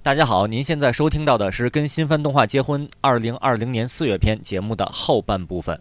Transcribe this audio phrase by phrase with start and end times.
[0.00, 5.78] 大家好，您现在收听到的是跟新番动画结婚二零二零年四月篇节目的后半部分。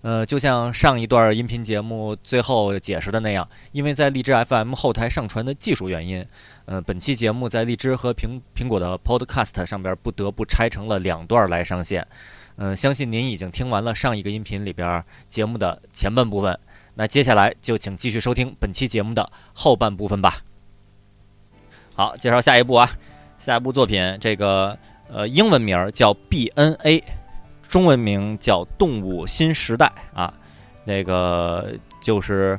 [0.00, 6.26] 呃，就像上一段音频节目最后解释的那样，因为在荔枝 FM 后台上传的技术原因，
[6.64, 12.08] 呃，本期节目在荔枝和苹苹果的 Podcast 上边不得不拆成了两段来上线。
[12.56, 16.58] 嗯，相信您已经听完了上一个音频里边节目的前半部分，
[16.94, 20.38] 那接下来就请继续收听本期节目的后半部分吧。
[21.94, 22.90] 好，介绍下一步啊。
[23.44, 24.78] 下一部作品，这个
[25.12, 27.02] 呃，英文名叫 BNA，
[27.68, 30.32] 中文名叫《动物新时代》啊。
[30.84, 32.56] 那个就是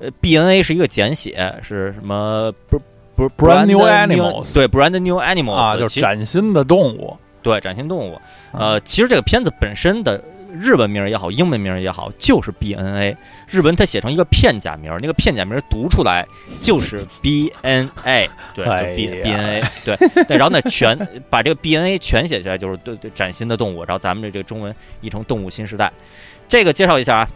[0.00, 2.52] 呃，BNA 是一个简写，是什么？
[2.68, 2.76] 不
[3.14, 7.16] 不是 Brand New Animals，对，Brand New Animals 啊，就是崭新的动物。
[7.40, 8.20] 对，崭新动物。
[8.50, 10.20] 呃，其实这个片子本身的。
[10.60, 13.16] 日文名也好，英文名也好，就是 B N A。
[13.48, 16.26] 日文它写成一个片假名，那个片假名读出来
[16.60, 20.36] 就是 B N A，对，就 B B N A，对 对。
[20.36, 20.96] 然后呢，全
[21.30, 23.84] 把这个 B N A 全写下来就是对对崭新的动物。
[23.84, 25.90] 然后咱们这这个中文译成动物新时代。
[26.46, 27.28] 这个介绍一下啊。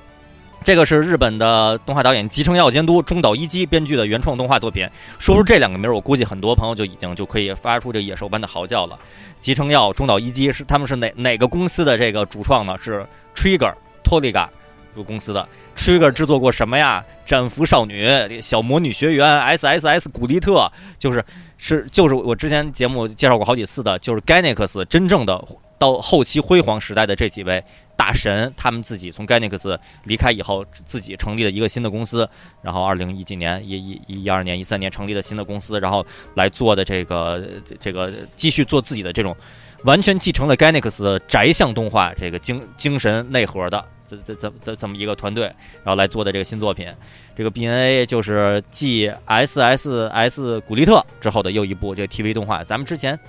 [0.62, 4.86] 这个是日本的动画导演吉成耀监督、中岛一基编剧的原创动画作品。
[5.18, 8.98] 说出这两个名儿，我估计很多朋友就已经就可以发出这野兽般的嚎叫了。
[9.40, 12.76] 吉成耀、中岛一基是他们是哪哪个公司的这个主创呢？
[12.80, 13.72] 是 Trigger
[14.04, 14.48] Toliga
[14.94, 15.48] 这个公司的。
[15.74, 17.02] Trigger 制作过什么呀？
[17.24, 21.24] 战俘少女、小魔女学园、SSS 古丽特，就是
[21.56, 25.42] 是就是我之前节目介绍过好几次的，就是 Gainax 真正的
[25.78, 27.64] 到后期辉煌时代的这几位。
[28.00, 32.26] 大神他们自己从 Gainax 离开以后，自己成立了一个新的公司，
[32.62, 37.46] 然后二零一几年一一一一二年一三年成立了新的公司，然后来做的这个
[37.78, 39.36] 这个继续做自己的这种
[39.84, 45.44] 完全继承了 Gainax 宅向动画这个精精神内核的这这这这这么一个团队，
[45.84, 46.90] 然后来做的这个新作品，
[47.36, 53.20] 这个 BNA 就是继 SSS 古力特之后的又一部这个 TV 动画，咱们之前。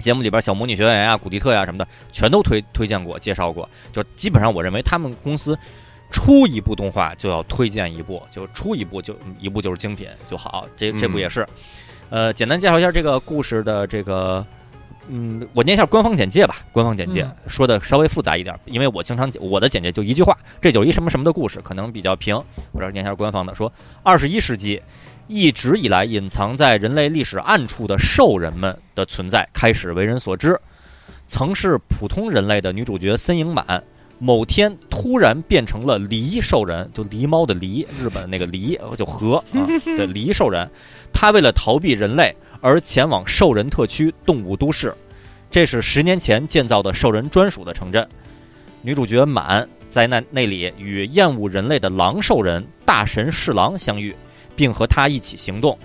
[0.00, 3.68] 节目里边小魔女学园呀、古迪特呀什么的，全都推推荐过、介绍过。
[3.92, 5.58] 就基本上，我认为他们公司
[6.10, 10.66] 出一部动画就要推荐一部，就出一部就一部就是精品就好。
[10.76, 11.46] 这这部也是。
[12.10, 14.46] 呃，简单介绍一下这个故事的这个，
[15.08, 16.56] 嗯，我念一下官方简介吧。
[16.72, 22.34] 官方简介说的稍微复杂一点，因为我经常我的简介就一句话，这就是一什么什么的故事，可能比较平。
[22.72, 23.70] 我这念一下官方的，说
[24.02, 24.80] 二十一世纪。
[25.28, 30.58] 一直以来隐藏在人类历史暗处的兽人们的存在开始为人所知。
[31.26, 33.84] 曾是普通人类的女主角森影满，
[34.18, 40.66] 某天突然变成了狸兽人，就狸猫的狸，日本那个狸就和啊的狸兽人。
[41.12, 44.94] 她为了逃避人类而前往兽人特区动物都市，
[45.50, 48.08] 这是十年前建造的兽人专属的城镇。
[48.80, 54.16] 女主角满在那那里与厌恶人类的狼兽人大神侍郎相遇。
[54.58, 55.78] 并和他一起行动，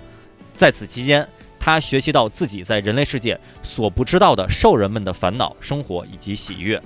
[0.52, 1.26] 在此期间，
[1.60, 6.82] 他学习到自己在人类世界所不知道的兽人们的烦恼、生活以及喜悦。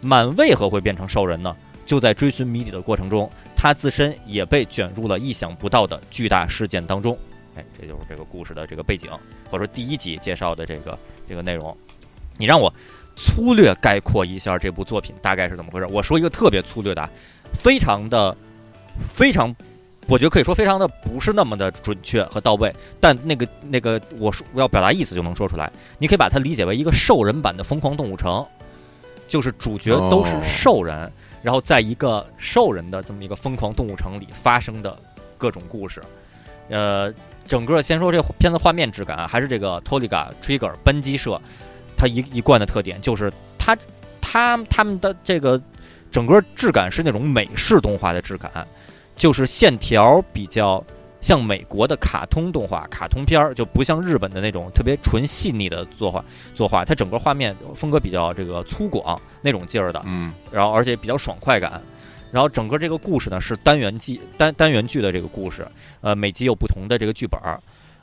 [0.00, 1.54] 满为何会变成兽人呢？
[1.84, 7.16] 就在追寻谜底的过程中，他自身也被卷入了意想不到的巨大事件当中。
[7.54, 9.10] 哎，这就是这个故事的这个背景，
[9.50, 10.98] 或者说第一集介绍的这个
[11.28, 11.76] 这个内容。
[12.38, 12.72] 你让我
[13.14, 15.86] 粗略概括一下这部作品大概是怎么回事？
[15.86, 17.10] 我说一个特别粗略的，
[17.52, 18.34] 非常的
[19.06, 19.54] 非常。
[20.08, 25.70] 我觉得可以说非常的不是那么的准确和到位，但那个那个我说我要表达意思就能说出来。
[25.98, 28.32] 你可以把它理解为一个兽人版的《疯狂动物城》，
[29.26, 31.10] 就是主角都是兽人，
[31.42, 34.96] 然后在一个兽人的这么一个疯狂动物城里发生的
[35.36, 36.00] 各种故事。
[36.68, 37.12] 呃，
[37.46, 41.40] 整个先说这片子画面质感，还是这个 Toliga Trigger 班机社，
[41.96, 43.76] 它一一贯的特点就是它
[44.20, 45.60] 它他们的这个
[46.12, 48.66] 整个质感是那种美式动画的质感。
[49.16, 50.84] 就是线条比较
[51.20, 56.84] 像美国的卡通动画、卡通片儿，就不像日本的那种特别纯细腻的作画作画。
[56.84, 61.82] 它整个画面风格比较这个粗犷那种劲儿的，嗯，然后而且比较爽快感。
[62.32, 65.66] 然后整个这个故事呢是单元剧单单元剧的这个故事，
[66.00, 67.58] 呃，每集有不同的这个剧本儿，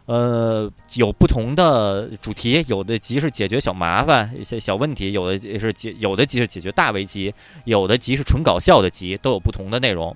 [0.06, 7.34] 呃，有不同的主题，有的集是解决小麻烦一些小问题，有的也是解有的集是解决大危机，
[7.66, 10.16] 有的集是纯搞笑的集，都有不同的内容。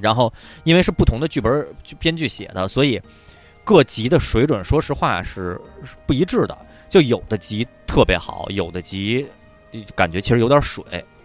[0.00, 0.32] 然后，
[0.64, 1.66] 因为是不同的剧本
[1.98, 3.00] 编剧写的，所以
[3.62, 5.60] 各集的水准，说实话是
[6.06, 6.58] 不一致的。
[6.88, 9.26] 就有的集特别好，有的集
[9.96, 10.84] 感觉其实有点水。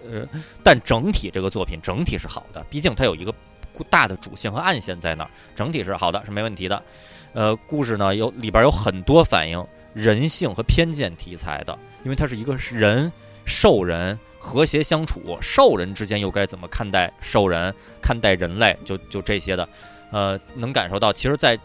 [0.10, 0.27] 呃，
[0.63, 3.33] 但整体这个作品整体是好的，毕竟它有一个
[3.89, 6.81] 大的主线和暗线在那儿，整体是好的，是没问题的。
[7.33, 9.63] 呃，故事呢有里边有很多反映
[9.94, 13.12] 人性和偏见题材的，因为它是一个人
[13.45, 14.18] 兽人。
[14.49, 18.75] 和谐相处，兽人之间又该怎么看待兽人、看待人类？
[18.83, 19.69] 就就这些的，
[20.11, 21.55] 呃，能感受到，其实，在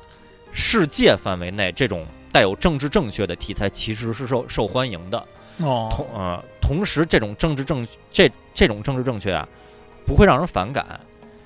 [0.53, 5.19] 世界范围内，这种带有政治正确的题材其实是受受欢迎的。
[5.61, 9.49] 哦，同呃，同时这种政治正这这种政治正确啊，
[10.05, 11.01] 不会让人反感，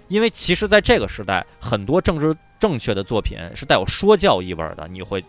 [0.09, 5.27] 因为其实在这个时代，很多政治正确的作品是带有说教意味儿的，你会呃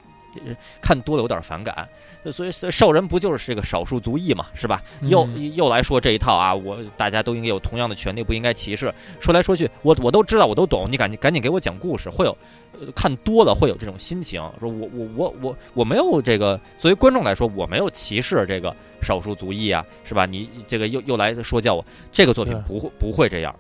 [0.82, 1.88] 看多了有点反感。
[2.32, 4.82] 所以兽人不就是这个少数族裔嘛，是吧？
[5.02, 8.94] 又嗯又来说这一套啊，我大家都应该有同样的权利，不应该歧视。
[9.20, 12.38] 说来说去，我我都知道，我都懂，你赶紧赶紧给我讲故事，会有。
[12.82, 20.26] 呃看多了会有这种心情，说我我我我我没有这个，作为观众来说，我没有歧视这个少数族裔啊，是吧？
[20.26, 23.54] 你这个又又来说教我，这个作品不会不会这样。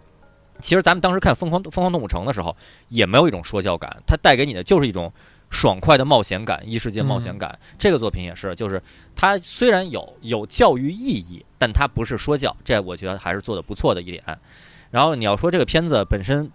[0.61, 2.55] 其实咱们当时看《疯狂疯狂动物城》的时候，
[2.87, 5.11] 也没有一种说教感，它带给你的就是一种
[5.49, 7.57] 爽快的冒险感，异世界冒险感。
[7.77, 8.81] 这个作品也是，就是
[9.15, 14.23] 它虽然有有教育意义，但它不是说教，这我觉得还是做的不错的一点。
[14.91, 16.51] 然后你要说这个片子本身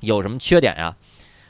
[0.00, 0.96] 有什么缺点呀？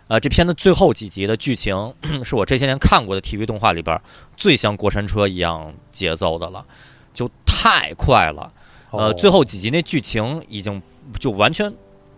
[0.09, 1.95] 呃，这片子最后几集的剧情
[2.25, 3.99] 是我这些年看过的 TV 动画里边
[4.37, 6.67] 最像过山车一样节奏的了，
[7.15, 8.53] 就太快了。
[8.91, 10.83] 呃，哦最后几集那剧情已经
[11.19, 11.73] 就完全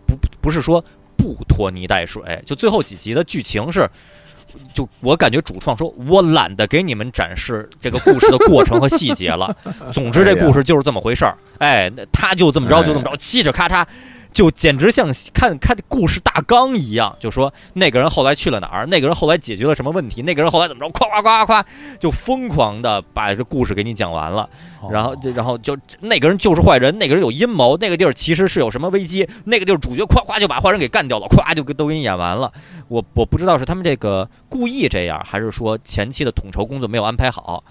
[0.06, 0.84] 不不是说
[1.16, 3.88] 不拖泥带水，就最后几集的剧情是，
[4.72, 9.56] 就我感觉主创说，我懒得给你们展示这个故事的过程和细节了。
[9.92, 11.36] 总之，这故事就是这么回事儿。
[11.58, 13.84] 哎，那他就这么着，就这么着，嘁哧咔嚓。
[14.34, 21.68] 就简直像看看故事大纲一样，就说那个人后来去了哪儿，那个人后来解决了什么问题，那个人后来怎么着，夸夸夸夸夸，
[22.00, 24.50] 就疯狂的把这故事给你讲完了。
[24.90, 32.52] 然后，然后就那个人就是坏人，那个人有阴谋，那个地儿其实是有什么危机，那个地儿主角夸夸就把坏人给干掉了，夸就给都给你演完了。
[32.88, 37.62] 我我不知道是他们这个故意这样，还是说前期的统筹工作没有安排好。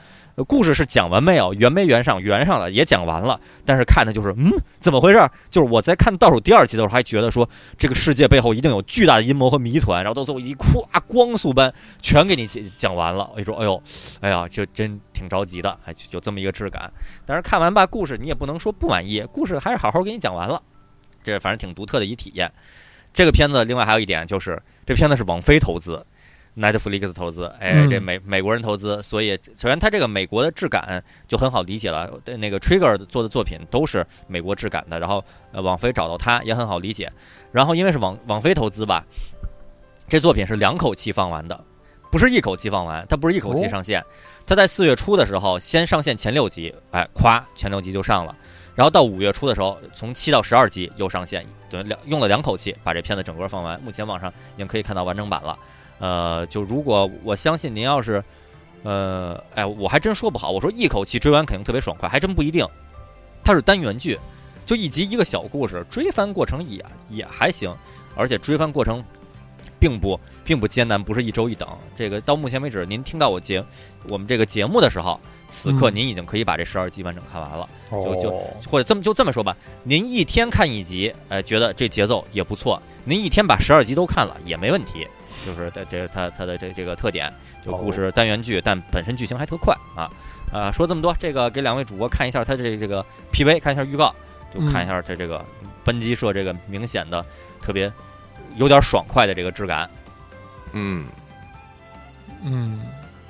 [0.47, 1.53] 故事是讲完没有？
[1.53, 2.19] 圆没圆上？
[2.19, 3.39] 圆上了，也讲完了。
[3.63, 5.29] 但是看的就是，嗯，怎么回事？
[5.51, 7.47] 就是我在看倒数第二集的时候，还觉得说
[7.77, 11.71] 这个世界背后一定有巨大的阴谋和谜团，然后到最后一咵光速般
[12.01, 13.29] 全给你讲讲完了。
[13.35, 13.83] 我就说，哎呦，
[14.21, 16.91] 哎呀，这真挺着急的，哎，就这么一个质感。
[17.27, 20.59] 但是看完吧，故事你也不能说不满意，故事还是好好给你讲完了，
[21.23, 22.51] 这反正挺独特的一体验。
[23.13, 26.03] 这个片子另外还有一点就是，这片子是网飞投资。
[26.55, 32.09] Netflix 投资，哎，嗯这美美国人投资，所以首先它这个美国的质感就很好理解了。
[32.23, 37.11] 对那个 Trigger 做的作品都是美国质感的，然后呃网飞找到它也很好理解。
[37.51, 39.03] 然后因为是网网飞投资吧，
[40.07, 41.59] 这作品是两口气放完的，
[42.11, 44.03] 不是一口气放完，它不是一口气哦上线，
[44.45, 48.35] 它在四月初的时候先上线前六集，哎，咵前六集就上了。
[48.75, 53.79] 然后到五月初的时候，从七到十二集又上线，等于两用了两口气把这片子整个放完。
[53.81, 55.57] 目前网上已经可以看到完整版了。
[55.99, 58.23] 呃，就如果我相信您要是，
[58.83, 60.51] 呃，哎，我还真说不好。
[60.51, 62.67] 我说一口气追完肯定特别爽快，还真不一定。
[63.43, 64.19] 它是单元剧，
[64.65, 67.75] 就一集一个小故事，追番过程也也还行，
[68.15, 69.03] 而且追番过程
[69.79, 71.67] 并不并不艰难，不是一周一等。
[71.95, 73.63] 这个到目前为止，您听到我节
[74.07, 75.19] 我们这个节目的时候，
[75.49, 77.67] 此刻嗯您已经可以把这十二集完整看完了。
[77.91, 85.07] 就就哦或者这么就这么说吧，您一天看一集，哎，觉得这节奏也不错，您一天把十二集都看了也没问题，
[85.45, 87.31] 就是这这它它的这这个特点，
[87.65, 90.09] 就故事单元剧，但本身剧情还特快啊
[90.51, 90.71] 啊！
[90.71, 94.13] 说这么多，这个给两位主播看一下他这这个 PV，看一下预告，
[94.53, 95.43] 就看一下这这个
[95.83, 97.25] 扳机社这个明显的
[97.61, 97.91] 特别
[98.55, 99.89] 有点爽快的这个质感。
[100.71, 101.05] 嗯，
[102.43, 102.81] 嗯，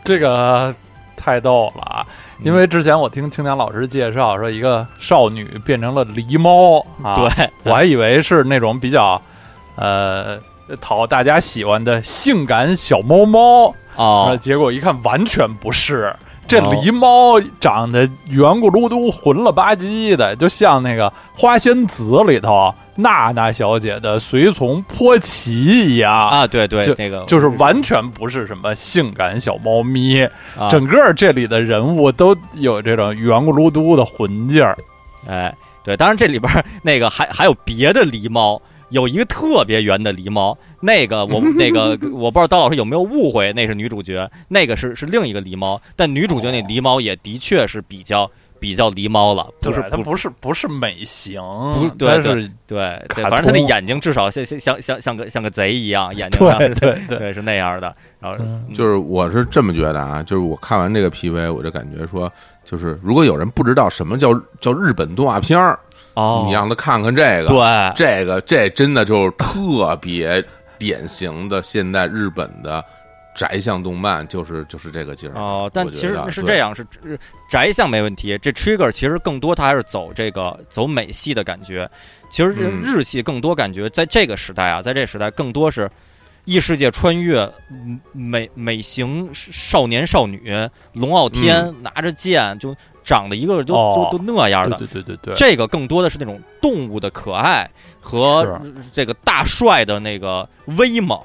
[0.03, 0.73] 这个
[1.15, 2.05] 太逗了啊！
[2.07, 2.13] 嗯
[2.43, 9.21] 因为之前我听青年老师介绍说，一个少女变成了狸猫啊，对，我还以为是那种比较
[9.77, 10.37] 呃
[10.79, 16.15] 讨大家喜欢的性感小猫猫，啊，结果一看完全不是。
[16.45, 16.69] 这哦。
[16.73, 26.13] 狸猫长得圆咕噜嘟、混了吧唧的，就像那个《花仙子》里头娜娜小姐的随从波奇一样。
[26.13, 27.23] 啊，对对个。
[27.27, 30.21] 就是完全不是什么性感小猫咪，
[30.57, 30.69] 啊。
[30.69, 34.77] 整个这里的人物都有这种圆咕噜嘟的混劲儿。
[35.25, 36.51] 哎，对，当然这里边
[36.81, 38.61] 那个还还有别的狸猫，
[38.93, 51.41] 有一个特别圆的狸猫，那个我 那个我不知道刀老师有没有误会，那是女主角，那个是是另一个狸猫，但女主角那狸猫也的确是比较比较狸猫了，不是它不是不是美型，
[51.73, 58.63] 不对对对，卡反正它那眼睛至少像像像像像个像个贼一样，眼睛上对 对对，对是那样的，然后嗯。
[58.73, 62.31] 就是我是这么觉得啊，就是我看完这个 PV，我就感觉说，
[62.63, 65.77] 就是如果有人不知道什么叫叫日本动画片儿，
[66.15, 70.43] 哦，你让他看看这个，对这个这真的就是特别
[70.77, 72.83] 典型的现代日本的
[73.35, 75.33] 宅向动漫，就是就是这个劲儿。
[75.35, 78.37] 哦，但其实是这样，是是宅向没问题。
[78.39, 81.89] 这 Trigger 其实更多它还是走这个走美系的感觉。
[82.29, 85.89] 其实日系更多感觉在这个时代啊，在这个时代更多是
[86.45, 94.09] 异世界穿越，嗯美美型少年少女，龙傲天、拿着剑，就长得一个都、哦。
[94.11, 94.77] 都都那样的。
[94.77, 95.33] 对对对对。
[95.33, 97.69] 对，这个更多的是那种动物的可爱
[98.01, 98.61] 和
[98.93, 101.17] 这个大帅的那个威猛，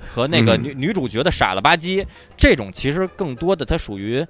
[0.00, 0.62] 和那个嗯。
[0.62, 4.24] 女、女主角的傻了吧唧，这种其实更多的它属于，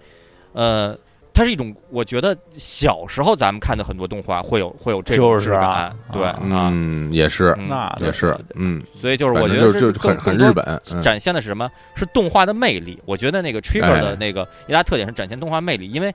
[0.55, 0.97] 呃，
[1.35, 11.71] 它是一种我觉得小时候咱们看的很多动画会有会有这种质感，啊对嗯，也是，嗯那也是，嗯，所以就是我觉得正就是就很很日本，嗯展现的是什么？
[11.95, 13.01] 是动画的魅力。
[13.07, 16.15] 我觉得那个 Trigger 哎的那个一大特点是展现动画魅力，因为。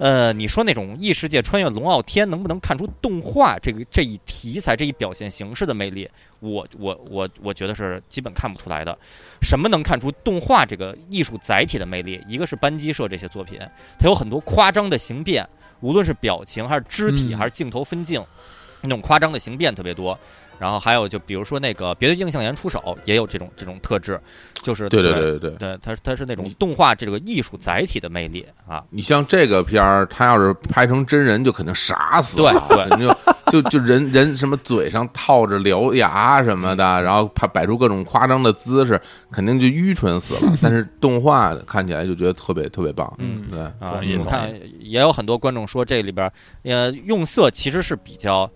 [0.00, 6.08] 呃，你说那种异世界穿越龙傲天能不能看出动画这个这一题材这一表现形式的魅力？
[6.38, 8.98] 我我我我觉得是基本看不出来的。
[9.42, 12.18] 什么能看出动画这个艺术载体的魅力？
[12.26, 13.58] 一个是班机社这些作品，
[13.98, 15.46] 它有很多夸张的形变，
[15.80, 18.24] 无论是表情还是肢体嗯还是镜头分镜，
[18.80, 20.18] 那种夸张的形变特别多。
[20.60, 24.20] 然后还有就比如说那个别的映像研出手也有这种这种特质，
[24.60, 25.50] 就是对对对对对。
[25.52, 28.84] 对，它它是那种动画这个艺术载体的魅力啊。
[28.90, 33.08] 你像这个片儿，它要是拍成真人，就肯定傻死了，对对肯定
[33.50, 39.00] 就就就人人什么嘴上套着獠牙什么的，然后拍摆出各种夸张的姿势，
[39.32, 40.52] 肯定就愚蠢死了。
[40.60, 46.32] 但是动画看起来就觉得特别特别棒，嗯对，啊，同意同我看也有很多观众说这里边儿，
[46.64, 48.50] 呃，用色其实是比较，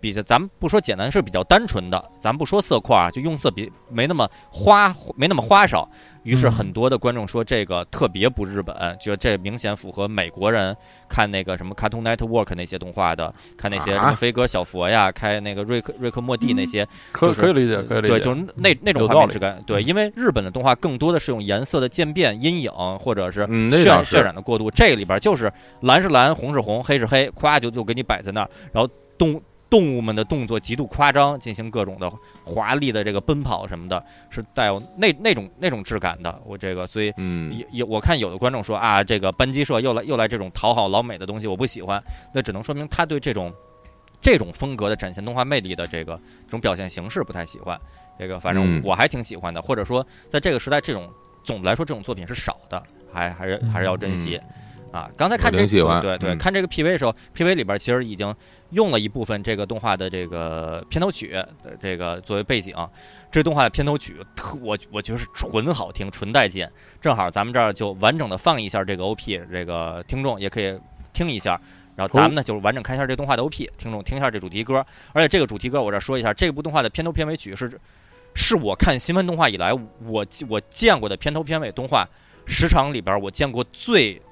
[0.00, 5.88] 比较，咱们不说简单，是比较单纯的，咱不说色块儿啊，就用色比没那么花，没那么花哨。
[6.24, 10.76] 于是嗯很多的观众说这个特别不日本，觉得这明显符合美国人
[11.08, 16.86] 看那个什么 Cartoon Network 那些动画的，看那些什么啊飞哥小佛呀，开那个瑞克瑞克莫蒂那些，
[17.18, 18.18] 就是可可以理解，可以理解。
[18.18, 19.62] 对，就是那那种画面质感。
[19.66, 24.70] 对，因为日本的动画更多的是用颜色的渐变、阴影或者是渲染的过渡。
[24.70, 32.10] 这个里边就是蓝是蓝，红是红，黑是黑，咵就就给你摆在那儿，然后动动物们的动作极度夸张，进行各种的
[32.44, 36.40] 华丽的这个奔跑什么的，是带有那那种那种质感的。
[36.44, 37.12] 我这个所以。
[37.16, 42.02] 嗯，也也，我看有的观众说啊，这个班机社又来又来这种讨好老美的东西，我不喜欢。
[42.32, 43.52] 那只能说明他对这种
[44.20, 47.78] 这种风格的展现动画魅力的这个这种表现形式不太喜欢。
[48.18, 51.10] 这个反正嗯我还挺喜欢的，或者说在这个时代，这种
[51.44, 52.82] 总的来说这种作品是少的，
[53.12, 54.40] 还还是还是要珍惜。
[54.92, 58.34] 啊，刚才看这我挺喜欢对对，嗯看这个 PV 的时候，PV 里边其实已经
[58.70, 62.74] 用了一部分这个动画的这个片头曲的这个作为背景。
[63.30, 66.66] 这动画的片头曲特我我觉得是纯好听，纯带劲。
[67.00, 70.78] 正好咱们这儿就完整的放一下这个 OP，这个听众也可以
[71.12, 71.60] 听一下。
[71.94, 74.84] 然后咱们呢，就是完整看一下这动画的 OP，听众听一下这主题歌。
[75.12, 77.78] 而且这个主题歌我这儿说一下，这部动画的片头片尾曲是
[78.34, 82.08] 是我看新闻动画以来我我见过的片头片尾动画
[82.46, 84.22] 时长里边我见过最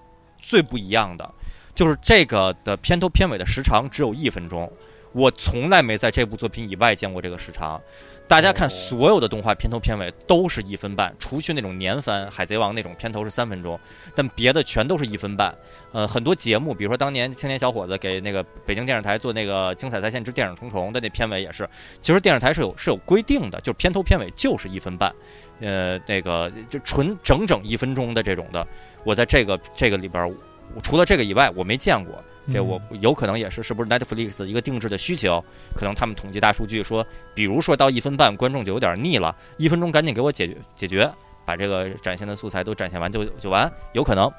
[0.46, 1.28] 最不一样的，
[1.74, 4.72] 就是这个的片头片尾的时长只有一分钟，
[5.10, 7.80] 我从来没在这部作品以外见过这个时长。
[8.28, 13.78] 大家看，哦所有的动画片头片尾都是一分半，除去那种年番《海贼王》那种片头是三分钟，
[14.16, 15.54] 但别的全都是一分半。
[15.92, 21.68] 呃，很多节目，比如说当年青年小伙子给那个北京电视台做那个《精彩在线之电影重重》的那片尾也是，
[22.00, 25.14] 其实电视台是有是有规定的，就是片头片尾就是一分半，
[25.60, 28.66] 呃，那个就纯整整一分钟的这种的，
[29.06, 30.28] 我在这个这个里边儿，
[30.74, 32.12] 我除了这个以外，我没见过。
[32.52, 35.44] 这我有可能也是是不是 Netflix 一个定制的需求？
[35.74, 41.10] 可能他们统计大数据说，比如说到一分半，观众就有点腻了，一分钟赶紧给我解决解决，
[41.44, 44.30] 把这个展现的素材都展现完就就完，有可能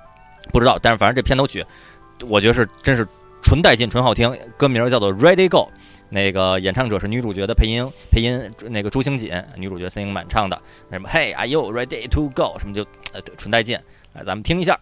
[0.53, 0.77] 不知道。
[0.81, 1.65] 但是反正这片头曲，
[2.27, 3.05] 我觉得是真是
[3.41, 5.69] 纯带劲、纯好听，歌名叫做 Ready Go。
[6.09, 12.57] 那个演唱者是女主角的配音，配音那个朱星锦，女主角森英满唱的，什么 Hey Are you ready to go？
[12.57, 12.81] 什么就
[13.11, 13.77] 呃对纯带劲，
[14.17, 14.79] 来咱们听一下。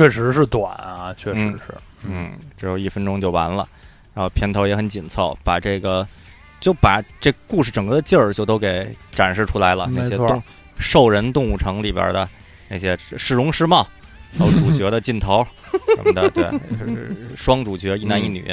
[0.00, 1.74] 确实是短啊，确实嗯是。
[2.04, 3.68] 嗯，只有一分钟就完了，
[4.14, 6.08] 然后片头也很紧凑，把这个
[6.58, 9.86] 就把这故事整个的劲儿就都给展示出来了。
[9.92, 10.42] 那没错些动
[10.78, 12.26] 兽人动物城里边的
[12.68, 13.86] 那些市容市貌，
[14.38, 15.46] 还有主角的劲头
[15.94, 16.44] 什么的，对，
[16.78, 18.50] 是双主角一男一女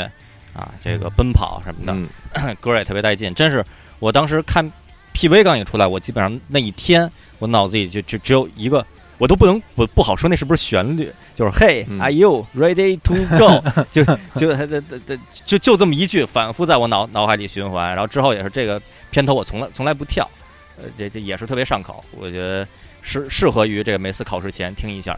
[0.54, 1.94] 啊，这个奔跑什么的，
[2.34, 3.34] 嗯歌也特别带劲。
[3.34, 3.64] 真是
[4.00, 4.70] 我当时看
[5.14, 8.86] PV 刚一出来，我基本上那一天我脑子里就就只有一个，
[9.18, 13.64] 我都不能不不好说那是不是旋律，就是 Hey 嗯 are you ready to go？
[13.92, 14.04] 就
[14.36, 17.90] 就就就就就这么一句反复在我脑脑海里循环。
[17.90, 20.30] 然后之后也是这个片头我从来从来不跳，
[20.78, 22.68] 呃，这这也是特别上口，我觉得
[23.02, 25.18] 适适合于这个每次考试前听一下，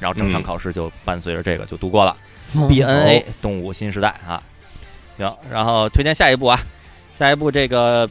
[0.00, 2.16] 然后整场嗯考试就伴随着这个就度过了。
[2.54, 4.42] 嗯 BNA 动物新时代啊，
[5.18, 6.58] 行，然后推荐下一部啊，
[7.14, 8.08] 下一部这个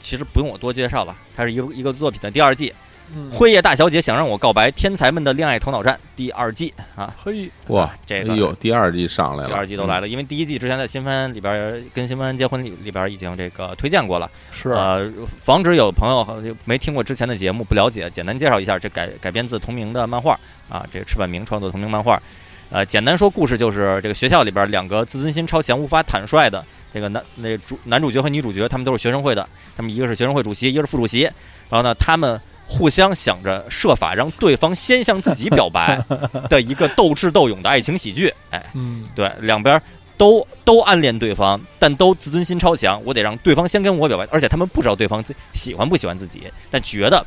[0.00, 2.74] 其实不用我多介绍了，它是一个一个作品的第二季，
[3.14, 14.70] 嗯《辉夜大小姐想让我告白：天才们的恋爱头脑战》第二季啊，嘿，哇，这个哎呦，第二季上来了，第二季都来了，因为第一季之前在新番里边儿跟新番结婚里里边儿已经这个推荐过了，是。
[14.70, 15.10] 呃，
[15.40, 22.20] 防止有朋友好像没听过之前的节目不了解，简单介绍一下，这改改编自同名的漫画啊，这个赤坂明创作同名漫画。
[22.68, 31.22] 呃，简单说故事就是这个学校里边两个自尊心超强、无法坦率的这个男那主男主角和女主角，他们都是学生会的，他们一个是学生会主席，一个是副主席。
[31.68, 36.02] 然后呢，他们互相想着设法让对方先向自己表白
[36.50, 38.32] 的一个斗智斗勇的爱情喜剧。
[38.50, 39.80] 哎，嗯，对，两边
[40.16, 43.00] 都都暗恋对方，但都自尊心超强。
[43.04, 47.24] 我得让对方先跟我表白，而且他们不知道对方自喜欢不喜欢自己，但觉得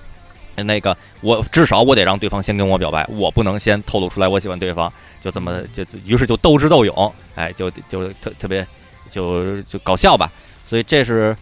[0.55, 4.91] 呃那个我至少我得让对方先跟我表白，我不能先透露出来我喜欢对方。
[5.21, 8.65] 就这么就就于是就斗智斗勇，哎，就就特特别
[9.11, 10.31] 就就搞笑吧。
[10.65, 11.35] 所以这是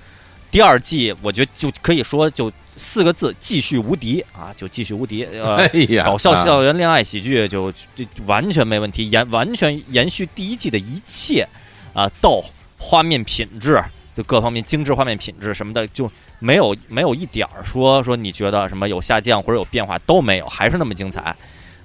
[0.49, 5.25] 第二季，我觉得就可以说就四个字：继续无敌啊，就继续无敌。
[5.25, 11.47] 呃哎，呀，搞笑啊校园恋爱喜剧就就就完全没问题，延完全延续第一季的一切
[11.93, 12.43] 啊，逗，
[12.77, 21.35] 画面品质就各方面精致画面品质什么的就没有没有一点儿说说你觉得什么有下降或者有变化都没有，还是那么精彩。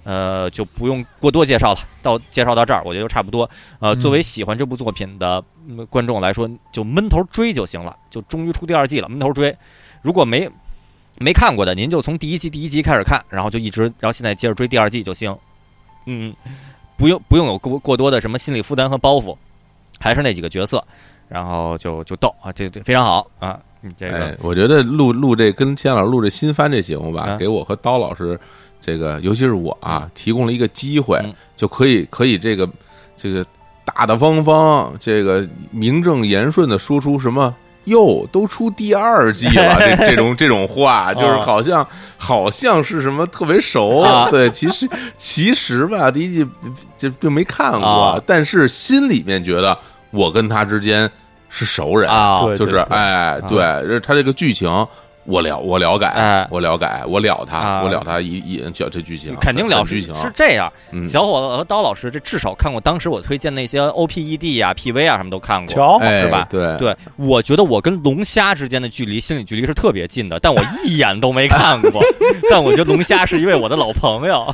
[0.05, 3.49] 呃，就不用过多介绍了，到介绍到这儿，我觉得就差不多。
[3.79, 7.97] 呃，嗯作为喜欢这部作品的、嗯观众来说，就闷头追就行了。
[8.11, 9.57] 就终于出第二季了，闷头追。
[10.03, 10.51] 如果没
[11.19, 15.37] 没看过的，您就从第一集第一集开始看，然后就一直，然后现在接着追第二季就行。
[16.07, 16.35] 嗯，
[16.97, 19.37] 不用不用有过过多的什么心理负担和包袱，
[20.01, 20.85] 还是那几个角色，
[21.29, 23.61] 然后就就逗啊，这这非常好啊。
[23.83, 28.39] 你这个、哎，我觉得录录这跟钱老师录这新番这节目吧，啊给我和刀老师
[28.81, 32.69] 这个，尤其是我啊，提供了一个机会嗯，就可以可以这个
[33.17, 33.45] 这个
[33.85, 37.55] 大大方方，这个名正言顺的说出什么。
[37.85, 44.29] 哟，都出第二季了， 这这种这种话，就是好像好像是什么特别熟，啊。
[44.31, 46.47] 对，其实其实吧，第一季
[46.97, 48.23] 就就没看过，啊。
[48.27, 49.77] 但是心里面觉得
[50.11, 51.11] 我跟他之间
[51.49, 54.69] 是熟人，啊，对就是哎，对，就是他这个剧情
[55.25, 60.73] 我了我了解哎，我了解，我了他，啊我了他一一这这剧情肯定了剧情，是这样。
[60.91, 65.75] 嗯小伙子和刀老师这至少看过当时我推荐那些 OPED 啊、PV 啊什么都看过。
[65.75, 72.03] 瞧，哎是吧对对，我觉得我跟龙虾之间的距离，心理距离是特别近的，但我一眼都没看过。
[72.51, 74.53] 但我觉得龙虾是一位我的老朋友。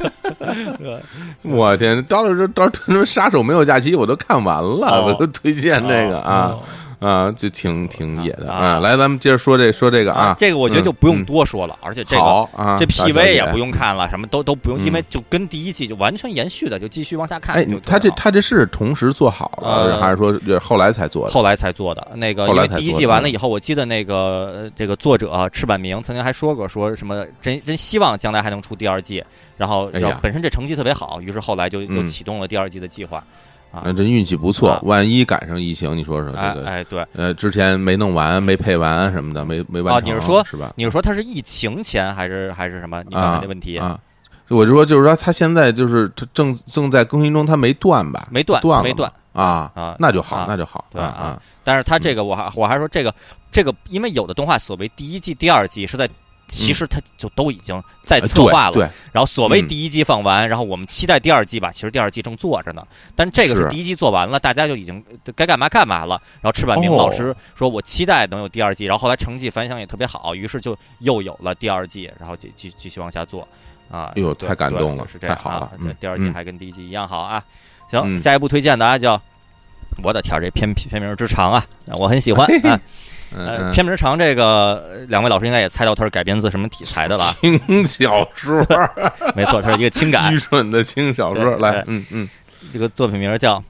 [1.43, 6.63] 我天，到了这到了这杀手没有假期我都看完了，哦我都推荐这个啊哦
[6.99, 8.81] 啊，就挺挺野的啊啊。
[8.81, 21.33] 来，咱们接着说这说这个啊，这个我觉得就不用嗯多说了，而且这个好啊，这 PV 也不用看了，什么都都不用，嗯因为就跟第一季就完全延续的，就继续往下看他这他这是同时做好了，呃还是说这后来才做的？
[21.33, 29.23] 后来才做的那个，后来因为第一季完了以后，我记得那个呃这个作者啊赤坂明曾经还说过，说什么真真希望将来还能出第二季，
[29.57, 33.23] 然后本身这成绩特别好，于是后来就又嗯启动了第二季的计划。
[33.71, 33.85] 啊。
[33.93, 40.73] 这，运气不错啊，万一赶上疫情，你说说这个哎哎，对，呃，之前没弄完、没配完什么的，没没完成，哦你是说是吧？
[40.77, 43.03] 你是说它是疫情前还是还是什么？
[43.09, 43.79] 你刚才那问题。
[43.79, 43.99] 啊，
[44.49, 48.29] 我就说就是说它现在就是他正正在更新中，它没断吧？
[48.31, 49.13] 没断断没断。
[49.33, 53.15] 啊啊那就好啊，那就好，对啊啊，但是它这个我还我还说这个
[53.53, 56.09] 这个，因为有的动画所谓第一季、第二季是在。
[56.49, 62.83] 其实它就都已经在策划了，然后所谓嗯第一季放完，然后我们期待第二季吧，其实第二季正做着呢。
[63.15, 65.05] 但这个是是第一季做完了，大家就已经
[65.37, 66.21] 该干嘛干嘛了。
[66.41, 73.47] 然后赤坂明哦老师说：“我期待能有第二季。”然后后来成绩反响也特别好，于是就又有了第二季，然后继继继续往下做
[73.91, 74.13] 啊。
[74.17, 77.45] 哎呦太感动了是这样太好了啊第二季嗯还跟第一季一样好啊。
[77.91, 79.21] 行，嗯下一步推荐的啊叫。
[80.03, 82.79] 我的天，这片片名之长啊，我很喜欢啊。
[83.37, 84.45] 呃，嗯，片名长这个，
[84.88, 87.25] 呃两位老师应该也猜到它是改编自什么题材的了。
[87.25, 88.59] 啊 轻小说，
[89.37, 90.31] 没错，它是一个轻感。
[90.35, 90.38] 愚。
[90.38, 92.29] 蠢的轻小说，来，嗯嗯，
[92.73, 93.59] 这个作品名叫《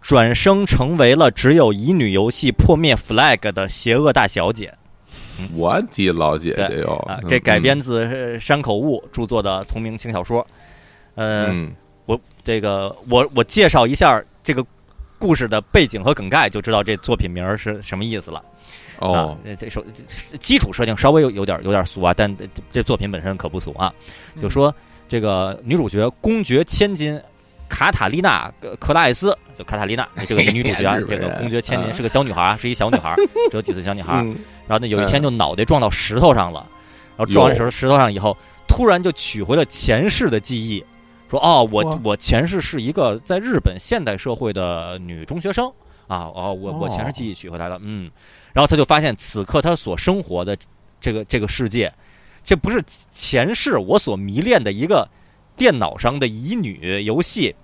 [0.00, 4.72] 转生成为了只有乙女游戏破灭 flag 的邪恶大小姐》。
[5.54, 7.10] 我的老姐姐哟。
[7.28, 10.46] 这改编自呃山口悟著作的同名轻小说。
[11.14, 11.72] 呃，嗯。
[12.06, 14.64] 我这个我我介绍一下这个
[15.18, 18.40] 故事的背景和梗概，就知道这作品名儿是什么意思了。
[18.98, 19.12] 哦。
[19.12, 19.84] 啊，这这首
[20.40, 23.92] 基础设定稍微有有点有点俗啊，但这这作品本身可不俗啊。
[24.40, 24.74] 就说
[25.08, 27.20] 这个女主角公爵千金
[27.68, 33.16] 卡塔丽娜呃克拉艾斯，就卡塔丽娜这个女主角这个公爵千金啊是个小女孩儿，是一小女孩儿，
[33.50, 34.14] 只有几岁小女孩
[34.68, 36.66] 然后呢，有一天就脑袋撞到石头上了，
[37.16, 38.36] 然后撞完石石头上以后，
[38.68, 40.84] 突然就取回了前世的记忆，
[41.30, 45.66] 说哦，我我前世是一个在日本现代社会的女中学生
[46.08, 48.10] 啊，哦，我我前世记忆取回来了，嗯，
[48.56, 50.56] 然后他就发现此刻他所生活的
[50.98, 51.92] 这个这个世界，
[52.42, 55.06] 这不是前世我所迷恋的一个
[55.58, 57.54] 电脑上的乙女游戏。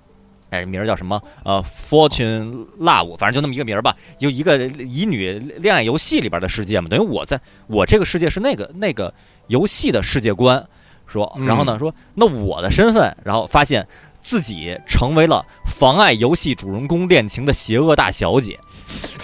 [0.51, 1.23] 哎，名儿叫什么？
[1.47, 3.97] 呃，Fortune Love，反正就那么一个名儿吧。
[4.19, 9.15] 有一个乙女恋爱游戏里边的世界嘛，等于我在我这个世界是那个那个
[9.47, 10.69] 游戏的世界观。
[11.07, 13.89] 说，然后呢，说那我的身份，然后发现
[14.21, 18.59] 自己成为了妨碍游戏主人公恋情的邪恶大小姐，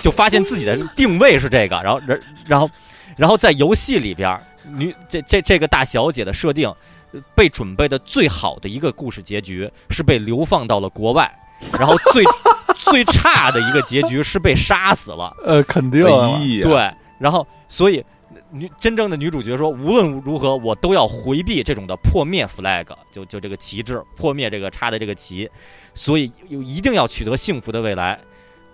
[0.00, 2.70] 就发现自己的定位是这个，然后，然然后，
[3.16, 4.40] 然后在游戏里边，
[4.72, 6.68] 女这这这个大小姐的设定。
[6.68, 6.74] 呃
[7.34, 11.26] 被准备的最好的一个故事结局是被流放到了国外，
[11.72, 12.22] 然后最
[12.76, 15.34] 最差的一个结局是被杀死了。
[15.42, 18.04] 呃，肯定啊对，然后所以
[18.50, 25.50] 女真正的女主角说，无论如何我都要回避这种的破灭 flag，就就这个旗帜破灭这个插的这个旗，
[25.94, 28.20] 所以有一定要取得幸福的未来，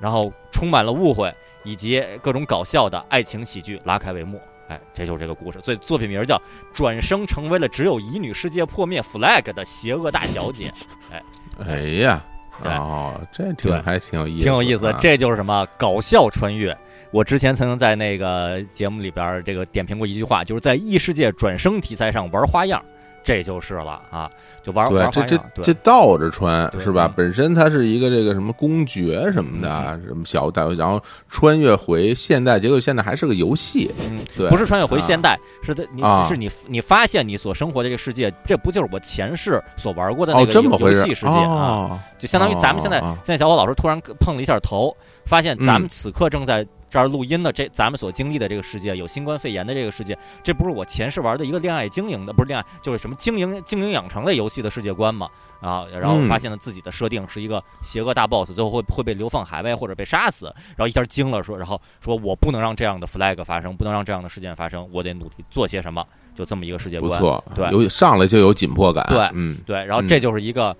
[0.00, 1.32] 然后充满了误会
[1.64, 4.40] 以及各种搞笑的爱情喜剧拉开帷幕。
[4.66, 6.36] 哎，这就是这个故事，所以作品名叫
[6.72, 10.72] 《转生成为了只有乙女世界破灭 flag 的邪恶大小姐》，
[11.12, 11.22] 哎
[11.66, 12.24] 哎呀，
[12.62, 14.86] 哦，这对挺还挺有意思，挺有意思。
[14.86, 16.74] 啊这就是什么搞笑穿越。
[17.10, 22.82] 我之前曾经在那个节目里边这个点评过一句话，就是在异世界转生题材上玩花样，
[23.24, 24.30] 这就是了啊，
[24.62, 27.12] 就玩对玩，这这这倒着穿是吧嗯？
[27.16, 40.46] 本身它是一个这个什么公爵什么的啊，什么小代，然后穿越回现代，结果现在还是个游戏，嗯，对，不是穿越回现代，是的，你啊是你你发现你所生活的这个世界，这不就是我前世所玩过的那哦
[40.78, 41.48] 个游戏世界啊？
[41.48, 45.88] 哦就相当于咱们现在现在小伙老师突然碰了一下头，发现咱们嗯。
[45.88, 55.28] 此刻正在这儿录音的这咱们所经历的这个世界，有新冠肺炎的这个世界，这不是我前世玩的一个恋爱经营的，不是恋爱，就是什么经营经营养成类游戏的世界观嘛？
[55.60, 56.28] 啊，然后嗯。
[56.28, 66.04] 发现了自己的设定是一个邪恶大 boss，最后会会被流放海外或者被杀死，然后一下惊了，说，然后说我不能让这样的 flag 发生，不能让这样的事件发生，我得努力做些什么，
[66.36, 67.10] 就这么一个世界观。
[67.10, 67.68] 不错，对。
[67.70, 69.28] 有上来就有紧迫感，对。
[69.32, 70.76] 嗯，对，然后嗯这就是一个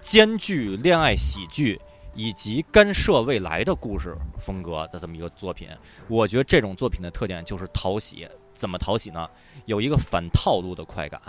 [0.00, 1.80] 兼具恋爱喜剧
[2.14, 5.68] 以及干涉未来的故事风格的这么一个作品。
[6.08, 8.28] 我觉得这种作品的特点就是讨喜。
[8.52, 9.28] 怎么讨喜呢？
[9.66, 11.20] 有一个反套路的快感，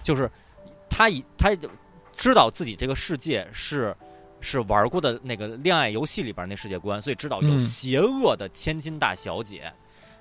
[0.00, 0.30] 就是
[0.88, 1.50] 他以他
[2.16, 3.92] 知道自己这个世界是
[4.40, 9.72] 是玩过的那个恋爱游戏里边那世界观，所以知道有嗯邪恶的千金大小姐，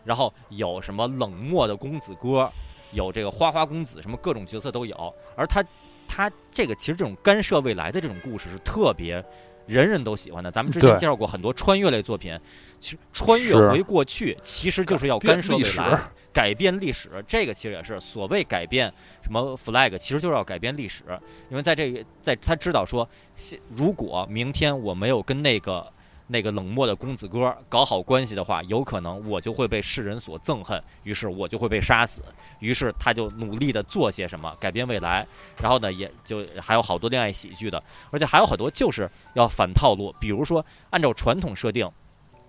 [0.03, 2.51] 然后有什么冷漠的公子哥，
[2.91, 5.13] 有这个花花公子，什么各种角色都有。
[5.35, 5.63] 而他
[6.07, 9.23] 他这个其实这种干涉未来的这种故事是特别
[9.67, 10.51] 人人都喜欢的。
[10.51, 12.39] 咱们之前介绍过很多穿越类作品，
[12.79, 15.99] 其实穿越回过去其实就是要干涉未历史来。
[16.33, 18.89] 改变历史，这个其实也是所谓改变
[19.21, 21.03] 什么 flag，其实就是要改变历史。
[21.49, 25.91] 因为在这个，在他知道说，现如果明天我没有跟那个
[26.31, 32.21] 那个冷漠的公子哥搞好关系的话，有可能我就会被世人所憎恨，于是我就会被杀死。
[32.59, 35.27] 于是他就努力的做些什么，改变未来。
[35.61, 41.89] 然后呢，也就还有好多恋爱喜剧的，而且还有很多就是要反套路，比如说按照传统设定，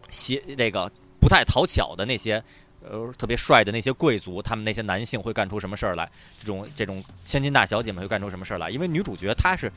[0.09, 0.90] 邪那个
[1.21, 2.42] 不太讨巧的那些。
[2.85, 6.11] 呃，特别帅的那些贵族，他们那些男性会干出什么事儿来？
[6.40, 8.71] 这种这种千金大小姐们会干出什么事儿来？
[8.71, 9.73] 因为女主角她是，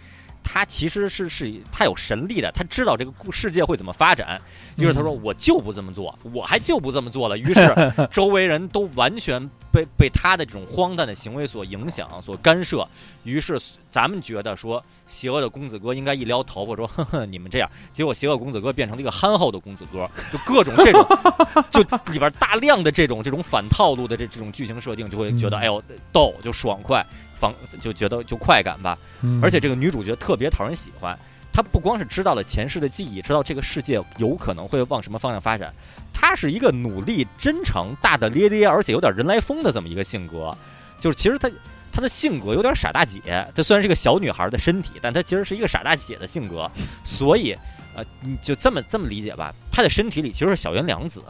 [0.48, 4.40] 她其实是是他有神力的，他知道这个故世界会怎么发展。
[4.76, 12.88] 于是他说：“我就不这么做，我还就不这么做了。”于是 周围人都完全被被他的这种荒诞的行为所影响、所干涉。
[13.24, 21.08] 于是咱们觉得说，邪恶的公子哥应该一撩头发说：“呵呵，你们这样。”结果邪恶公子哥变成了一个憨厚的公子哥，就各种这种，
[21.72, 21.82] 就
[22.12, 25.82] 里边大量的这种这种反套路的这这种剧情设定，就会觉得嗯哎呦
[26.12, 28.98] 逗，就爽快，放就觉得就快感吧。
[29.22, 31.18] 嗯而且这个女主角特别讨人喜欢，
[31.52, 35.74] 她不光是知道了前世的记忆，知道这个世界有可能会往什么方向发展，
[36.14, 40.56] 她是一个努力、真诚、大大咧咧，而且有点人来疯的这么一个性格。
[41.00, 41.50] 就是其实她
[41.92, 43.22] 她的性格有点傻大姐，
[43.54, 46.70] 她虽然是个小女孩的身体，但她其实是一个傻大姐的性格，
[47.04, 47.56] 所以
[47.96, 51.22] 呃，你就这么这么理解吧，她的身体里其实是小圆良子。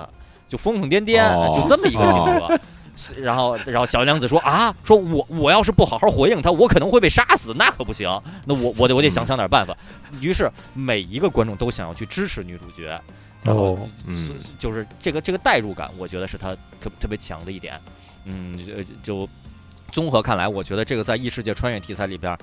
[0.48, 2.60] 就疯疯癫癫，哦就这么一个性格。
[2.96, 8.10] 是然后，然后小娘子说啊，说我我要是不好好回应他，我可能会被杀死，那可不行。
[8.46, 9.76] 那我我得我得想想点办法。
[10.22, 13.00] 于是每一个观众都想要去支持女主角，
[13.44, 17.80] 然后哦嗯就是这个这个代入感，我觉得是他特特别强的一点。
[18.24, 19.28] 嗯，呃就
[19.92, 22.38] 综合看来，我觉得这个在异世界穿越题材里边，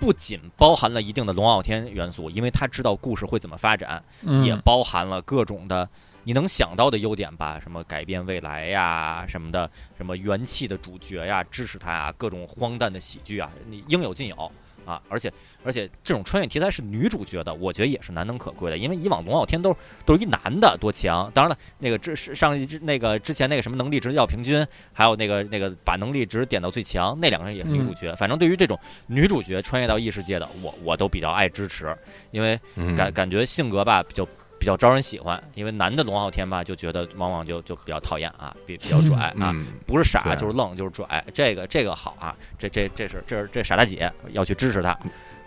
[0.00, 5.88] 不仅包含了一定的龙傲天元素，因为他知道故事会怎么发展，嗯也包含了各种的
[6.24, 14.52] 你能想到的优点吧，什么改变未来呀，什么的，什么元气的主角呀，支持他呀，各种荒诞的喜剧啊，你应有尽有
[14.86, 15.00] 啊！
[15.08, 21.30] 而且而且这种穿越题材是女主角的，我觉得也是难能可贵的，因为以往龙傲天都是都是一男的多强。
[21.32, 28.14] 当然了，那个之是上一之那个之前那个什么能力值要平均，还有那个那个把能力值点到最强，那两个人也是女主角。
[28.16, 31.96] 反正对于这种女主角穿越到异世界的，我我都比较爱支持，
[32.30, 34.26] 因为嗯感感觉性格吧比较
[34.60, 44.96] 比较招人喜欢，因为男的龙傲天吧就觉得往往就就比较讨厌啊，比比较 拽啊，嗯，不是傻就是愣就是拽，这个这个好啊，这这这是这是这傻大姐要去支持他。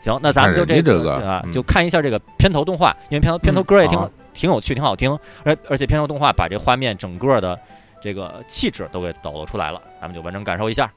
[0.02, 7.58] 行，那咱们就这这个啊，嗯就看一下这个片头动画，因为片头片头歌也挺、好挺有趣，挺好听，而而且片头动画把这画面整个的
[8.02, 10.91] 这个气质都给抖露出来了，咱们就完整感受一下。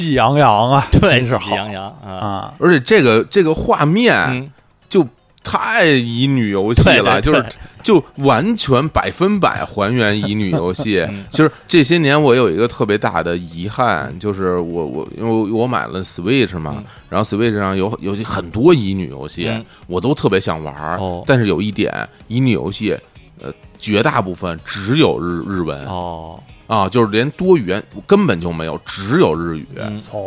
[0.00, 1.50] 喜气洋洋啊， 对，是好。
[1.50, 2.54] 喜洋洋啊，啊！
[2.58, 4.50] 而且这个这个画面嗯，
[4.88, 5.06] 就
[5.42, 11.00] 太乙女游戏了，对对对就是就完全百分百还原乙女游戏。
[11.10, 11.24] 嗯。
[11.30, 21.92] 其实这些年我有一个特别大的遗憾，就是我我因为我买了 Switch 嘛嗯，然后 Switch 上有有很多乙女游戏嗯，我都特别想玩儿哦，但是有一点，
[22.28, 22.96] 乙女游戏
[23.40, 25.84] 呃绝大部分只有日日文。
[25.86, 26.38] 哦，
[26.70, 29.66] 啊，就是连多语言根本就没有，只有日语。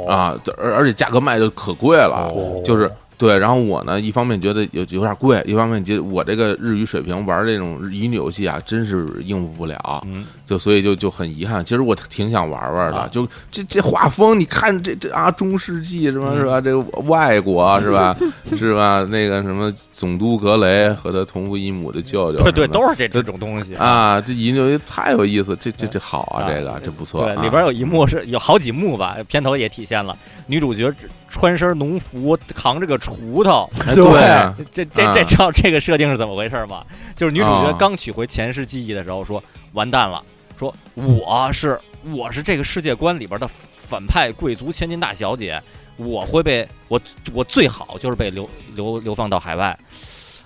[0.09, 2.91] 啊，而而且价格卖的可贵了，哦就是
[3.23, 3.37] 对。
[3.37, 11.63] 然后我呢，一方面觉得有有点贵，一方面觉得我这个日语水平玩这种乙女游戏啊，真是应付不了，嗯，就所以就就很遗憾。
[11.63, 16.59] 其实我挺想玩玩的，啊就这这画风，你看这这啊，中世纪什么嗯是吧？
[16.59, 18.17] 这个外国是吧？
[18.55, 19.05] 是吧？
[19.09, 23.75] 那个什么总督格雷和他同父异母的舅舅，对对，都是这这种东西。
[23.75, 30.93] 啊，这乙女游戏太有意思，这这这好啊，啊这个这不错里边有一幕是有好几幕吧，片头也体现了女主角
[31.29, 33.69] 穿身农服，扛着个锄头。
[33.85, 36.85] 哎对对啊这这这知道这个设定是怎么回事吗？
[37.15, 40.23] 就是女主角啊刚取回前世记忆的时候说完蛋了，
[40.57, 43.47] 说我是我是这个世界观里边的
[43.77, 45.61] 反派贵族千金大小姐，
[45.97, 46.99] 我会被我
[47.33, 49.77] 我最好就是被流流流放到海外。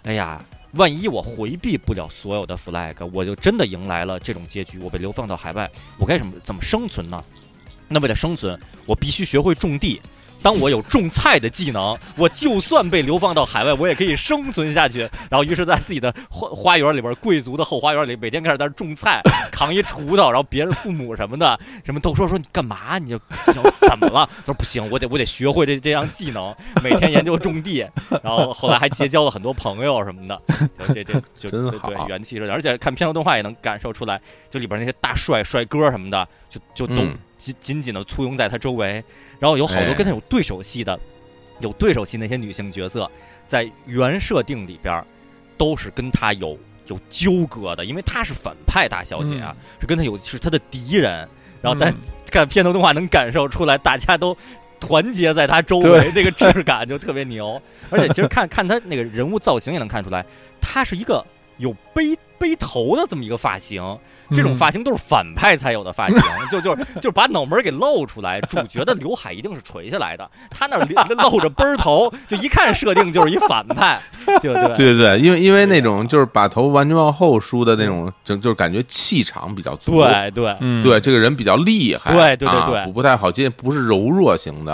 [0.03, 7.23] 哎呀，万一我回避不了所有的 flag，我就真的迎来了这种结局，我被流放到海外，我该怎么怎么生存呢？
[7.89, 10.01] 那为了生存，我必须学会种地。
[10.41, 14.99] 当我有种菜的技能，我就算被流放到海外，我也可以生存下去。
[15.29, 19.21] 然后，于是，在自己的花花园里边，贵族的后花园里，每天开始在那种菜，
[19.51, 22.97] 扛一锄头，然后别人父母什么的，什么都说说你干嘛？
[22.97, 23.19] 你就
[23.81, 24.29] 怎么了？
[24.39, 27.85] 他说不行，我得我得学会这这项技能，每天研究种地。
[28.23, 30.41] 然后后来还结交了很多朋友什么的，
[30.87, 34.19] 就这这就真好对对元气是，而且看片头动画也能感受出来，
[34.49, 39.03] 就里边那些大帅帅哥什么的，就就都嗯紧紧紧的簇拥在他周围，
[39.39, 39.93] 然后有好多哎。
[39.93, 40.99] 跟他有对手戏的，
[41.59, 43.09] 有对手戏那些女性角色，
[43.45, 45.05] 在原设定里边儿
[45.57, 46.57] 都是跟他有
[46.87, 51.27] 有纠葛的，因为她是反派大小姐啊，是跟她有是她的敌人，
[51.61, 51.97] 然后但嗯。
[52.31, 54.35] 看片头动画能感受出来，大家都。
[54.79, 57.59] 团结在她周围，那个质感就特别牛。
[57.89, 60.23] 而且其实看 看她那个人物造型也能看出来，
[60.61, 61.25] 她是一个
[61.57, 63.97] 有背背头的这么一个发型。
[64.29, 66.19] 这种嗯发型都是反派才有的发型，
[66.51, 68.41] 就就是就是把脑门给露出来。
[68.41, 70.85] 主角的刘海一定是垂下来的，他那儿
[71.31, 74.01] 露着背儿头，就一看设定就是一反派，
[74.41, 80.03] 对对对对对，因为因为那种就是把头完全往后梳的那种，就就是感觉气场比较足。
[80.03, 84.73] 对对嗯，对，这个人比较厉害，对对对对啊不不太好接，不是柔弱型的。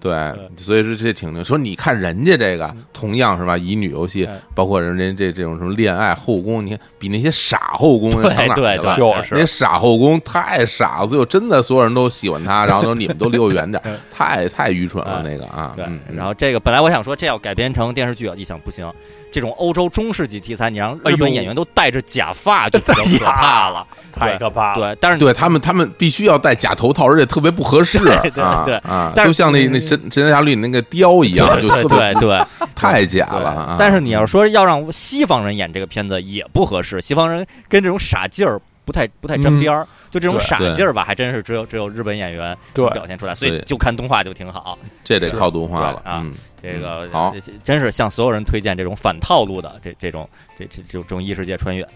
[0.00, 1.44] 对，呃对，所以说这挺牛。
[1.44, 3.58] 说你看人家这个，同样是吧？
[3.58, 9.16] 乙女游戏嗯，包括人家这这种什么恋爱后宫，你看比那些傻后宫对强哪儿对对去了？
[9.16, 15.72] 就是那傻后宫太傻了，最后真的所有人都喜欢他，然后说你们都离我远点， 太太愚蠢了嗯那个啊。
[15.76, 18.90] 对嗯，，然后这个本来我想说这要改编成电视剧，一想不行，
[19.30, 23.86] 这种欧洲中世纪题材，你让日本演员都戴着假发就比较 可怕了。
[24.18, 24.94] 太可怕了。
[24.94, 32.40] 对，但是对他们，他们必须要戴假头套，而且特别不合适 对对啊对啊，但就像那那神神雕侠侣那个雕一样，就对特别对对
[32.74, 33.76] 太假了啊。
[33.78, 39.86] 但是你要说要让西方人演这个片子也不合适，西方人跟这种傻劲儿不太不太沾边儿。
[40.10, 44.78] 就这种傻劲儿吧，还真是只有只有日本演员能表现出来，所以就看动画就挺好。
[45.04, 50.26] 这得靠动画了啊嗯，这个嗯好，真是向所有人推荐这种反套路的这这种
[50.58, 51.86] 这这这种异世界穿越。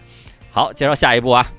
[0.51, 1.49] 好，介绍下一部啊，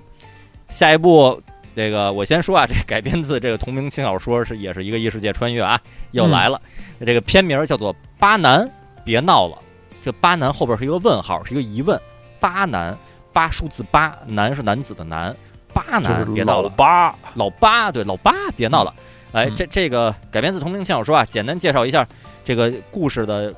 [0.69, 1.43] 下一部
[1.75, 5.81] 这个我先说啊，这改编自这个同名轻小说是也是一个异世界穿越啊，
[6.13, 6.61] 又来了。
[7.05, 8.71] 这个片名叫做《巴南
[9.03, 9.57] 别闹了》，
[10.05, 11.99] 这巴南后边是一个问号，是一个疑问。
[12.39, 12.97] 巴南，
[13.33, 15.35] 八数字八，男是男子的男，
[15.73, 16.69] 八男别闹了。
[16.69, 18.95] 八，老八，对老八，别闹了。
[19.33, 22.07] 哎，嗯这这个改编自同名轻小说啊，简单介绍一下
[22.45, 23.55] 这个故事的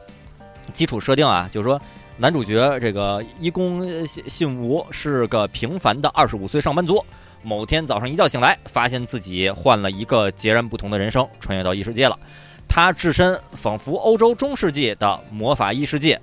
[0.73, 1.81] 基础设定啊，就是说
[2.17, 7.05] 男主角这个一宫呃信信吾是个平凡的二十五岁上班族。
[7.43, 12.19] 某天早上一觉醒来，发现自己换了一个截然不同的人生，穿越到异世界了。
[12.67, 16.19] 他置身仿佛欧洲中世纪的魔法异世界，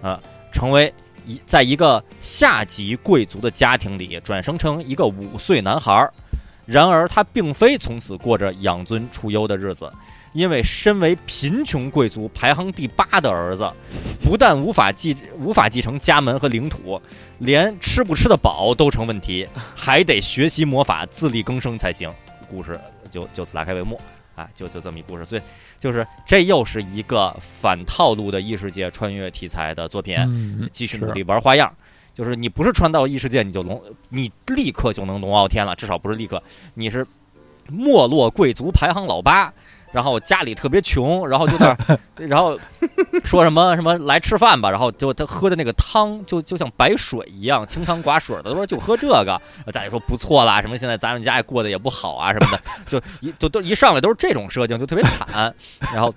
[0.00, 0.18] 呃，
[0.50, 0.94] 成为
[1.26, 6.12] 一在一个下级贵族的家庭里转生成一个五岁男孩儿。
[6.64, 9.92] 然而，他并非从此过着养尊处优的日子，
[10.32, 13.68] 因为身为贫穷贵族排行第八的儿子，
[14.22, 17.02] 不但无法继无法继承家门和领土，
[17.38, 22.08] 连吃不吃得饱都成问题，还得学习魔法，自力更生才行。
[22.48, 22.80] 故事
[23.10, 24.00] 就就此拉开帷幕
[24.34, 25.24] 啊，就就这么一故事。
[25.24, 25.42] 所以，
[25.78, 30.16] 就是这又是一个反套路的异世界穿越题材的作品。
[30.18, 31.72] 嗯，继续努力玩花样。
[32.14, 36.42] 就是你不是穿到异世界，你就龙，你立刻就能龙傲天了，至少不是立刻，
[36.74, 37.06] 你是
[37.68, 39.50] 没落贵族排行老八，
[39.92, 42.58] 然后家里特别穷，然后就那儿， 然后
[43.24, 49.40] 说什么什么来吃饭吧，然后就他喝的那个汤就就像白水一样，清汤寡水的，他说就喝这个，
[49.72, 55.54] 家里说不错啦，什么现在咱们家也过得也不好啊什么的，就一就都一上来都是这种设定，就特别惨，
[55.92, 56.14] 然后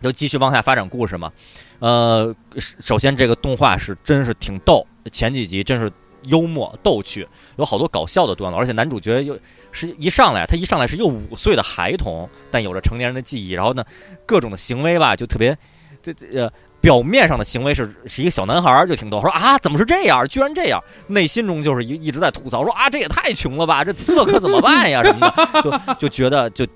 [0.00, 1.32] 就继续往下发展故事嘛。
[1.80, 5.90] 呃，首先这个动画是真是挺逗，前几集真是
[6.24, 9.38] 幽默逗趣，有好多搞笑的段落，而且男主角又
[9.72, 13.84] 是一上来，他一上来是一个五岁的孩童，但有着成年人的记忆，然后呢，
[14.26, 15.56] 各种的行为吧，就特别，
[16.02, 16.50] 这这呃。
[16.82, 26.66] 表面上的行为是是一个小男孩儿，就挺逗，说啊怎么是这样，居然这样，内心中就是一一直在吐槽，说啊这也太穷了吧，这这可怎么办呀什么的，就就觉得就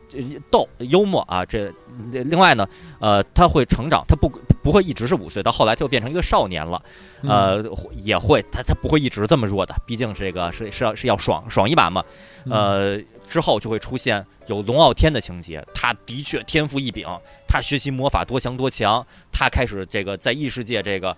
[0.50, 1.72] 逗幽默啊，这
[2.11, 2.68] 另外呢，
[3.04, 4.30] 呃他会成长，他不
[4.62, 6.82] 不会一直是五岁，到后来他就变成一个少年了，
[7.22, 7.62] 呃
[7.96, 12.02] 也会他他不会一直这么弱的，毕竟这个是是要是要爽爽一把嘛，
[12.48, 17.06] 呃之后就会出现有龙傲天的情节，他的确天赋异禀，
[17.46, 21.14] 他学习魔法多强多强，他开始这个在异世界这个。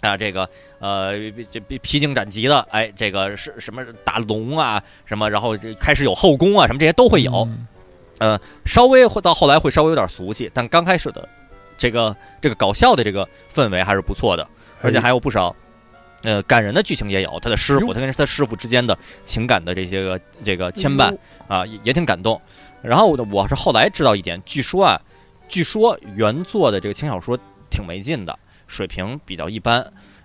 [0.00, 1.12] 啊，这个呃，
[1.52, 7.46] 这披荆斩棘的，哎，这个是什么打龙啊，什么，然后开始有后宫啊，什么这些都会有。
[7.50, 7.66] 嗯
[8.64, 11.28] 稍微会到后来会稍微有点俗气，但刚开始的
[11.78, 14.46] 这个这个搞笑的这个氛围还是不错的，
[14.82, 15.54] 而且还有不少
[16.22, 17.40] 呃感人的剧情也有。
[17.40, 21.16] 他的师傅，他跟他师傅之间的情感的这些个这个牵绊
[21.48, 22.40] 啊，也也挺感动。
[22.82, 25.00] 然后呢，我是后来知道一点，据说啊，
[25.48, 27.38] 据说原作的这个轻小说
[27.70, 29.80] 挺没劲的，水平比较一般。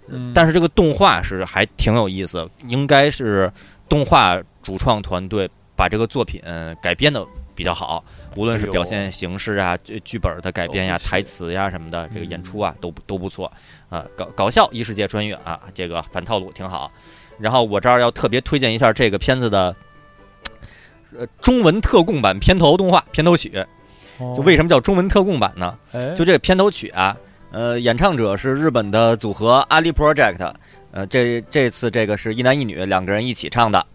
[0.08, 3.52] 嗯但是这个动画是还挺有意思，应该是
[3.90, 6.40] 动画主创团队把这个作品
[6.82, 7.26] 改编的
[7.56, 8.04] 比较好，
[8.36, 13.52] 无论是表现形式啊、剧剧本的改编呀、台词呀什么的，这个演出啊嗯都都不错
[13.90, 16.92] 啊，搞搞笑异世界穿越啊，这个反套路挺好。
[17.40, 19.76] 然后我这儿要特别推荐一下这个片子的。
[21.18, 23.66] 呃，中文特供版片头动画片头曲，
[24.36, 25.78] 就为什么叫中文特供版呢？
[25.94, 27.16] 哎就这个片头曲啊，
[27.52, 30.54] 呃，演唱者是日本的组合 Ali Project，
[30.92, 33.86] 呃，这这次这个是一男一女两个人一起唱的。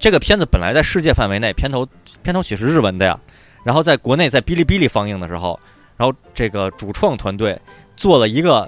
[0.00, 1.86] 这个片子本来在世界范围内片头
[2.22, 3.20] 片头曲是日文的呀，
[3.62, 5.60] 然后在国内在哔哩哔哩放映的时候，
[5.98, 7.60] 然后这个主创团队
[7.96, 8.66] 做了一个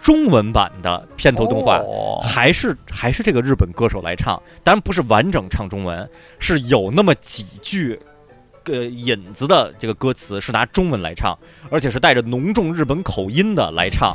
[0.00, 6.08] 中文版的片头动画，哦还是还是这个日本歌手来唱，当然不是完整唱中文，
[6.38, 7.98] 是有那么几句。
[8.64, 11.34] 呃，引子的这个歌词是拿中文来唱，
[11.70, 14.14] 而且是带着浓重日本口音的来唱，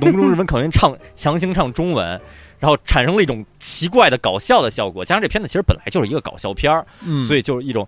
[0.00, 2.20] 浓重日本口音唱强行唱中文，
[2.64, 5.04] 然后产生了一种奇怪的搞笑的效果。
[5.04, 7.86] 加上这片子其实本来就是一个搞笑片儿，嗯，所以就是一种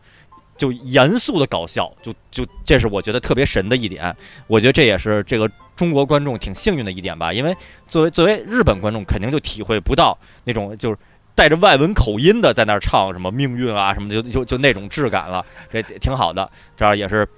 [0.58, 4.14] 就严肃的搞笑，就就这是我觉得特别神的一点。
[4.46, 7.56] 我觉得这也是这个中国观众挺幸运的一点吧，因为
[7.88, 10.98] 作为作为日本观众，肯定就体会不到那种就是。
[11.36, 16.50] 带着外文口音的在那儿唱什么命运啊什么的，就就就那种质感了，这挺好的。
[16.74, 17.28] 这儿也是，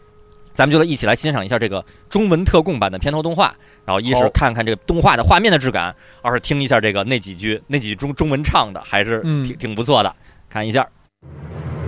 [0.59, 3.55] 咱们就一起来欣赏一下这个中文特供版的片头动画。
[3.87, 10.13] 然后一是看看这个动画的画面的质感，二是听一下这个那几句那几句中中文唱的，还是嗯挺挺不错的。
[10.51, 10.85] 看一下。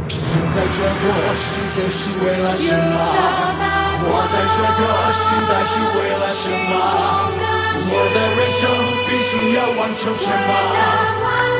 [0.06, 2.94] 生在这个世界是为了什么？
[3.98, 4.86] 活在这个
[5.18, 6.70] 时代是为了什么？
[7.74, 8.70] 我的人生
[9.08, 10.50] 必须要完成什么？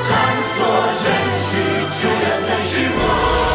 [0.07, 0.09] 探
[0.47, 0.55] 索
[1.03, 1.59] 真实，
[1.91, 3.50] 这样才是我。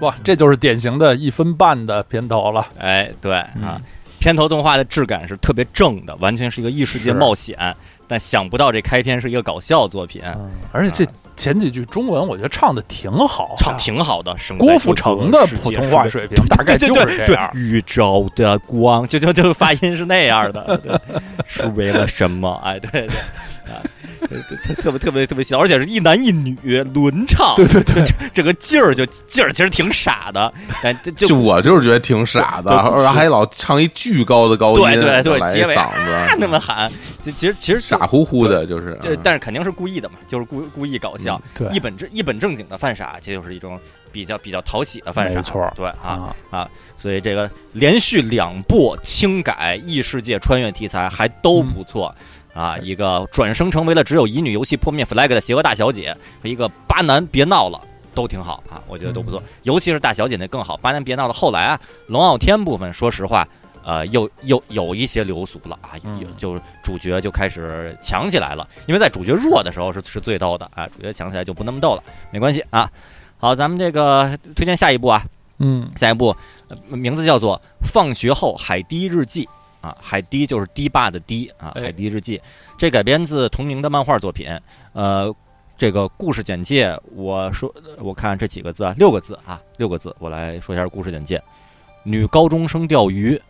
[0.00, 2.66] 哇，这就是典型的一分半的片头了。
[2.78, 3.80] 哎，对嗯啊，
[4.18, 7.74] 片头动画的质感是特别正的，完全是一个异世界冒险。
[8.06, 14.34] 但想不到这开篇是一个搞笑作品，嗯，而且这前几句中文我觉得唱的挺好，唱挺好的。
[14.58, 17.50] 郭富城的普通话水平大概就是这样。
[17.52, 20.98] 对宇宙的光，就就就发音是那样的，对，
[21.46, 22.58] 是为了什么？
[22.64, 23.90] 哎，对对啊，对对
[24.20, 26.56] 特特别特别特别小，而且是一男一女
[26.94, 28.02] 轮唱，对对对。
[28.04, 30.52] 就这个劲儿就劲儿其实挺傻的，
[30.82, 36.90] 但就就我就是觉得挺傻的，对而且还老唱一巨高的高音，对对对结尾嗓啊子，那么喊，
[37.22, 39.18] 就其实其实傻乎乎的，就是这嗯。
[39.22, 41.68] 但是肯定是故意的嘛，就是故故意搞笑，对。
[41.68, 43.78] 一本正一本正经的犯傻，这就是一种
[44.10, 52.14] 比较比较讨喜的犯傻，没错对啊，啊，所以这个连续两部轻改异世界穿越题材还都不错。
[52.58, 57.80] 啊，一个转生成为了只有乙女游戏破灭 flag 的邪恶大小姐和一个巴南别闹了，
[58.16, 59.40] 都挺好啊，我觉得都不错。
[59.62, 61.32] 尤其是大小姐那更好，巴南别闹了。
[61.32, 63.46] 后来啊，龙傲天部分，说实话，
[63.84, 72.02] 呃，又又有一些流俗了啊，嗯有就是主角就开始强起来了，因为在主角弱的时候是是最逗的啊，主角强起来就不那么逗了，
[72.32, 72.90] 没关系啊。
[73.38, 75.22] 好，咱们这个推荐下一部啊，
[75.58, 76.34] 嗯，下一部、
[76.66, 77.56] 呃名字叫做
[77.86, 79.44] 《放学后海堤日记》
[79.80, 82.40] 啊，海堤就是堤坝的堤啊，哎海堤日记。
[82.76, 84.48] 这改编自同名的漫画作品。
[84.92, 85.34] 呃，
[85.76, 91.40] 这个故事简介，我说我看这几个字啊，六个字啊，六个字，我来说一下故事简介：
[92.02, 93.40] 女高中生钓鱼，哎，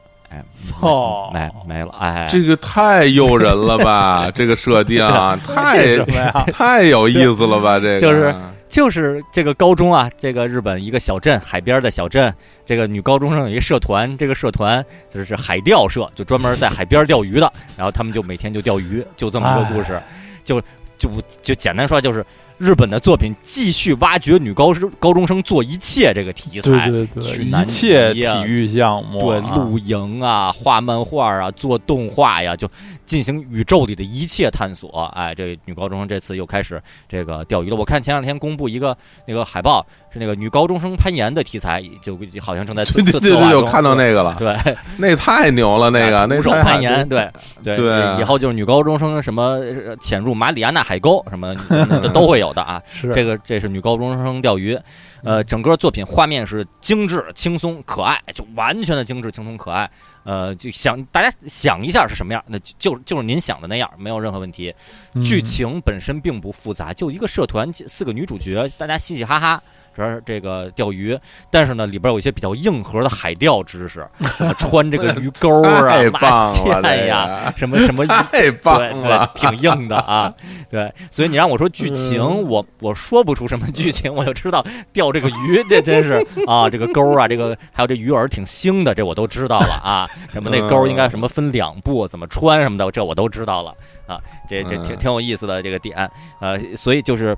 [0.81, 4.31] 哦没没了，哎，这个太诱人了吧！
[4.35, 6.45] 这个设定啊，太什么呀？
[6.53, 7.79] 太有意思了吧！
[7.79, 8.35] 这个就是
[8.69, 12.33] 就是这个高中啊，这个日本一个小镇，海边的小镇，
[12.67, 20.01] 这个女高中生有一个社团，这个社团就是海钓社，就专门在海边钓鱼的，然后他们就每天就钓鱼，就这么一个故事，
[20.45, 20.61] 就
[20.99, 21.11] 就
[21.41, 22.25] 就简单说就是，
[22.59, 32.69] 日本的作品继续挖掘女高生高中生做一切这个题材，对对对，一切体育项目对，啊，露营啊，画漫画啊，做动画呀，就
[33.09, 35.11] 进行宇宙里的一切探索。
[35.17, 37.77] 哎，这女高中生这次又开始这个钓鱼了。
[37.77, 38.97] 我看前两天公布一个
[39.27, 44.55] 那个海报，是那个女高中生攀岩的题材，就好像正在策对对策对对，我策划中看到那个了，对，
[44.99, 47.29] 那太牛了，那个那徒手攀岩， 对
[47.65, 49.43] 对以后就是女高中生什么
[49.87, 52.81] 呃潜入马里亚纳海沟什么 的都会有的啊。
[52.93, 54.79] 是这个这是女高中生钓鱼，
[55.25, 59.89] 呃，整个作品画面是精致、轻松、可爱，就完全的精致、轻松、可爱。
[60.29, 64.75] 呃，就想大家想一下是什么样，那就就就是您想的那样，没有任何问题。
[65.15, 69.63] 嗯剧情本身并不复杂，就一个社团四个女主角，大家嘻嘻哈哈。
[70.07, 71.19] 是这个钓鱼，
[71.51, 75.81] 但是呢，里边有一些比较硬核的海钓知识，怎么穿这个鱼钩啊、
[76.21, 80.33] 拉，线这呀，个什么什么 太棒对了对，，挺硬的啊。
[80.71, 90.09] 对，所以你让我说剧情，我我说不出什么剧情，我就知道钓这个鱼，这真是啊，这个钩啊，这个还有这鱼饵挺腥的，这我都知道了啊。
[90.33, 93.75] 什么那钩应该什么分两步，怎么穿什么的，这我都知道了
[94.07, 94.21] 啊。
[94.49, 97.37] 这这挺嗯挺有意思的这个点，呃，所以就是。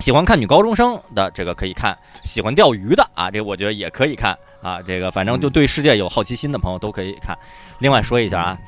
[0.00, 4.80] 喜欢看女高中生的这个可以看，喜欢钓鱼的啊，这个我觉得也可以看啊。
[4.80, 7.36] 这个反正就对世界有好奇心的朋友都可以看。
[7.80, 8.58] 另外说一下啊，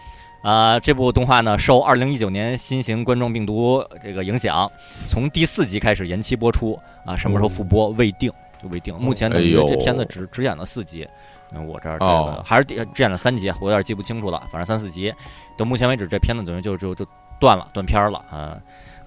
[0.42, 4.70] 呃、这部动画呢受二零一九年新型冠状病毒这个影响，
[5.08, 8.30] 从第四集开始延期播出啊，什么时候复播未定，
[8.62, 8.94] 就未定。
[8.96, 11.08] 目前等于这片子只只演了四集，
[11.52, 15.14] 嗯，我这儿这哦个还是第只演了三集，我有点记不清楚了，反正三四集。
[15.56, 17.06] 到目前为止，这片子等于就就就
[17.40, 18.58] 断了，断片儿了啊。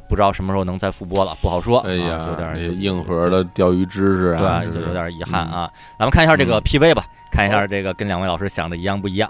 [0.08, 1.80] 不知道什么时候能再复播了，不好说。
[1.80, 5.70] 啊哎呀，有点硬核的钓鱼知识啊，对，就是有点遗憾啊。
[5.98, 6.62] 咱们看一下这个嗯。
[6.62, 9.30] PV 吧，看一下这个跟两位老师想的一样不一样。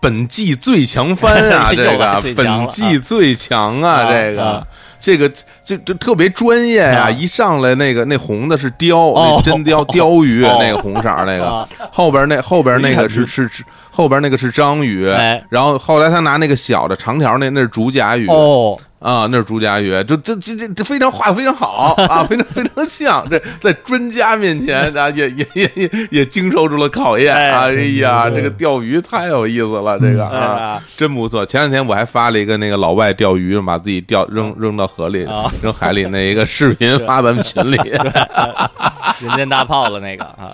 [0.00, 4.44] 本季最强番啊， 这个本季最强啊，啊这个。
[4.44, 4.66] 啊。
[5.02, 5.26] 这个
[5.64, 7.04] 这这特别专业呀！
[7.04, 7.10] 啊。
[7.10, 10.58] 一上来那个那红的是鲷，真鲷鲷 鱼，哦。
[10.60, 11.46] 那个红色儿那个。
[11.46, 18.26] 啊，后边那后边那个是是是后边那个是章鱼，哎，然后后来他拿那个小的长条那那是竹甲鱼。
[18.28, 27.50] 哦，啊，那是竹甲鱼，就这这这这非常画的非常好 啊，非常非常像，这在专家面前啊也也也也也经受住了考验哎。
[27.50, 27.66] 啊！
[27.70, 30.82] 哎呀，这个钓鱼太有意思了，这个哎啊。
[30.96, 35.50] 真不错，前两天我还发了一个那个老外钓鱼，把自己钓扔扔到河里、啊。
[35.62, 37.76] 扔海里那一个视频 发咱们群里，
[39.20, 40.52] 人间大炮了那个啊，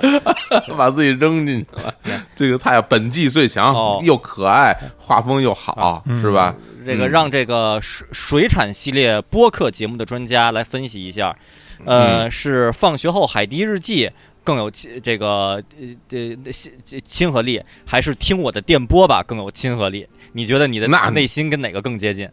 [0.76, 1.92] 把自己扔进去了。
[2.34, 6.54] 这个太本季最强，哦又可爱，画风又好，嗯是吧？
[6.84, 11.36] 这个嗯让这个水水产系列播客节目的专家来分析一下，
[11.84, 14.10] 呃，是放学后海迪日记
[14.44, 16.72] 更有亲这个呃这亲
[17.04, 20.06] 亲和力，还是听我的电波吧更有亲和力？
[20.32, 22.28] 你觉得你的那内心跟哪个更接近？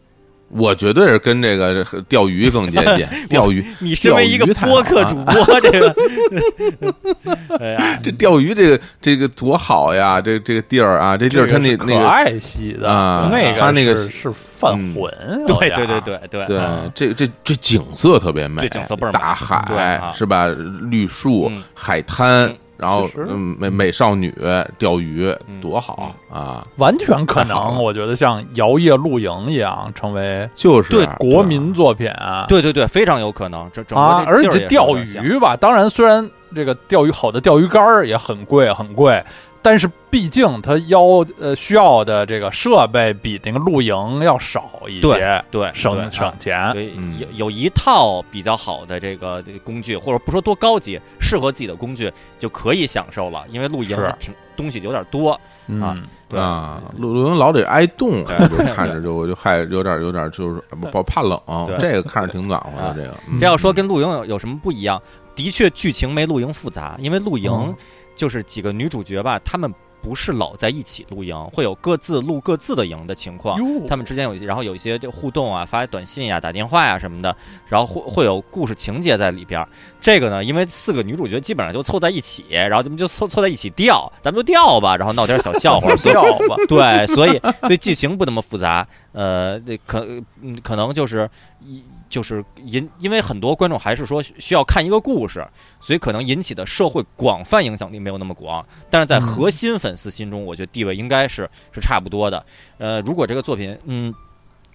[0.55, 3.65] 我绝对是跟这个钓鱼更接近， 钓鱼。
[3.79, 5.95] 你身为一个播客主播，这个，
[7.59, 10.21] 哎呀，这钓鱼这个这个多好呀！
[10.21, 15.11] 这这个地儿啊，这地儿它那那个爱系的啊那个他那个是是犯嗯浑，
[15.47, 19.55] 对对对对对对嗯，这这这景色特别美，这景色倍儿美大海
[19.97, 20.47] 啊是吧？
[20.89, 24.33] 绿树嗯、海滩嗯，然后嗯，美美少女
[24.77, 26.67] 钓鱼嗯多好啊！
[26.75, 32.45] 完全可能，我觉得像摇曳露营一样成为就是对啊国民作品啊。
[32.49, 33.69] 对对对，非常有可能。
[33.73, 39.23] 这整啊，个而且钓鱼吧，当然虽然这个钓鱼好的钓鱼竿儿也很贵很贵，
[39.63, 41.01] 但是毕竟它要
[41.39, 46.71] 呃需要的这个设备比那个露营要少一些，对省对啊省钱。
[46.73, 53.43] 对，嗯有有一套比较好的这个工具，或者不说多高级，适合自己的工具就可以享受了。
[53.49, 55.95] 因为露营挺东西有点多，嗯啊，
[56.29, 58.23] 对啊，露露营老得挨冻，
[58.75, 63.15] 看着就我就害有点有点就是不不怕冷对，这个看着挺暖和的啊这个。
[63.31, 65.01] 嗯这要说跟露营有有什么不一样？
[65.35, 67.75] 的确，剧情没露营复杂，因为露营嗯
[68.15, 73.57] 就是几个女主角吧，她们不是老在一起露营，会有各自露各自的营的情况。
[73.87, 77.33] 她们之间有，然后有一些这互动啊，发短信呀、打电话呀、什么的，
[77.69, 79.69] 然后会会有故事情节在里边儿。
[80.01, 90.05] 这个呢，因为四个女主角基本上就凑在一起，然后咱们就凑凑在一起钓，咱们就钓吧，然后闹点小笑话， 所以钓吧，对，所以所以剧情不那么复杂，呃，这可
[90.41, 91.29] 嗯可能就是
[91.61, 91.81] 一
[92.13, 95.43] 就是引，因为很多观众还是说需需要看一个故事，
[95.81, 102.45] 所以可能引起的社会广泛影响力没有那么广，但是在嗯核心粉丝心中，我觉得地位应该是是差不多的。
[102.77, 104.13] 呃，如果这个作品嗯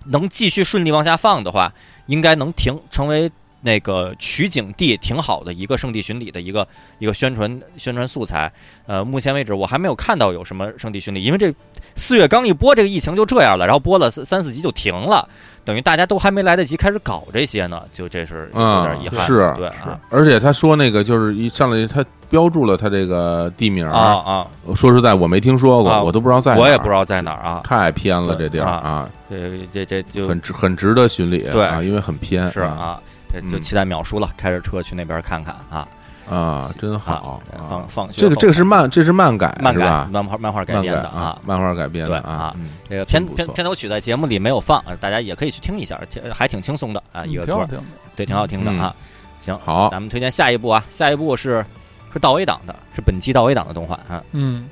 [0.06, 1.72] 能继续顺利往下放的话，
[2.06, 3.30] 应该能停成为。
[3.60, 6.68] 那个取景地挺好的一个圣地巡礼的一个
[7.00, 8.52] 一个宣传宣传素材，
[8.86, 11.52] 呃，目前为止我还没有看到有什么圣地巡礼，因为这
[11.96, 15.28] 四月刚一播，这个疫情就这样了，然后播了三三四集就停了。
[15.68, 19.26] 等于大家都还没来得及开始搞这些呢，就这是有啊点遗憾的。
[19.26, 20.00] 是对啊。
[20.08, 27.60] 而且他说那个就是一上来他标注了他这个地名啊啊，说实在我没听说过，啊我都不知道在哪儿，我也不知道在哪儿啊。
[27.66, 28.76] 太偏了这地儿啊。
[28.76, 31.66] 啊，这这这就很值很值得巡礼对。
[31.66, 32.98] 啊，因为很偏是啊，
[33.30, 33.60] 这就嗯。
[33.60, 35.86] 期待淼叔了，开着车去那边看看啊。
[36.30, 40.08] 啊，真啊好啊放放学这个这个是漫这是漫改漫改是吧？
[40.12, 41.38] 漫画漫画改编的啊。
[41.44, 47.84] 漫画改编的对啊嗯这个片片片头曲在节目里没有放，呃大家也可以去听一下，挺还挺轻松的啊，一个歌，挺好听的。
[48.16, 48.94] 对，挺好听的啊。
[49.40, 51.64] 行，好咱们推荐下一部啊，下一部是
[52.12, 54.22] 是到 A 档的，是本季到 A 档的动画啊。
[54.32, 54.68] 嗯，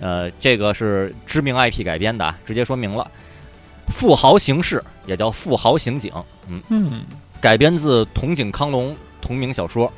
[0.00, 3.10] 呃，这个是知名 IP 改编的啊，直接说明了，
[3.88, 6.12] 富豪刑事也叫富豪刑警，
[6.48, 7.04] 嗯，嗯，
[7.40, 9.90] 改编自筒井康隆同名小说。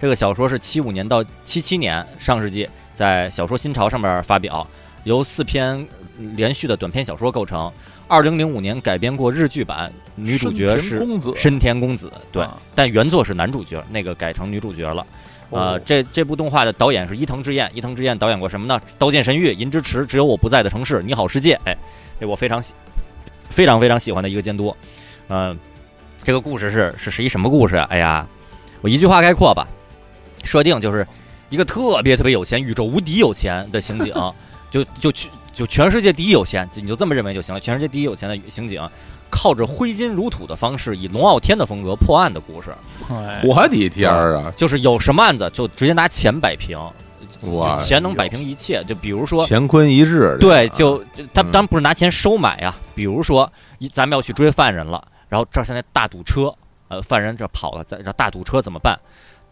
[0.00, 4.66] 这个小说是七五年到七七年上世纪在小说新潮上面发表，
[5.04, 5.86] 由四篇
[6.36, 7.70] 连续的短篇小说构成。
[8.06, 15.06] 二零零五年改编过日剧版，女主角深田是公子，深田恭子，对，啊但原作是男主角，那个改成女主角了。
[15.50, 18.80] 呃哦，这这部动画的导演是伊藤之彦，伊藤之彦导演过什么呢？
[18.98, 21.76] 《刀剑神域》《银之匙》《只有我不在的城市》《你好世界》，哎，
[22.18, 22.72] 这我非常喜，
[23.50, 24.74] 非常非常喜欢的一个监督。
[25.28, 25.58] 嗯、
[26.22, 27.86] 这个故事是是是一什么故事啊？
[27.90, 28.26] 哎呀，
[28.80, 29.68] 我一句话概括吧，
[30.48, 31.06] 设定就是
[31.50, 34.14] 一个特别特别有钱、宇宙无敌有钱的刑警，
[34.70, 37.60] 就就去就全世界第一有钱，你就这么认为就行了。
[37.60, 38.80] 全世界第一有钱的刑警，
[39.28, 42.74] 靠着挥金如土的方式，以龙傲天的风格破案的故事。
[43.10, 44.52] 哎我的天儿啊！
[44.56, 46.78] 就是有什么案子就直接拿钱摆平，
[47.78, 48.82] 钱能摆平一切。
[48.84, 50.98] 就比如说，乾坤一日，对，就
[51.34, 52.74] 他嗯当然不是拿钱收买呀。
[52.94, 56.54] 比如说，一咱们要去追犯人了，然后这儿现在大堵车，
[56.88, 58.98] 呃，犯人这跑了，在这大堵车怎么办？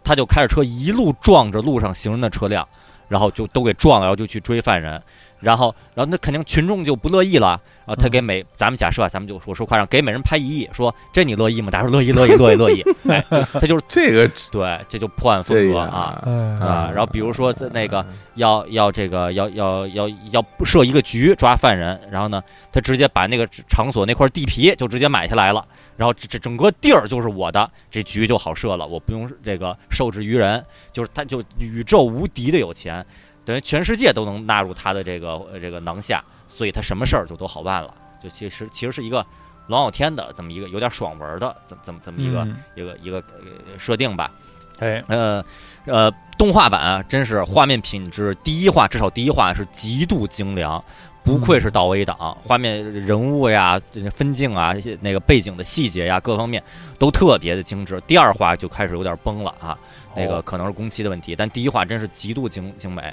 [0.06, 2.66] 他就开着车一路撞着路上行人的车辆，
[3.08, 5.02] 然后就都给撞了，然后就去追犯人。
[5.38, 7.60] 然后，然后那肯定群众就不乐意了。
[7.84, 11.70] 然后他给每，咱们假设啊，咱们就说说夸张，给每人拍一亿，说这你乐意吗？
[11.70, 12.82] 大家说乐意，乐意，乐意，乐意。
[13.06, 16.22] 哎，就他就是这个对，这就破案风格啊。
[16.24, 18.04] 嗯啊，然后比如说在那个
[18.36, 22.42] 要要这个要要要要设一个局抓犯人，然后呢，
[22.72, 25.62] 他直接把那个场所那块地皮就直接买下来了，
[25.96, 33.04] 然后这这整个地儿就是我的，这局就好设了，我不用这个受制于人，就是他就宇宙无敌的有钱，
[33.44, 39.24] 等于全世界都能纳入他的这个呃这个囊下，所以他什么事儿就都好办了，就其实其实是一个
[39.68, 42.56] 龙傲天的这么一个有点爽文的怎么这么这么一个、嗯。
[42.74, 44.30] 一个一个呃设定吧。
[44.78, 45.42] 哎，呃
[45.86, 50.84] 呃，动画版啊，真是画面品质第一话，至少第一话是极度精良，
[51.26, 53.80] 不愧是到 A 档，画面人物呀、
[54.14, 56.62] 分镜啊、那个背景的细节呀，各方面
[57.00, 58.00] 都特别的精致。
[58.06, 59.76] 第二话就开始有点崩了啊，
[60.14, 63.12] 那个哦可能是工期的问题，但第一话真是极度精精美。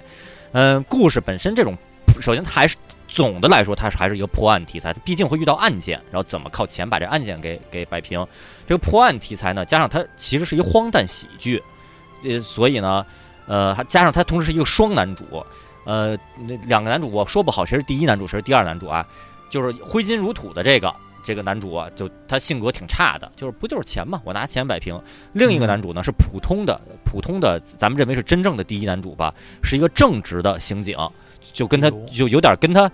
[0.52, 1.76] 嗯、故事本身这种，
[2.22, 8.24] 首先它还是总的来说，它是还是一个破案题材，它毕竟会遇到案件，然后怎么靠钱把这案件给给摆平。
[8.68, 11.60] 这个破案题材呢，加上它其实是一个荒诞喜剧，
[12.24, 13.04] 呃，所以呢，
[13.48, 15.44] 呃，还加上它同时是一个双男主，
[15.86, 16.18] 呃，
[16.48, 19.06] 那两个男主我说不好谁是第一男主谁是第二男主啊，
[19.50, 25.00] 就是挥金如土的这个这个男主啊，就他性格挺差的，就是不就是钱嘛，我拿钱摆平。
[25.34, 30.98] 另一个男主呢是普通的普通的，咱们认为是真正的第一男主吧，是一个正直的刑警，
[31.52, 32.90] 就跟他就有点跟他。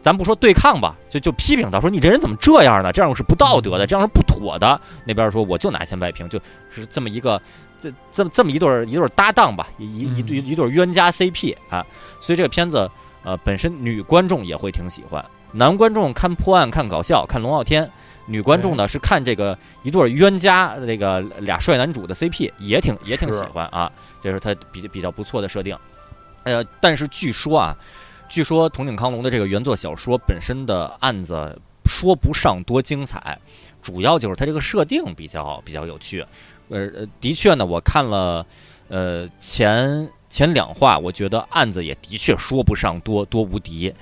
[0.00, 2.90] 咱不说对抗吧，就就批评他说你这人怎么这样呢？
[2.90, 4.80] 这样是不道德的，这样是不妥的。
[5.04, 6.40] 那边说我就拿钱摆平，就
[6.74, 7.40] 是这么一个
[7.82, 11.84] 这这么这么一对儿一对儿搭档吧，一一一对一对儿冤家 CP 啊。
[12.20, 12.88] 所以这个片子
[13.24, 17.90] 呃本身女观众也会挺喜欢，男观众看破案看搞笑看龙傲天，
[18.26, 23.90] 女观众呢是看这个一对儿冤家这个俩帅男主的 CP 也挺也挺喜欢啊，
[24.22, 25.76] 这是他比比较不错的设定。
[26.44, 27.76] 呃，但是据说啊，
[28.28, 33.38] 据说筒井康隆的这个原作小说本身的案子说不上多精彩，
[33.82, 36.24] 主要就是它这个设定比较比较有趣。
[36.68, 38.46] 呃，呃的确呢，我看了
[38.88, 43.92] 呃前前两话，我觉得案子也的确说不上多多无敌，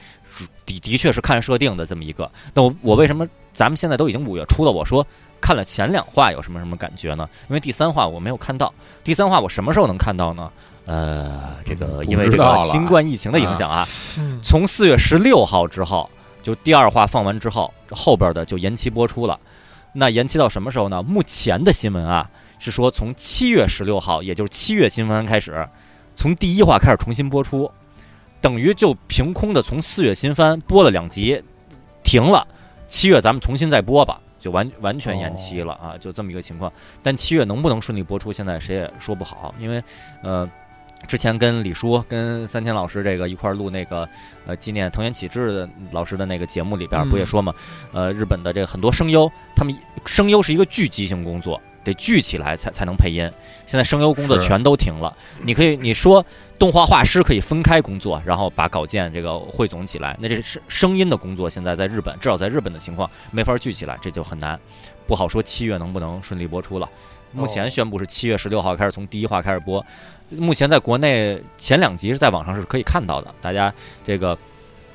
[0.65, 2.31] 的的确是看设定的这么一个。
[2.55, 5.05] 那我我为什么咱们现在都已经五月初了，我说
[5.41, 7.29] 看了前两话有什么什么感觉呢？
[7.49, 8.73] 因为第三话我没有看到，
[9.03, 10.53] 第三话我什么时候能看到呢？
[10.87, 16.09] 呃，这个因为这个新冠疫情的影响啊，嗯从四月十六号之后，
[16.43, 19.39] 就第二话放完之后，后边的就延期播出了。
[19.93, 21.03] 那延期到什么时候呢？
[21.03, 25.69] 目前的新闻啊是说从七月十六号，也就是七月新番开始，
[26.15, 27.71] 从第一话开始重新播出，
[28.41, 31.43] 等于就凭空的从四月新番播了两集，
[32.03, 32.47] 停了。
[32.87, 36.73] 七月咱们重新再播吧，就完完全延期了啊，就这么一个情况。
[37.03, 39.83] 但七月能不能顺利播出，现在谁也说不好，因为
[40.23, 40.49] 呃。
[41.07, 44.09] 之前跟李叔、跟三千老师这个一块儿录那个
[44.47, 47.53] 呃纪念藤原启志的老师的那个节目里边儿，不也嗯说嘛？
[47.93, 49.75] 呃，日本的这个很多声优，他们
[50.07, 53.29] 声优是一个聚集性工作，得聚起来才才能配音。
[53.67, 55.13] 现在声优工作全都停了。
[55.43, 56.25] 你可以你说
[56.59, 64.59] 动画画师可以分开工作，然后把稿件这个汇总起来，那这是声音的工作，现在在日本至少在日本的情况没法聚起来，这就很难。
[65.07, 66.89] 不好说七月能不能顺利播出了。
[67.33, 69.85] 目前宣布是七月十六号开始从第一话开始播，
[70.39, 73.73] 目前在国内前两集是在网上是可以看到的，大家
[74.07, 74.37] 这个。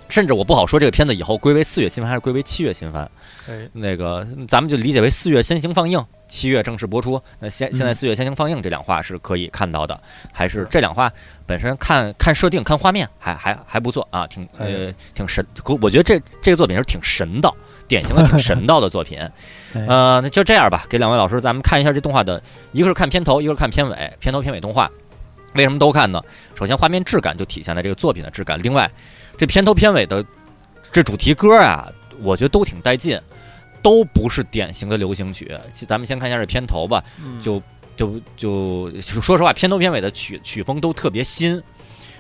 [0.08, 3.10] 甚至我不好说这个片子以后归为四月新番还是归为七月新番，
[3.50, 7.22] 哎，那个咱们就理解为四月先行放映，七月正式播出。
[7.40, 10.00] 那现现在四月先行放映这两话是可以看到的，
[10.32, 11.12] 还是这两话
[11.46, 15.46] 本身看看设定看画面还还还不错啊，挺呃挺神。
[15.82, 17.56] 我觉得这这个作品是挺神道，
[17.88, 19.20] 典型的挺神道的作品。
[19.74, 24.90] 哎呃，那就这样吧，给两位老师咱们看一下这动画的，一个是看片头，一个是看片尾，片头片尾动画。
[25.56, 26.22] 为什么都看呢？
[26.54, 28.90] 首先画面质感就体现了这个作品的质感，另外
[29.38, 30.26] 这片头片尾的
[30.92, 31.90] 这主题歌啊，
[32.22, 33.20] 我觉得都挺带劲，
[33.86, 35.56] 都不是典型的流行曲。
[35.70, 37.62] 咱们先看一下这片头吧，嗯就
[37.96, 41.62] 就就就说实话，片头片尾的曲曲风都特别新，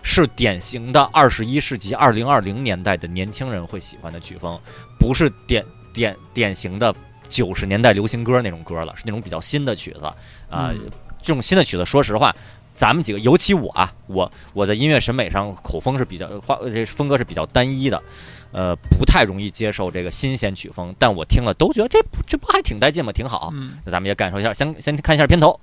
[0.03, 4.61] 是典型的二十一世纪二零二零年代的年轻人会喜欢的曲风，
[4.99, 6.93] 不是典典典型的
[7.28, 10.05] 九十年代流行歌那种歌了，是那种比较新的曲子
[10.47, 10.88] 啊、嗯
[11.24, 12.36] 这种新的曲子，说实话。
[12.76, 18.03] 咱们几个，尤其我啊，我我在音乐审美上口风是比较画，这风格是比较单一的，
[18.56, 20.95] 呃，不太容易接受这个新鲜曲风。
[20.97, 23.12] 但我听了都觉得这这不还挺带劲吗？
[23.12, 23.49] 挺好。
[23.53, 25.60] 嗯那咱们也感受一下，先先看一下片头。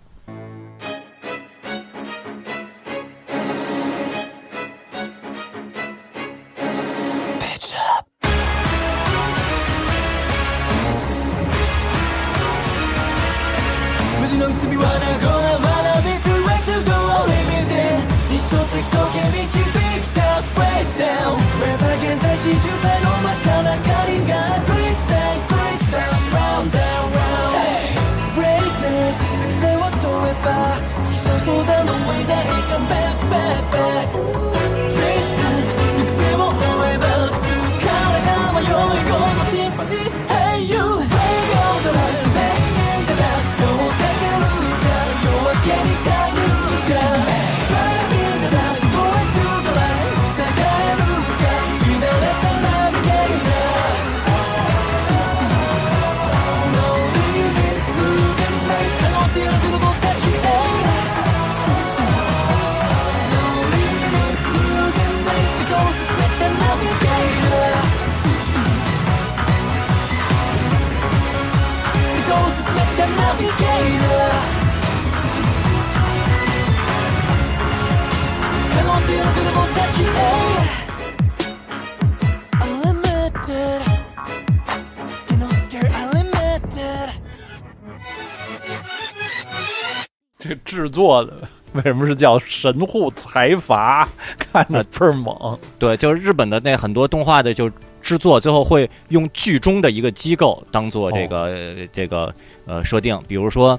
[90.43, 91.35] 这制作的
[91.73, 94.09] 为什么是叫神户财阀？
[94.37, 95.57] 看着倍儿猛。
[95.79, 97.71] 对，就是日本的那很多动画的就
[98.01, 102.35] 制作，最后会用剧中的一个机构当做这个、呃这个
[102.67, 103.79] 呃设定，比如说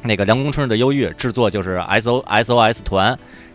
[0.00, 3.06] 那个凉宫春日的忧郁制作就是 S O S O S 团，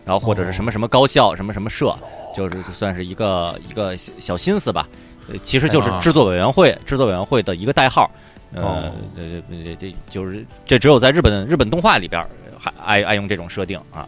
[0.04, 1.92] 然后或者是什么什么高校、什么什么社，
[2.36, 4.88] 就是算是一个一个小小心思吧。
[5.28, 8.08] 呃，其实就是啊制作委员会，制作委员会的一个代号。
[8.52, 12.30] 呃哦，这这这就是这只有在日本日本动画里边儿
[12.64, 14.06] 还爱爱用这种设定啊。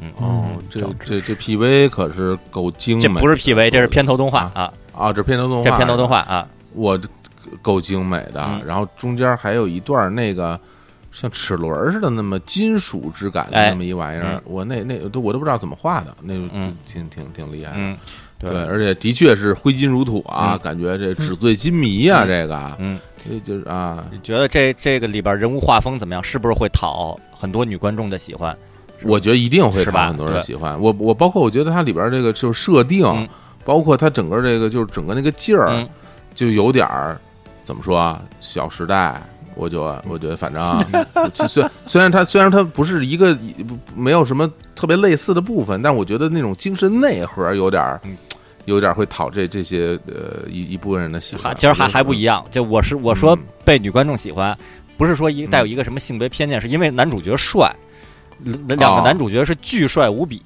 [0.00, 4.72] 嗯哦嗯，这这这 PV 可是够精美的，这不是 PV，这是片头动画啊啊，
[5.06, 6.48] 啊，这片头动画，这片头动画啊。
[6.74, 7.08] 我这
[7.60, 10.58] 够精美的，嗯然后中间还有一段那个
[11.12, 17.76] 像齿轮似的那么金属质感的哎那么一玩意儿，嗯我那那都我都不知道怎么画的，那个嗯挺挺挺厉害的。
[17.78, 17.96] 嗯，
[18.50, 20.58] 对，而且的确是挥金如土啊，嗯。
[20.62, 22.28] 感觉这纸醉金迷啊，嗯。
[22.28, 26.22] 这个，嗯，这就是啊，你觉得这这个里边人物画风怎么样？
[26.22, 28.56] 是不是会讨很多女观众的喜欢？
[29.04, 30.02] 我觉得一定会是吧？
[30.02, 30.78] 讨很多人喜欢。
[30.80, 33.28] 我我包括我觉得它里边这个就是设定嗯，
[33.64, 35.88] 包括它整个这个就是整个那个劲儿嗯，
[36.34, 37.20] 就有点儿
[37.64, 39.20] 怎么说啊，《小时代》。
[39.54, 40.82] 我就我觉得，反正啊
[41.46, 43.34] 虽虽然它虽然它不是一个
[43.68, 48.16] 不没有什么特别类似的部分，但我觉得那种精神内核有点儿嗯
[48.64, 51.54] 有点会讨这这些呃一一部分人的喜欢。
[51.54, 52.44] 其实还还不一样。
[52.50, 54.56] 就我是我说嗯被女观众喜欢，
[54.96, 57.74] 不是说一带有一个什么性别偏见，是因为男主角帅，
[58.44, 60.40] 两两个哦男主角是巨帅无比。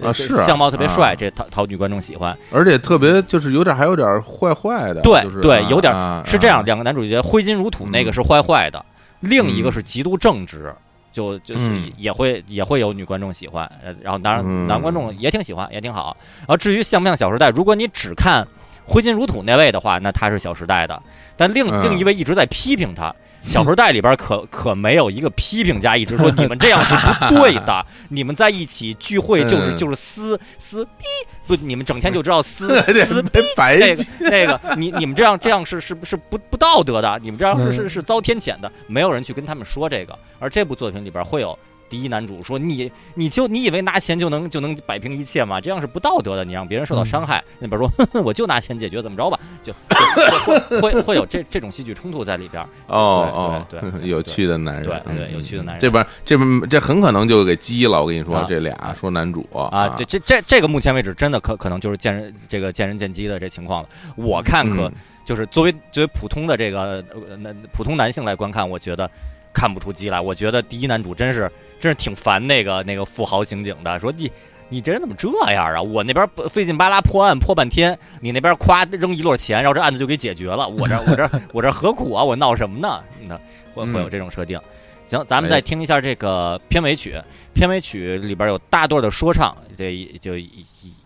[0.00, 2.34] 呃啊是啊相貌特别帅，啊这讨讨女观众喜欢。
[2.50, 8.82] 而且特别就是有点还有点坏坏的，对对有点啊是这样，啊两个男主角挥金如土，那个嗯是坏坏的，
[9.20, 10.74] 另一个嗯是极度正直，
[11.12, 16.16] 就就是嗯也会、也会有女观众喜欢，呃然后当然嗯男观众也挺喜欢，也挺好。
[16.40, 18.46] 然后至于像不像《小时代》，如果你只看
[18.84, 21.02] 挥金如土那位的话，那他是《小时代》的，
[21.36, 23.10] 但另、嗯另一位一直在批评他。
[23.44, 31.04] 《小时代》里边可可没有一个批评家一直说你们这样是不 对的，你们在一起聚会就是嗯就是撕撕逼，
[31.46, 40.16] 不，你们整天就知道撕 撕逼那个那个，你你们这样这样是是是不不道德的，你们这样是是是遭天谴的，没有人去跟他们说这个。
[40.38, 41.58] 而这部作品里边会有
[41.90, 45.60] 第一男主说你你就你以为拿钱就能就能摆平一切吗？
[45.60, 47.44] 这样是不道德的，你让别人受到伤害。
[47.58, 49.38] 那边说呵呵 我就拿钱解决，怎么着吧？
[49.62, 52.62] 就就会会会有这这种戏剧冲突在里边。
[52.86, 58.00] 哦哦对哦， 有趣的男人，对有趣的男人这边这边这很可能就给激了。
[58.00, 63.88] 我跟你说啊，这俩说男主啊，对，这这这个目前为止真的可可能就是见人这个见仁见鸡的这情况了。
[64.14, 69.08] 我看可、嗯就是作为作为普通的这个呃男普通男性来观看，我觉得
[69.52, 70.20] 看不出鸡来。
[70.20, 71.48] 我觉得第一男主真是
[71.80, 74.30] 真是挺烦那个那个富豪刑警的，说你。
[74.72, 75.82] 你这人怎么这样啊？
[75.82, 80.68] 我那边费劲巴拉破案破半天，你那边夸扔一摞钱，然后这案子就给解决了。
[80.68, 82.22] 我这我这 我这何苦啊？
[82.22, 83.02] 我闹什么呢？
[83.26, 83.36] 那
[83.74, 84.60] 会会有这种设定。
[85.08, 87.20] 行，咱们再哎听一下这个片尾曲。
[87.52, 90.34] 片尾曲里边有大段的说唱，这就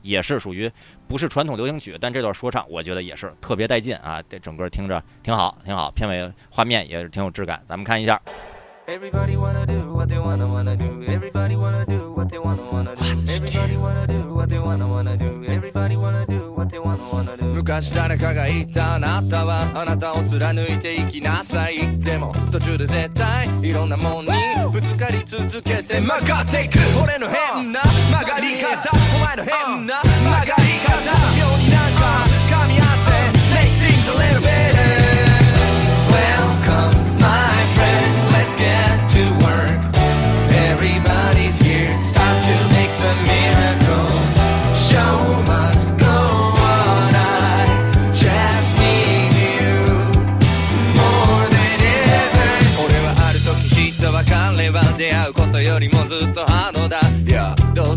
[0.03, 0.71] 也是属于
[1.09, 4.23] 不是传统流行曲，但这段说唱我觉得也是特别带劲啊！
[4.29, 5.91] 这整个听着挺好，挺好。
[5.93, 8.21] 片尾画面也是挺有质感，咱们看一下。
[8.87, 11.03] Everybody wanna do what they wanna wanna do.
[11.09, 13.03] Everybody wanna do what they wanna wanna do.
[13.33, 15.43] Everybody wanna do what they wanna wanna do.
[15.49, 17.45] Everybody wanna do what they wanna wanna do.
[17.55, 24.33] 昔誰かが言ったあなたはあなたを貫いていきなさいでも途中で絶対いろんなもんに
[24.71, 27.81] ぶつかり続けて曲がっていく俺の変な
[28.13, 31.01] 曲がり方お前の変な曲がり方
[31.39, 32.44] 妙になんか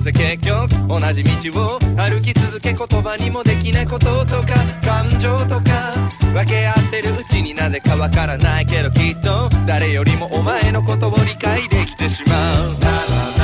[0.08, 4.48] ぜ、結局同じ道を歩き続け言葉にもできないこととか
[4.84, 5.94] 感情とか
[6.34, 13.37] 分け合ってるうちになぜかわからないけどきっと誰よりもお前のことを理解できてしまう。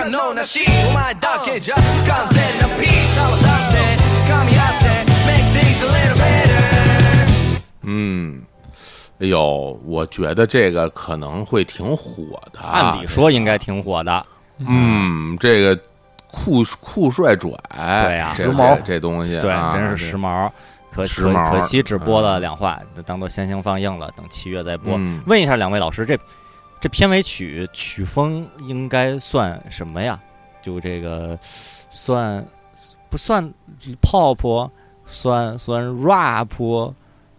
[0.00, 3.76] 可能なしお前だけじゃ不完全なピース合わさって
[4.30, 4.86] 噛み合って
[5.26, 8.42] Make things a little better 嗯，
[9.20, 12.92] 哎呦，我觉得这个可能会挺火的啊。
[12.92, 14.26] 按理说应该挺火的，
[14.58, 15.78] 嗯，这个
[16.30, 17.50] 酷酷帅拽，
[18.06, 20.50] 对呀这时髦这这东西，对，啊真是时髦。
[20.90, 24.94] 可可时髦可惜只播了嗯两话，当做先行放映了，等七月再播。
[24.96, 26.18] 嗯问一下两位老师，这
[26.81, 30.19] 这片尾曲曲风应该算什么呀？
[30.61, 31.37] 就这个
[31.91, 32.45] 算
[33.09, 33.53] 不算
[34.01, 34.69] pop？
[35.05, 36.93] 算算 rap？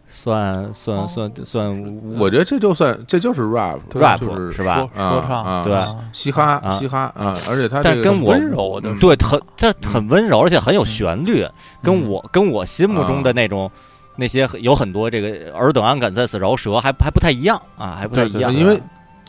[0.07, 4.87] 算算算算我觉得这就算这就是 rap rap 是是吧？
[4.95, 5.83] 啊说说唱啊对
[6.13, 11.47] 嘻哈啊嘻哈啊，而且他这个但跟我温柔的嗯对，很它很温柔，而且很有旋律，
[11.83, 13.71] 跟嗯我跟我心目中的那种
[14.17, 18.55] 那些有很多这个尔等安敢在此饶舌还还不太一样啊，还不太一样。
[18.55, 18.79] 因为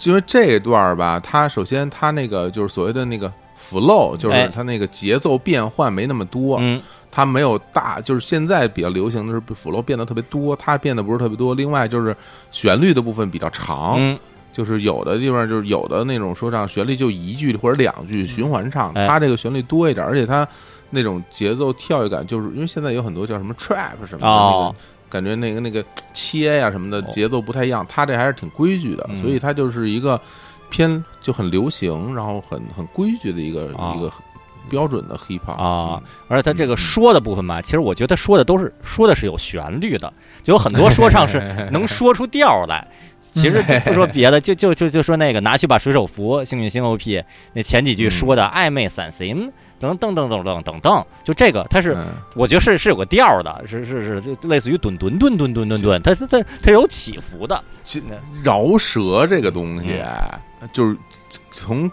[0.03, 4.47] 因为这一段儿吧，它首先它那个就是所谓的那个 flow，就是哎。
[4.47, 6.81] 它那个节奏变换没那么多，嗯。
[7.09, 11.53] 它没有大，就是现在比较流行的是 flow 变得特别多，它变得不是特别多。
[11.53, 12.15] 另外就是
[12.49, 14.17] 旋律的部分比较长，嗯。
[14.51, 19.07] 就是有的地方就是有的那种说唱旋律就一句或者两句循环唱，哎。
[19.07, 20.47] 它这个旋律多一点，而且它
[20.89, 24.75] 那种节奏跳跃感，就是因为现在有很多叫什么 trap 什么的，那哦。
[24.75, 27.11] 个感觉那个那个切呀、什么的哦。
[27.11, 29.18] 节奏不太一样，他这还是挺规矩的，嗯。
[29.22, 30.20] 所以他就是一个
[30.70, 34.11] 偏就很流行，然后很很规矩的一个、哦一个
[34.70, 40.11] 标准的 hip hop 啊，而且他这个说的部分吧，其实我觉得说的都是说的是有旋律的，
[40.41, 41.38] 就有很多说唱是
[41.70, 42.88] 能说出调儿来。
[43.34, 47.23] 其实就 不说别的，就就就就说那个拿去把水手服，幸运星 OP
[47.53, 51.65] 那前几句说的暧昧散心等等等等等等等，就这个。
[51.69, 52.05] 它是嗯。
[52.36, 57.61] 我觉得是是有个调儿的，是是是，就类似于顿顿顿顿顿顿顿，它它它它有起伏的。
[57.84, 58.01] 其
[58.43, 59.99] 饶舌这个东西，
[60.61, 60.69] 嗯。
[60.71, 60.95] 就是
[61.51, 61.91] 从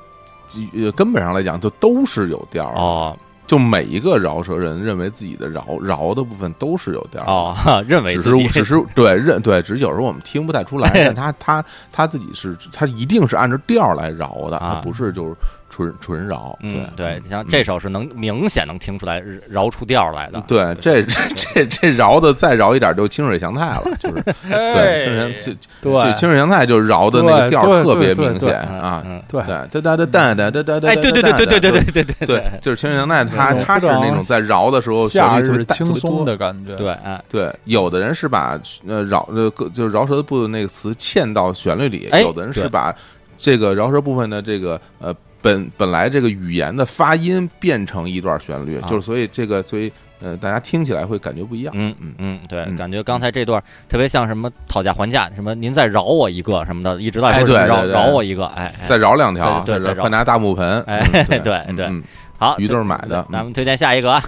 [0.75, 3.19] 呃根本上来讲，就都是有调儿的。
[3.51, 14.75] 哦，就每一个饶舌人认为自己的饶饶的部分都是有调儿认为只是只是对认对，只是有时候我们听不太出来， 但他他他自己是他一定是按照调儿来饶的，啊。
[14.75, 15.35] 他不是就是
[15.71, 16.59] 纯纯饶。
[16.61, 20.43] 嗯，对你，像嗯这首是能明显能听出来饶出调儿来的。
[20.47, 29.03] 对，这这这这饶的再饶一点就清水祥太了，就是 对对清水这对这清水祥太就饶的那个调儿特别对对对明显嗯啊。
[29.07, 36.11] 嗯，对对，哒哒哒哒哒哒哒，哎，对对对对对对对对对对，就是清水祥太，他对他是那种在饶的时候旋夏律特别轻松。
[36.25, 42.95] 的感觉，对，哎对，有的人是把呃饶呃个就是饶舌部的那个词嵌到旋律里，哎有的人是把
[43.39, 48.89] 这个饶舌部分的这个呃本本来这个语言的发音变成一段旋律，啊。
[48.89, 51.73] 就是所以这个所以呃大家听起来会感觉不一样。
[51.77, 52.15] 嗯嗯。
[52.19, 52.77] 嗯，对，嗯。
[52.77, 57.87] 感觉刚才这段特别像什么讨价还价，什么您再饶我一个什么的，一直在哎说饶对对。
[57.87, 58.87] 对饶我一个，哎，哎。
[58.87, 61.87] 再饶两条，对对再换拿大木盆，哎嗯对对。
[61.89, 62.03] 嗯。
[62.39, 64.23] 好，鱼这都是买的咱们推荐下一个啊，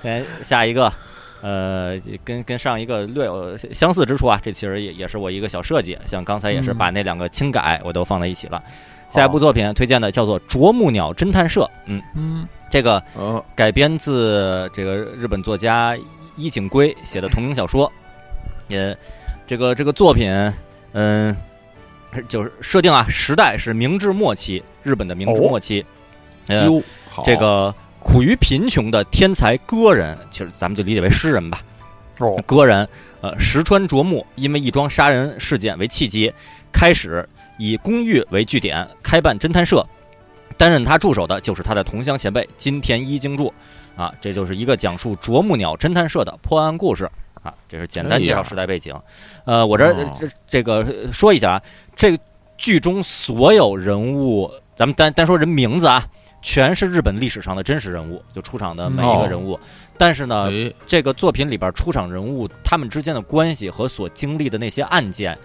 [0.00, 0.92] 先 下一个，
[1.42, 6.78] 呃，跟跟上一个略有相似之处啊，这其实也也是我一个小设计，像刚才也是嗯。
[6.78, 8.62] 把那两个轻改我都放在一起了。
[9.10, 13.42] 下一部作品推荐的叫做《啄木鸟侦探社》，嗯，嗯，这个哦。
[13.54, 15.96] 改编自这个日本作家
[16.36, 17.90] 伊井圭写的同名小说，
[18.68, 18.96] 也
[19.46, 20.30] 这个这个作品，
[20.92, 21.34] 嗯，
[22.28, 25.84] 就是设定啊，时代是明治末期，日本的明治末期，
[26.48, 27.22] 呃，哟，好。
[27.24, 31.62] 这个苦于贫穷的天才歌人，其实咱们就理解为诗人吧。
[32.18, 32.86] 哦，歌人，
[33.20, 36.32] 呃，石川啄木因为一桩杀人事件为契机，
[36.72, 37.26] 开始
[37.58, 39.86] 以公寓为据点开办侦探社。
[40.58, 43.52] 担任他助手的就是他的同乡前辈金田一经助，
[43.94, 47.04] 啊，这就是一个讲述啄木鸟侦探社的破案故事
[47.42, 47.52] 啊。
[47.68, 48.94] 这是简单介绍时代背景。
[49.44, 51.62] 呃，我这儿哦这这个呃说一下啊，
[51.94, 52.18] 这个
[52.56, 56.08] 剧中所有人物，咱们单单说人名字啊，
[56.40, 59.60] 全是日本历史上的真实人物，就出场的每一个人物。
[59.98, 65.36] 但是呢，哎这个作品里边出场人物他们之间的关系和所经历的那些案件，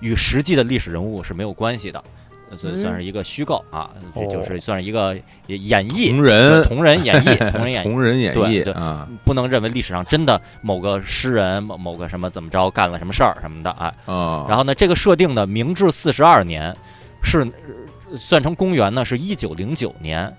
[0.00, 2.02] 与实际的历史人物是没有关系的，
[2.50, 5.14] 呃所以嗯算是一个虚构啊，这哦就是算是一个
[5.46, 7.84] 演绎同人同人演绎， 同人演绎。
[7.84, 13.94] 同人演对对啊不能认为历史上真的某个诗人某某个什么怎么着干了什么事儿什么的啊。
[14.06, 16.76] 啊，然后呢，这个设定呢明治四十二年
[17.22, 17.40] 是
[18.10, 20.34] 呃算成公元呢是一九零九年，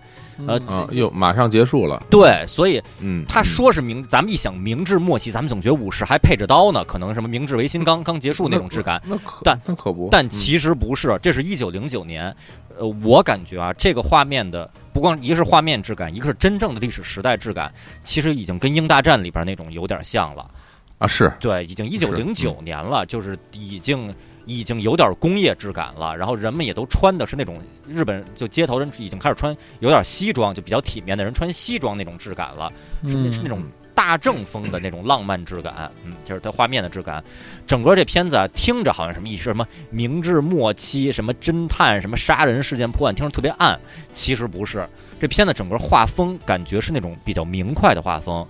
[0.47, 10.09] 呃，啊又马上结束了，对，所以嗯，他嗯说是明，咱们一想明治末期，咱们总觉得武士还配着刀呢，可能什么明治维新刚刚结束那种质感，那可但那可不，嗯。
[10.11, 12.35] 但其实不是，这是一九零九年。
[12.77, 17.71] 呃，我感觉啊，这个画面的不光一个是画面质感，一个是真正的历史时代质感，
[18.01, 20.49] 其实已经跟英大战里边那种有点像了。
[20.97, 21.31] 啊是。
[21.39, 24.13] 对，已经一九零九年了，就是已经
[24.45, 26.15] 已经有点工业质感了。
[26.15, 32.71] 然后人们也都穿的是那种日本就街头人已经开始穿有点西装，就比较体面的人穿西装那种质感了。
[33.07, 33.63] 是那是那种
[33.93, 37.23] 大正风的那种浪漫质感，嗯，就是它画面的质感。
[37.67, 43.79] 整个这片子啊，听着好像什么一什么明治末期什么侦探什么杀人事件破案，听着特别暗，
[44.11, 44.87] 其实不是。
[45.19, 48.45] 这片子整个画风感觉是那种比较明快的画风，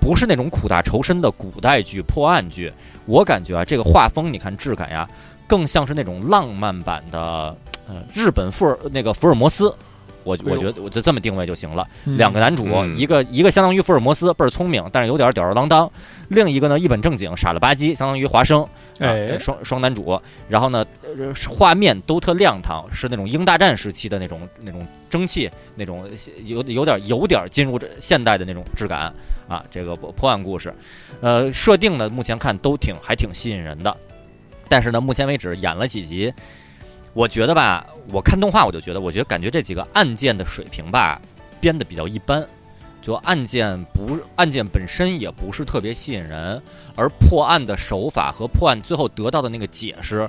[0.00, 2.72] 不是那种苦大仇深的古代剧、破案剧。
[3.06, 5.08] 我感觉啊，这个画风你看质感呀，
[5.46, 7.56] 更像是那种浪漫版的
[7.88, 9.74] 呃日本福尔那个福尔摩斯。
[10.24, 11.86] 我我觉得我就这么定位就行了。
[12.04, 15.88] 嗯两个男主，嗯一个一个相当于福尔摩斯，倍儿聪明，但是有点吊儿郎当；
[16.28, 18.62] 另一个呢一本正经，傻了吧唧，相当于华生。
[18.62, 18.68] 啊
[18.98, 26.06] 哎双双男主，然后呢，呃画面都特亮堂，是那种英大战时期的那种那种蒸汽，那种
[26.44, 29.10] 有有点有点进入这现代的那种质感
[29.48, 29.64] 啊。
[29.70, 30.72] 这个破破案故事，
[31.20, 33.96] 呃，设定呢目前看都挺还挺吸引人的，
[34.68, 36.32] 但是呢，目前为止演了几集，
[37.14, 41.20] 我觉得吧，我看动画我就觉得，我觉得感觉这几个案件的水平吧
[41.60, 42.46] 编的比较一般。
[43.00, 46.60] 就案件不案件本身也不是特别吸引人，
[46.96, 50.28] 而破案的手法和破案最后得到的那个解释，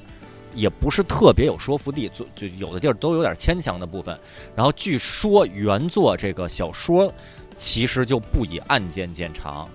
[0.54, 4.18] 也不是特别有说服力，就就有的地儿都有点牵强的部分。
[4.56, 7.12] 然后据说原作这个小说
[7.60, 9.70] 其实就不以案件见长，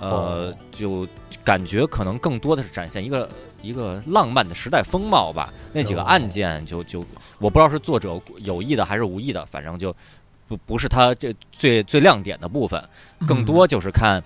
[0.00, 1.08] 呃哦，就
[1.44, 3.30] 感觉可能更多的是展现一个
[3.62, 5.54] 一个浪漫的时代风貌吧。
[5.72, 7.06] 那几个哦案件就就
[7.38, 9.94] 我不知道是作者有意的还是无意的，反正就
[10.48, 12.82] 不不是他这最最亮点的部分。
[13.26, 14.22] 更多就是看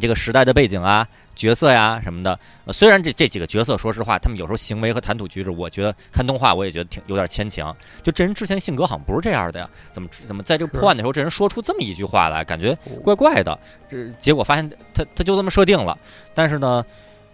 [0.00, 2.38] 这个时代的背景啊、角色呀什么的。
[2.64, 7.74] 呃虽然这这几个角色，说实话，他们有时候行为和谈吐举止，我觉得看动画我也觉得挺有点牵强。
[8.02, 13.58] 就这人之前性格好像不是这样的呀，怎么怎么在这个破案的时候，这人说出这么一句话来，感觉怪怪的。
[13.90, 15.98] 这结果发现他他就这么设定了，
[16.34, 16.84] 但是呢。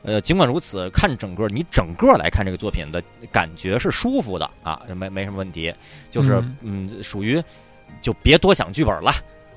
[0.04, 3.00] 呃，尽管如此，看整个你整个来看这个作品的
[3.30, 5.72] 感觉是舒服的啊，没没什么问题，
[6.10, 7.40] 就是嗯属于
[8.00, 9.12] 就别多想剧本了，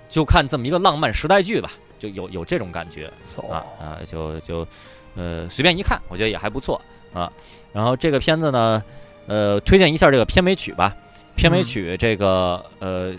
[0.07, 1.71] 就看这么一个浪漫时代剧吧，
[2.05, 3.11] 就有有这种感觉。
[3.35, 4.67] 哦啊啊，就就
[5.15, 6.79] 呃随便一看，我觉得也还不错
[7.13, 7.31] 啊。
[7.73, 8.83] 然后这个片子呢，
[9.27, 10.95] 呃，推荐一下这个片尾曲吧。
[11.35, 13.13] 片尾曲这个、呃，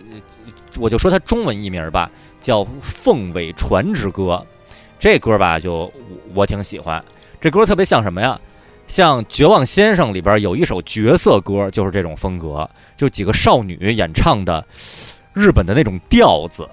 [0.79, 2.11] 我就说它中文译名吧，
[2.41, 4.23] 叫《凤尾船之歌》。
[4.99, 5.93] 这歌吧，就我
[6.35, 7.05] 我挺喜欢。
[7.41, 8.41] 这歌特别像什么呀？
[8.89, 12.67] 像《绝望先生》里边有一首角色歌，就是这种风格，
[12.97, 14.65] 就几个少女演唱的
[15.35, 16.67] 日本的那种调子，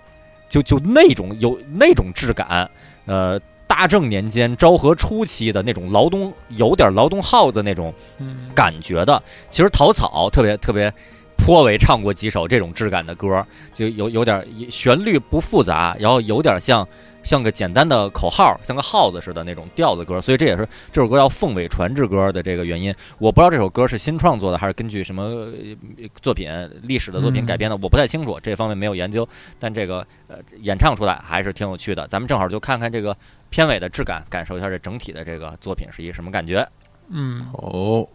[0.54, 2.70] 就就那种有那种质感。
[3.08, 9.24] 呃，大正年间昭和初期的那种劳动，有点劳动号子那种嗯感觉的。
[9.49, 10.93] 其实陶草特别特别
[11.36, 13.43] 颇为唱过几首这种质感的歌，
[13.74, 16.88] 就有有点旋律不复杂，然后有点像
[17.22, 20.20] 像个简单的口号，像个号子似的那种调子歌。
[20.20, 22.95] 所以这也是这首歌叫《凤尾传之歌》的这个原因。
[23.18, 26.49] 我不知道这首歌是新创作的，还是根据什么呃作品
[26.83, 29.29] 历史的作品嗯改编的，我不太清楚，这方面没有研究。
[29.59, 32.07] 但这个呃演唱出来还是挺有趣的。
[32.09, 33.16] 咱们正好就看看这个
[33.51, 36.66] 片尾的质感，感受一下这整体的这个作品是一个什么感觉。
[37.11, 38.07] 嗯，哦，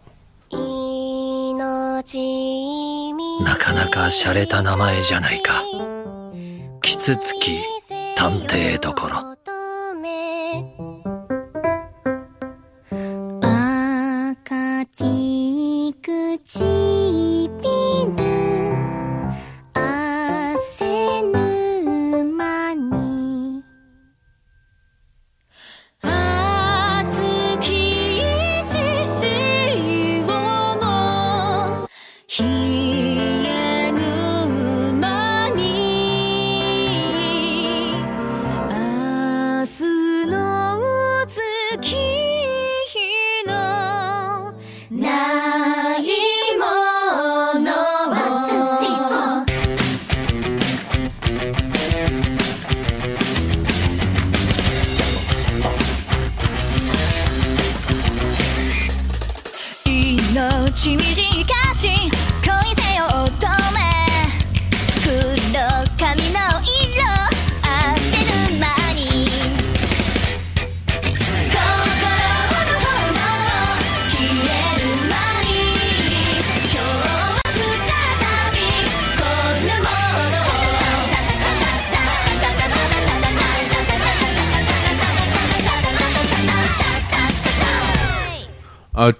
[3.14, 5.62] 命なかなか洒落た名前じゃないか
[6.82, 7.60] キツツキ
[8.19, 9.28] 探偵どころ。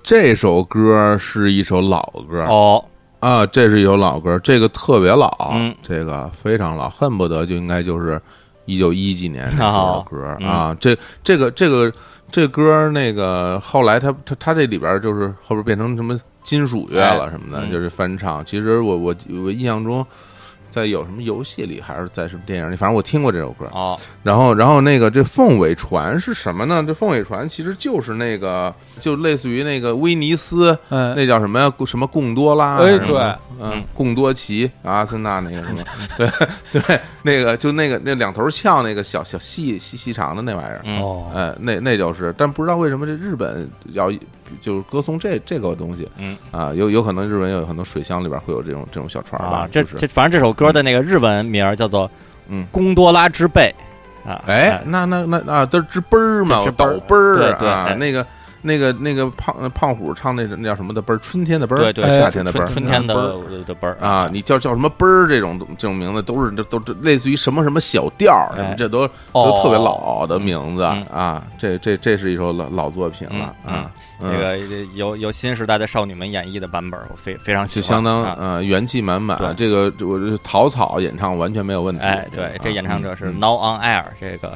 [0.09, 2.83] 这首歌是一首老歌哦，
[3.19, 8.19] 啊，这是一首老歌，这个特别老，嗯这个非常老，恨不得就应该就是
[8.65, 10.75] 一九一几年的这首哦歌、嗯啊。
[10.79, 11.93] 这这个这个
[12.31, 18.43] 这歌那个后来他他他这里边就是后边变成什么金属乐了哎什么的，嗯就是翻唱。
[18.43, 20.03] 其实我我我印象中。
[20.69, 23.65] 在有什么游戏里，还是在什么电影里，反正我听过这首歌。
[23.71, 26.83] 哦，然后，然后那个这凤尾船是什么呢？
[26.85, 31.73] 这凤尾船其实就是那个，就类似于那个威尼斯，嗯，那叫什么呀？
[31.85, 32.77] 什么贡多拉？
[32.77, 33.17] 哎对
[33.61, 35.83] 嗯嗯，贡多奇、阿森纳那个什么，
[36.17, 44.09] 对对，那个就那个那两头翘那个小小细细细长的那玩意儿，嗯，哦，哎，那那就是，但不知道为什么这日本要
[44.61, 46.37] 就是歌颂这这个东西嗯。
[46.51, 49.95] 啊，有有可能日文有很多水箱里边会有这种这种小船吧啊，，这就是。
[49.97, 52.09] 这反正这首歌的那个日文名儿叫做
[52.47, 53.73] 嗯《贡多拉之贝》
[54.29, 56.93] 啊，哎，那那那啊，都是之奔儿嘛，直奔儿。
[56.93, 58.25] 倒奔儿对对啊哎，那个
[58.61, 63.13] 那个那个胖胖虎唱那那叫什么的奔儿，春天的奔儿，对对，夏天的奔儿，春春天的
[63.65, 63.97] 的奔儿。
[63.99, 68.75] 啊，你叫叫什么奔儿这种这种名字都是都都这类似于什么什么小调儿什么，哎。
[68.75, 69.45] 这都哦。
[69.45, 71.05] 都特别老的名字嗯。
[71.05, 71.43] 啊。
[71.57, 74.57] 这这这是一首老老作品了嗯啊，那个
[74.95, 78.35] 由由新时代的少女们演绎的版本，我非非常喜欢，就相当啊。
[78.39, 79.37] 呃元气满满。
[79.37, 79.53] 对。
[79.53, 82.01] 这个我这陶草演唱完全没有问题。
[82.03, 83.39] 哎，对啊，这演唱者是嗯。
[83.39, 84.49] Now on Air，这个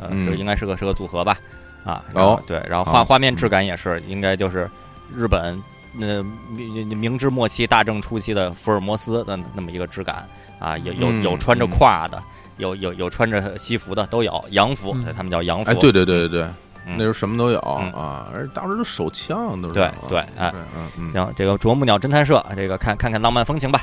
[0.00, 0.26] 呃嗯。
[0.26, 1.36] 是应该是个是个组合吧，
[1.84, 3.04] 啊，然后哦对，然后画哦。
[3.04, 4.70] 画面质感也是应该就是
[5.14, 5.62] 日本
[5.92, 10.28] 那明明治末期大正初期的福尔摩斯的那么一个质感
[10.58, 11.70] 啊，有有嗯有穿着嗯。
[11.70, 12.22] 胯的，
[12.58, 15.12] 有有有穿着西服的都有，洋服嗯。
[15.16, 16.48] 他们叫洋服，哎，对对对对对，
[16.86, 16.94] 嗯。
[16.96, 17.90] 那时候什么都有嗯。
[17.92, 20.52] 啊，而当时都手枪都是对啊对哎
[21.12, 23.80] 行，这个啄木鸟侦探社，这个看看看浪漫风情吧。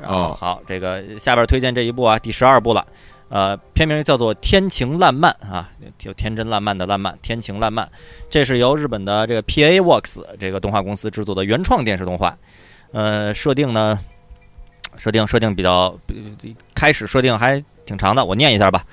[0.00, 0.36] 然后哦。
[0.40, 2.86] 好，这个下边推荐这一部啊，第十二部了。
[3.34, 7.90] 呃，片名叫做《天晴烂漫》啊，就天真烂漫的烂漫，天晴烂漫。
[8.30, 9.80] 这是由日本的这个 P.A.
[9.80, 12.38] Works 这个动画公司制作的原创电视动画。
[12.92, 13.98] 呃，设定呢，
[14.98, 15.98] 设定设定比较，
[16.76, 18.84] 开始设定还挺长的，我念一下吧。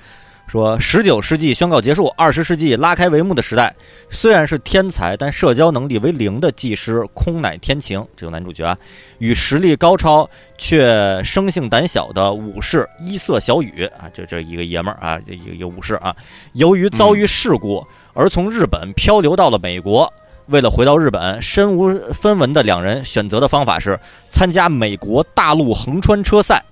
[0.52, 3.74] 说十九世纪宣告结束，二十世纪拉开帷幕的时代，
[4.10, 8.76] 虽然是天才，但社交能力为零的技师空乃天晴，这个男主角啊，
[9.16, 16.14] 与实力高超却生性胆小的武士伊瑟小雨啊，这这一个爷们儿啊，这一个一个武士啊，
[16.52, 20.12] 由于遭遇事故而从日本漂流到了美国。
[20.46, 23.98] 为了回到日本，身无分文的两人选择的方法是
[24.28, 26.62] 参加美国大陆横穿车赛，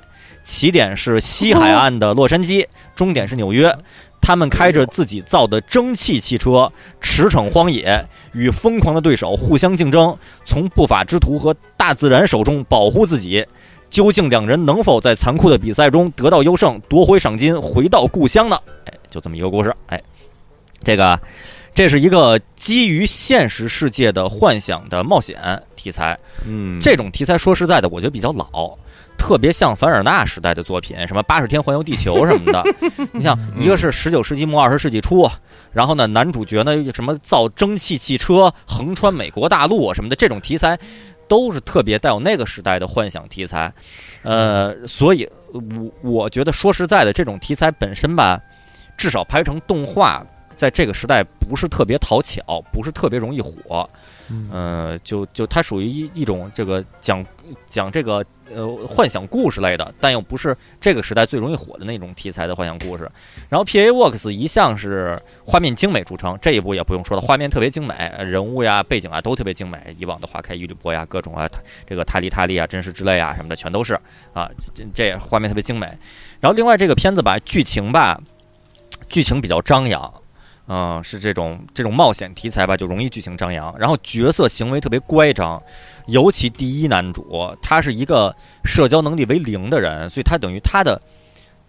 [0.43, 3.77] 起点是西海岸的洛杉矶，终点是纽约。
[4.23, 13.47] 他们开着自己造的蒸汽汽车驰骋荒野，与疯狂的对手互相竞争，从不法之徒和大自然手中保护自己。
[13.89, 18.57] 究竟两人能否在残酷的比赛中得到优胜，夺回赏金，回到故乡呢？
[18.85, 19.75] 哎，就这么一个故事。
[19.87, 20.01] 哎，
[20.85, 21.19] 这个
[21.75, 26.17] 这是一个基于现实世界的幻想的冒险题材。
[26.47, 28.79] 嗯，这种题材说实在的，我觉得比较老，
[29.21, 32.65] 特别像凡尔纳时代的作品，什么八十天环游地球什么的。
[33.13, 35.31] 你像一个是十九世纪末二十世纪初，
[35.73, 40.79] 然后呢，男主角呢什么造蒸汽汽车横穿美国大陆啊什么的，这种题材
[41.29, 43.73] 都是特别带有那个时代的幻想题材。
[44.23, 48.41] 呃，所以我我觉得说实在的，这种题材本身吧，
[48.97, 50.27] 至少拍成动画。
[50.57, 53.89] 在这个时代不是特别讨巧，不是特别容易火，
[54.51, 57.25] 呃，就就它属于一一种这个讲
[57.67, 63.11] 讲这个呃幻想故事类的，但又不是这个时代最容易火的那种题材的幻想故事。
[63.49, 67.95] 然后 P A Works 一向是画面精美著称，这一部也不用说了，画面特别精美，
[68.25, 69.95] 人物呀、背景啊都特别精美。
[69.99, 71.49] 以往的花开玉女波呀，各种啊，
[71.87, 73.95] 这个塔利塔利啊、真实之泪啊什么的，全都是
[74.33, 75.87] 啊，这这画面特别精美。
[76.41, 78.21] 然后另外这个片子吧，剧情吧，
[79.09, 80.13] 剧情比较张扬。
[80.73, 85.61] 嗯，是这种这种冒险题材吧，就容易剧情张扬，然后角色行为特别乖张，
[86.07, 88.33] 尤其第一男主，他是一个
[88.65, 91.03] 社交能力为零的人，所以他等于他的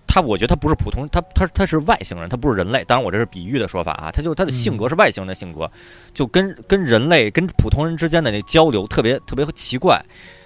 [0.06, 2.84] 他，我觉得他不是普通，他他他是外星人，他不是人类。
[2.84, 5.72] 当然，我这是比喻的说法啊，他就他的性格是外星人的性格，
[6.14, 10.00] 就跟跟人类跟普通人之间的那交流特别特别奇怪。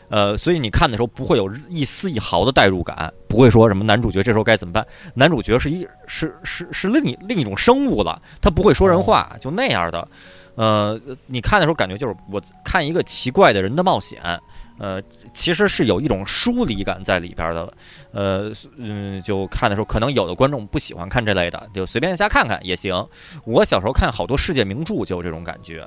[0.10, 4.86] 呃，所以你看的时候不会有一丝一毫的代入感，不会说什么男主角这时候该怎么办？
[5.14, 10.07] 男主角是一是是是另一另一种生物了，他不会说人话，就那样的。
[10.56, 14.22] 呃，你看的时候感觉就是我看一个奇怪的人的冒险，
[14.80, 15.02] 呃，
[15.34, 17.73] 其实是有一种疏离感在里边的。
[18.14, 23.06] 呃，嗯，就看的时候，可能有的观众不喜欢看这类的，就随便瞎看看也行。
[23.44, 25.86] 我小时候看好多世界名著就有这种感觉。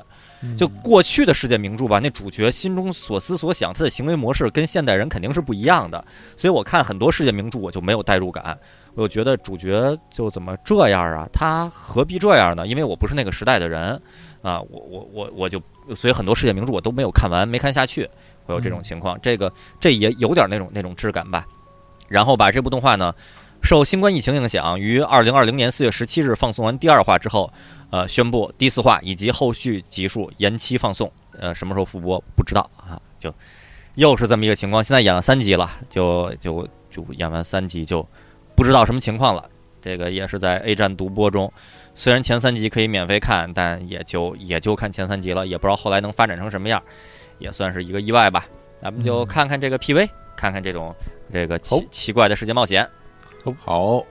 [0.57, 6.05] 就过去的世界名著吧，那主角心中所思所想，他的行为模式跟现代人肯定是不一样的。
[6.37, 8.57] 所以我看很多世界名著，我就没有代入感。
[8.95, 11.29] 我就觉得主角就怎么这样啊？
[11.33, 12.67] 他何必这样呢？
[12.67, 14.01] 因为我不是那个时代的人
[14.43, 15.61] 啊，我我我我就
[15.95, 18.09] 所以很多世界名著我都没有看完，没看下去，
[18.45, 19.19] 会有这种情况。
[19.21, 21.45] 这个这也有点那种那种质感吧。
[22.09, 23.13] 然后把这部动画呢，
[23.63, 27.53] 受新冠疫情影响，于二零二零年四月十七日放送完第二话之后。
[27.91, 33.01] 呃，宣布第四话以及后续集数延期放送，呃，什么时候复播不知道啊？
[33.19, 33.33] 就
[33.95, 34.85] 又是这么一个情况。
[34.85, 38.07] 现在演了三集了，就就就演完三集就
[38.55, 39.49] 不知道什么情况了。
[39.81, 41.51] 这个也是在 A 站独播中，
[41.95, 46.83] 虽然前三集可以免费看，但也就也就看前三集了，也不知道后来能发展成什么样，
[47.39, 48.47] 也算是一个意外吧。
[48.83, 50.95] 咱们就看看这个 PV，看看这种
[51.33, 52.87] 这个奇奇怪的世界冒险。
[53.59, 54.05] 好。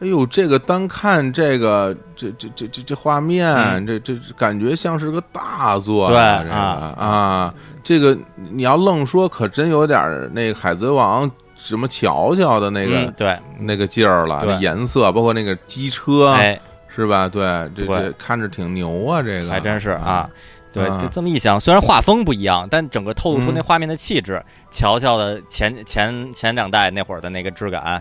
[0.00, 7.54] 哎呦，这个单看这个这这这这这画面，这这感觉像是个大作对这个啊，
[7.84, 8.16] 这个
[8.50, 16.58] 你要愣说，可真有点儿那个《海贼王》什么乔乔的那个嗯，对，那个劲儿了，那颜色，包括那个机车，哎，
[16.88, 17.28] 是吧？
[17.28, 17.42] 对，
[17.76, 20.28] 这对这看着挺牛啊，这个还真是啊。
[20.72, 24.40] 对，啊就这么一想，虽然画风不一样，但整个透露出嗯那画面的气质，
[24.70, 28.00] 乔乔的前前前两代那会儿的那个质感，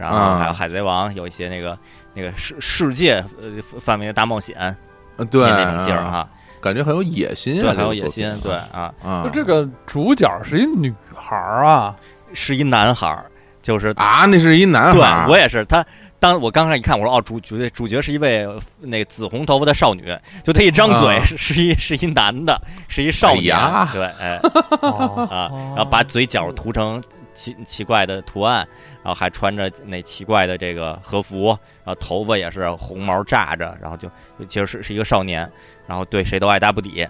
[0.00, 1.78] 然后啊还有海贼王有一些那个
[2.14, 4.74] 那个世世界呃范围的大冒险，
[5.16, 6.28] 呃对那那种劲儿啊哈，
[6.60, 9.22] 感觉很有野心啊，对，很有野心，对啊，啊。
[9.24, 11.94] 就，这个主角是一女孩儿啊，
[12.32, 13.26] 是一男孩儿，
[13.60, 15.84] 就是啊，那是一男对孩儿，我也是他。
[16.18, 18.46] 当我刚开始一看，我说哦，主主角主角是一位
[18.78, 20.14] 那个紫红头发的少女，
[20.44, 21.24] 就他一张嘴啊。
[21.24, 24.38] 是是一是一男的，是一少年，哎对，哎，
[24.82, 25.26] 哦。
[25.30, 27.02] 啊，然后把嘴角涂成
[27.40, 28.58] 奇奇怪的图案，
[29.02, 31.48] 然后还穿着那奇怪的这个和服，
[31.82, 34.08] 然后头发也是红毛炸着，然后就
[34.38, 35.50] 就其实是是一个少年，
[35.86, 37.06] 然后对谁都爱答不理，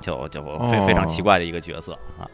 [0.00, 2.28] 就就非非常奇怪的一个角色啊。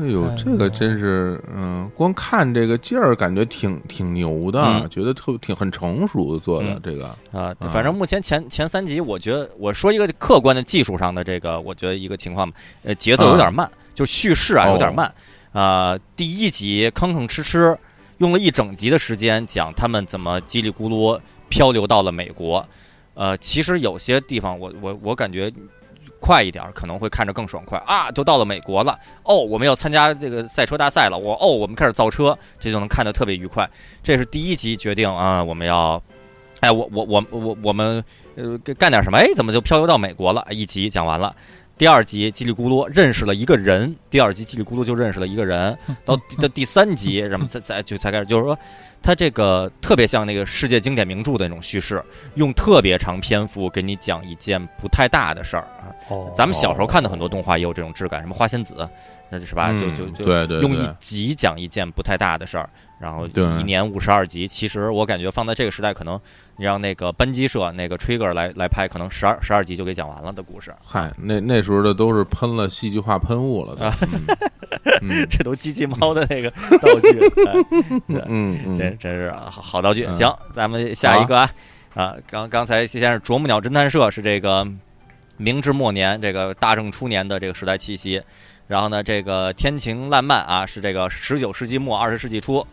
[0.00, 4.88] 哎呦，哎这个真是，嗯，光看这个劲儿，感觉挺挺牛的，嗯。
[4.88, 6.80] 觉得特挺很成熟做的嗯。
[6.84, 15.12] 这个，啊，反正目前前前三集，我觉得我说一个客观的技术上的这个，我觉得一个情况吧，呃，节奏有点慢，就叙事啊哦有点慢，
[15.52, 17.76] 啊，第一集吭吭哧哧，
[18.18, 21.18] 用了一整集的时间讲他们怎么叽里咕噜
[21.48, 22.66] 漂流到了美国。
[23.14, 25.52] 呃，其实有些地方我我我感觉
[26.20, 33.68] 快一点可能会看着更爽快啊，都到了美国了哦，我们要参加这个赛车大赛了，我哦我们开始造车，这就能看得特别愉快。
[34.02, 36.00] 这是第一集决定啊，我们要，
[36.60, 38.04] 哎，我我我我我们
[38.36, 39.18] 呃干点什么？
[39.18, 40.46] 哎，怎么就漂流到美国了？
[40.50, 41.34] 一集讲完了。
[41.78, 48.58] 第二集叽里咕噜认识了一个人，第二集叽里咕噜就认识了一个人， 到到第三集， 什么才才就才开始，就是说，
[49.00, 52.02] 它这个特别像那个世界经典名著的那种叙事，
[52.34, 55.86] 用特别长篇幅给你讲一件不太大的事儿啊。
[56.08, 58.88] 哦咱们小时候看的很多动画也有这种质感，什么花仙子，
[59.30, 59.70] 那是吧？
[59.78, 62.68] 就嗯就就对对用一集讲一件不太大的事儿，
[62.98, 63.44] 然后对。
[63.60, 64.46] 一年五十二集。
[64.46, 66.20] 其实我感觉放在这个时代，可能
[66.56, 70.74] 你让那个班机社那个 Trigger 来来拍，可能十二十二集就给讲完了的故事。
[70.84, 73.92] 嗨，那那时候的都是喷了戏剧化喷雾了的，
[75.30, 77.54] 这都机器猫的那个道具， 哎
[78.08, 78.78] 嗯嗯。
[78.78, 80.04] 真真是好好道具。
[80.04, 80.12] 嗯。
[80.12, 81.50] 行，咱们下一个啊，
[81.94, 84.66] 啊，刚刚才先是啄木鸟侦探社是这个
[85.36, 88.20] 明治末年这个大正初年的这个时代气息，
[88.66, 92.66] 然后呢，这个天晴烂漫啊是这个十九世纪末二十世纪初，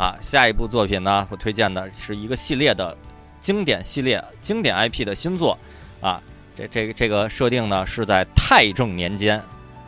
[0.00, 2.96] 啊，下一部作品呢，我推荐的是一个系列的
[3.38, 5.58] 经典系列经典 IP 的新作
[6.00, 6.18] 啊，
[6.56, 9.38] 这这个这个设定呢是在太正年间。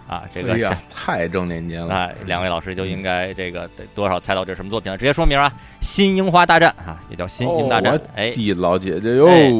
[0.08, 4.98] 啊，这个哎，太正年间了，哎，两位老师就应该这个得多少猜到这是什么作品了？
[4.98, 7.98] 直接说明啊，《新樱花大战》啊，也叫《新樱大战哦》。
[8.14, 9.52] 哎，地老姐姐哟，哎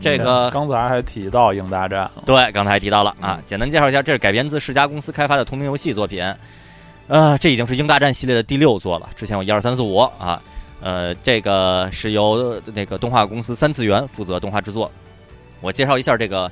[0.00, 6.24] 这个刚才还提到英大战，对，刚才还提到了啊嗯，简单介绍一下，这是改编自世嘉公司开发的同名游戏作品。
[7.06, 10.40] 呃，这已经是英大战系列的第六作了，之前有一二三四五啊。
[10.80, 14.90] 呃，这个是由那个动画公司三次元负责动画制作。
[15.62, 16.50] 我介绍一下这个，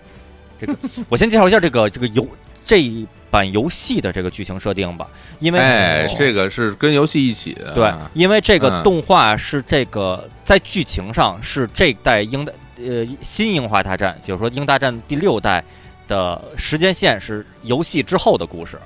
[0.59, 0.75] 这个，
[1.11, 2.27] 我先介绍一下这个这个游
[2.65, 5.07] 这一版游戏的这个剧情设定吧，
[5.39, 15.63] 因为哎，这个是跟游戏一起的，对，因为这个嗯动画是这个在剧情上是这代英的呃新樱花大战，就是说英大战第六代
[16.09, 18.79] 的时间线是游戏之后的故事，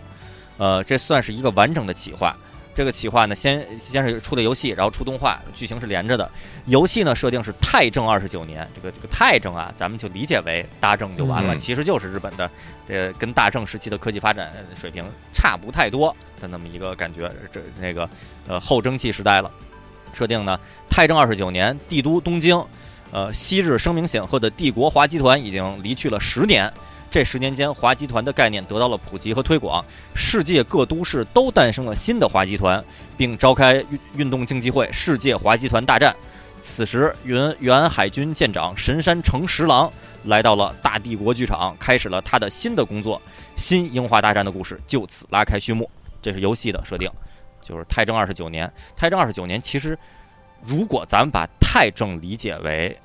[0.59, 2.37] 呃，这算是一个完整的企划。
[2.75, 6.31] 这个企划呢，先先是出的游戏，然后出动画，剧情是连着的。
[6.67, 12.51] 游戏呢设定是太正二十九年，这个这个太正啊，咱们就理解为大正就完了，嗯其实就是日本的
[12.87, 15.03] 这跟大正时期的科技发展水平
[15.33, 17.33] 差不太多的那么一个感觉。
[17.51, 18.07] 这那个
[18.47, 19.51] 呃后蒸汽时代了。
[20.13, 20.59] 设定呢，
[20.89, 22.63] 太正二十九年，帝都东京，
[23.11, 26.71] 呃，昔日声名显赫的帝国华集团已经离去了十年。
[27.11, 29.85] 这十年间，华集团的概念得到了普及和推广，
[30.15, 32.85] 世界各都市都诞生了新的华集团，
[33.17, 36.15] 并召开运运动竞技会——世界华集团大战。
[36.61, 39.91] 此时，原原海军舰长神山诚十郎
[40.25, 43.23] 来到了大帝国剧场，开始了他的新的工作。
[43.55, 45.89] 新樱花大战的故事就此拉开序幕。
[46.21, 47.09] 这是游戏的设定，
[47.63, 48.71] 就是太正二十九年。
[48.97, 49.97] 太正二十九年，其实
[50.65, 52.99] 如果咱们把太正理解为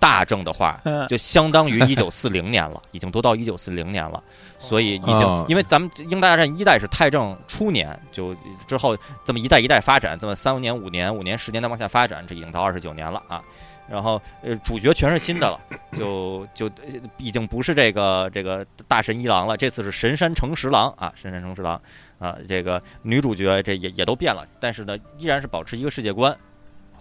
[0.00, 4.22] 大正的话，嗯就相当于一九四零年了， 已经都到一九四零年了，
[4.58, 8.34] 所以已经哦因为咱们英大战一代是太正初年，就
[8.66, 13.42] 之后这么一代一代发展，这么三年、五年、五年、十年再往下发展，这已经到二十九年了啊。
[13.90, 15.58] 然后呃，主角全是新的了，
[15.96, 21.80] 就就呃已经不是这个这个大神一郎了，这次是神山诚十郎啊，神山诚十郎
[22.18, 26.36] 啊，这个女主角这也也都变了，但是呢，依然是保持一个世界观，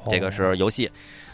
[0.09, 0.89] 这个是游戏。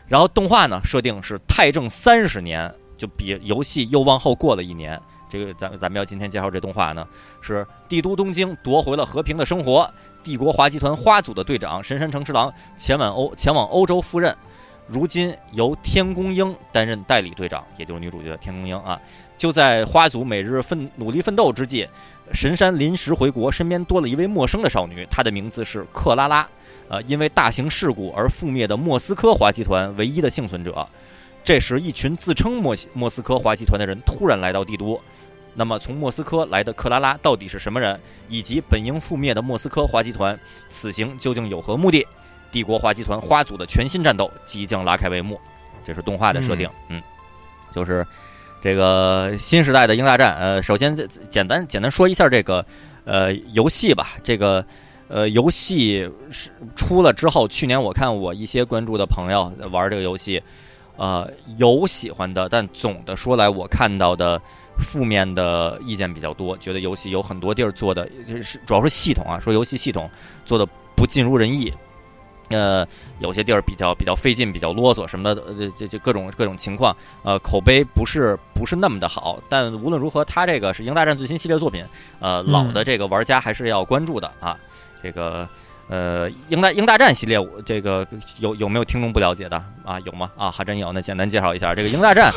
[0.07, 4.99] 然后动画呢，设定是太正三十年，就比游戏又往后过了一年。
[5.29, 7.07] 这个咱咱们要今天介绍这动画呢，
[7.41, 9.89] 是帝都东京夺回了和平的生活。
[10.21, 14.35] 帝国华集团花组的队长神山诚十郎前往欧前往欧洲赴任，
[14.87, 18.99] 如今由天宫英担任代理队长，也就是女主角天宫英啊。
[19.37, 21.87] 就在花组每日奋努力奋斗之际，
[22.31, 26.47] 神山临时回国，身边多了一位陌生的少女，她的名字是克拉拉。
[26.93, 30.87] 呃，因为大型事故而覆灭的莫斯科华集团唯一的幸存者。
[31.43, 35.01] 这时，一群自称莫西莫斯科华集团的人突然来到帝都。
[35.55, 37.99] 那么，从莫斯科来的克拉拉到底是什么人？
[38.29, 40.39] 以及本应覆灭的莫斯科华集团
[40.69, 42.05] 此行究竟有何目的？
[42.51, 45.41] 帝国华集团花组的全新战斗即将拉开帷幕。
[45.83, 47.01] 这是动画的设定，嗯，
[47.71, 48.05] 就是
[48.61, 50.37] 这个新时代的英大战。
[50.37, 52.63] 呃，首先简简单简单说一下这个
[53.03, 54.63] 呃游戏吧，这个。
[55.13, 60.41] 呃，游戏是出了之后，去年我看我一些关注的朋友玩这个游戏，
[60.97, 64.41] 呃，有喜欢的，但总的说来，我看到的
[64.79, 68.09] 负面的意见比较多，觉得游戏有很多地儿做的
[68.41, 70.09] 是主要是系统啊，说游戏系统
[70.45, 71.71] 做的不尽如人意，
[72.49, 72.83] 呃，
[73.19, 79.39] 有些地儿比较比较费劲，比较啰嗦什么的，呃，这这各种各种情况，呃，口碑不是不是那么的好。
[79.47, 81.85] 但无论如何，它这个是《英大战》最新系列作品，
[82.19, 84.57] 呃，老的这个玩家还是要关注的啊。
[85.03, 85.47] 这个
[85.89, 88.07] 呃，英大英大战系列，我这个
[88.39, 89.99] 有有没有听众不了解的啊？
[90.05, 90.31] 有吗？
[90.37, 90.93] 啊，还真有。
[90.93, 92.31] 那简单介绍一下，这个英大战，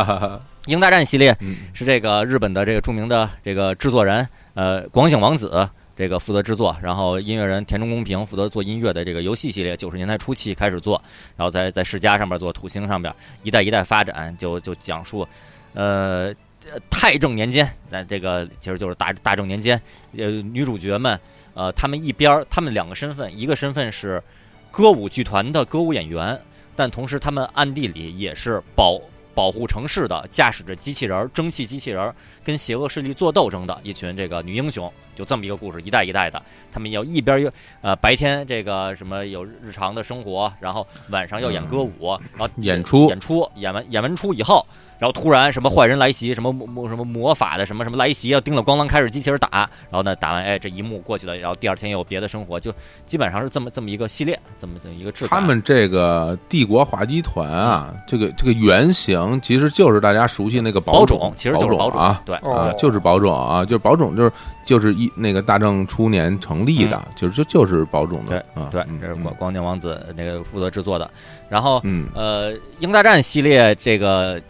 [0.66, 5.66] 英大战系列嗯是这个日本的这个著名的这个制作人，呃，广井王子
[5.96, 11.02] 这个负责制作，然后音乐人田中公平负责做音乐的这个游戏系列，九十年代初期开始做，
[11.34, 13.12] 然后在在世嘉上面做，土星上边
[13.42, 15.26] 一代一代发展，就就讲述，
[15.72, 16.32] 呃。
[16.64, 19.76] 呃太正年间，那这个其实就是大大正年间，
[20.16, 21.18] 呃，女主角们，
[21.54, 24.22] 呃，他们一边儿，她们两个身份，一个身份是
[24.70, 26.40] 歌舞剧团的歌舞演员，
[26.74, 29.00] 但同时他们暗地里也是保
[29.34, 32.14] 保护城市的，驾驶着机器人儿、蒸汽机器人儿，
[32.44, 44.66] 跟邪恶势力做斗争的一群这个女英雄，就这么一个故事，一代一代的，他们要一边儿又呃白天这个什么有日常的生活，然后晚上要演歌舞，然后演出演出演完演完出以后。
[45.02, 49.48] 然后突然什么坏人来袭，什么魔魔什么魔法的什么什么来袭，要叮了咣啷开始机器人打，
[49.90, 52.72] 然后呢打完哎这一幕过去了，然后第二天又有别的生活，就
[53.04, 55.30] 基本上是这么这么一个系列，这么这么一个质感。
[55.40, 62.22] 他们这个帝国滑稽团啊，这个这个原型其实就是大家熟悉那个宝种种，其实就是宝种啊。
[62.24, 62.38] 对，
[62.78, 64.30] 就是宝种啊，就是宝种，就是
[64.64, 71.10] 就是一那个大正初年成立的，就是就就是宝种的，啊，对嗯，这是光光剑王子那个负责制作的。
[71.48, 74.40] 然后嗯呃，英大战系列这个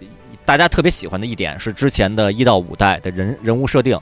[0.53, 3.99] 大家特别喜欢的一点是之前的一到五代的人人物设定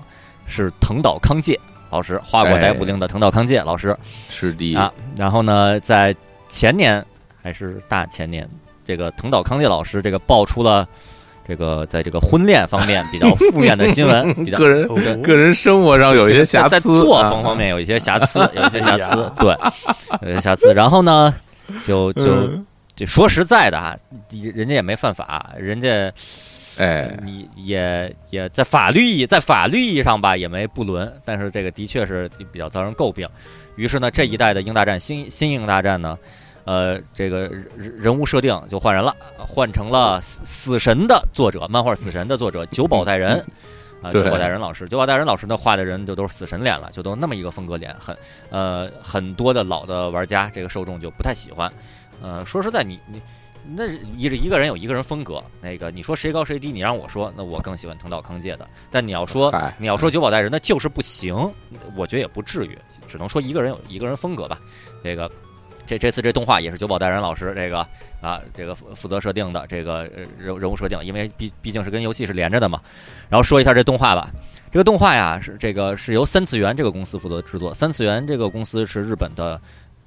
[0.47, 1.57] 是藤岛康介
[1.91, 3.97] 老师画过哎逮捕令的藤岛康介老师。
[4.29, 6.13] 是的啊，然后呢，在
[6.49, 7.07] 前年
[7.41, 8.49] 还是大前年，
[8.85, 10.89] 这个藤岛康介老师这个爆出了
[11.47, 19.57] 这个在这个婚恋方面比较负面的新闻， 比较个人对个人生活上有一些瑕疵在，作啊风方面有一些瑕疵，有一些瑕疵 对，
[20.23, 20.75] 有一些瑕疵。
[20.75, 21.33] 然后呢，
[21.87, 22.49] 就就
[23.07, 23.97] 说实在的啊，
[24.31, 26.13] 人家也没犯法，人家
[26.79, 33.29] 哎，你也也在法律意在法律意义上吧也没不伦，但是这个的确是比较遭人诟病。
[33.77, 36.19] 于是呢，这一代的英大战新新英大战呢，
[36.65, 43.45] 呃，这个人人物设定就换人了，换成了死死神的作者，漫画死神的作者久保带人。
[44.03, 48.17] 啊，对久保带人老师，久保带人老师呢画的人就都是死神脸了，就都那么一个风格脸，很
[48.49, 51.71] 呃很多的老的玩家这个受众就不太喜欢。
[52.23, 53.21] 呃，说实在，你你
[53.77, 53.87] 那
[54.17, 58.69] 一个一个人有一个人风格，那个你说谁高谁低，你让我说，那我更喜欢藤岛康介的。
[58.91, 61.35] 但你要说你要说久保带人，那就是不行，
[61.97, 64.59] 我觉得也不至于，只能说一个人有一个人风格吧。
[65.05, 65.31] 这个
[65.87, 67.87] 这这次这动画也是久保带人老师这个
[68.21, 72.81] 啊这个负负责设定的这个呃人人物设定，因为毕毕竟是跟游戏是连着的嘛。
[73.29, 74.31] 然后说一下这动画吧。
[74.73, 77.75] 这个动画呀，是这个是由三次元这个公司负责制作。
[77.75, 79.61] 三次元这个公司是日本的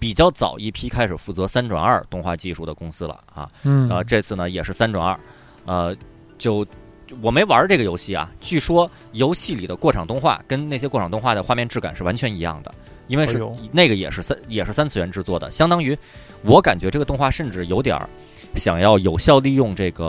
[0.03, 3.47] 比较早一批开始负责三转二动画技术的公司了啊。
[3.63, 3.89] 嗯。
[3.89, 5.17] 呃，这次呢也是三转二，
[5.65, 5.95] 呃，
[6.37, 6.65] 就
[7.07, 12.75] 就我没玩这个游戏啊，据说游戏里的过场动画跟那些过场动画的画面质感是完全一样的，
[13.07, 15.97] 因为是哎那个也是三也是三次元制作的，相当于
[16.41, 18.09] 我感觉这个动画甚至有点儿
[18.55, 20.05] 想要有效利用这个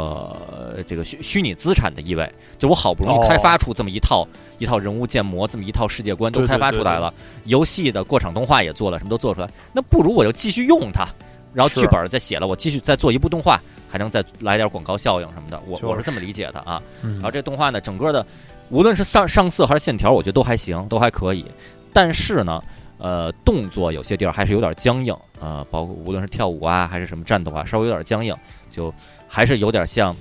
[0.50, 3.26] 呃这个虚虚拟资产的意味，就我好不容易哦。
[3.28, 4.26] 开发出这么一套、
[4.58, 7.12] 一套人物建模，这么一套世界观都开发出来了，
[7.44, 11.06] 游戏的过场动画也做了，什么都做出来，那不如我就继续用它。
[11.52, 16.82] 然后剧本再写了，我继续再做一部动画，还能再来点广告效应什么的，我我是这么理解的啊。
[17.02, 18.26] 嗯然后这动画呢，整个的
[18.70, 21.46] 无论是上上色还是线条，我觉得都还行，都还可以。
[21.92, 22.60] 但是呢，
[22.98, 28.34] 呃，动作有些地儿还是有点僵硬，呃，包括无论是跳舞啊还是什么战斗啊，稍微有点僵硬，
[28.68, 28.92] 就
[29.28, 30.16] 还是有点像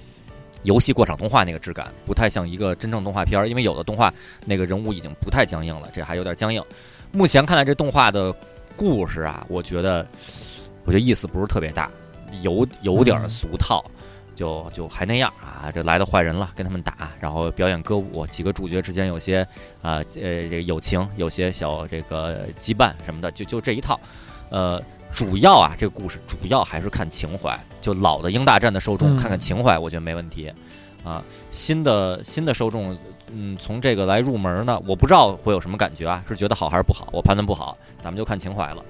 [0.63, 3.47] 游戏过场动画那个质感，不太像一个真正动画片儿。
[3.47, 4.13] 因为有的动画
[4.45, 6.63] 那个人物已经不太僵硬了，这还有点僵硬。
[7.11, 8.33] 目前看来，这动画的
[8.75, 10.05] 故事啊，我觉得
[10.83, 11.89] 我觉得意思不是特别大，
[12.41, 13.83] 有 有点俗套。
[14.35, 19.43] 就就还那样啊，这来的坏人了，跟他们打，然后表演歌舞，几个主角之间有些
[19.79, 23.99] 啊呃这个友情，有些小这个羁绊什么的，就就这一套，
[24.49, 24.81] 呃，
[25.13, 30.51] 主要啊这个故事主要还是看情怀，就老的英大战的受众嗯看看情怀，我觉得没问题，
[31.03, 32.97] 啊，新的新的受众，
[33.31, 38.83] 嗯，从这个来入门呢，我不知道会有什么感觉啊，是觉得好还是不好，我判断不好，咱们就看情怀了。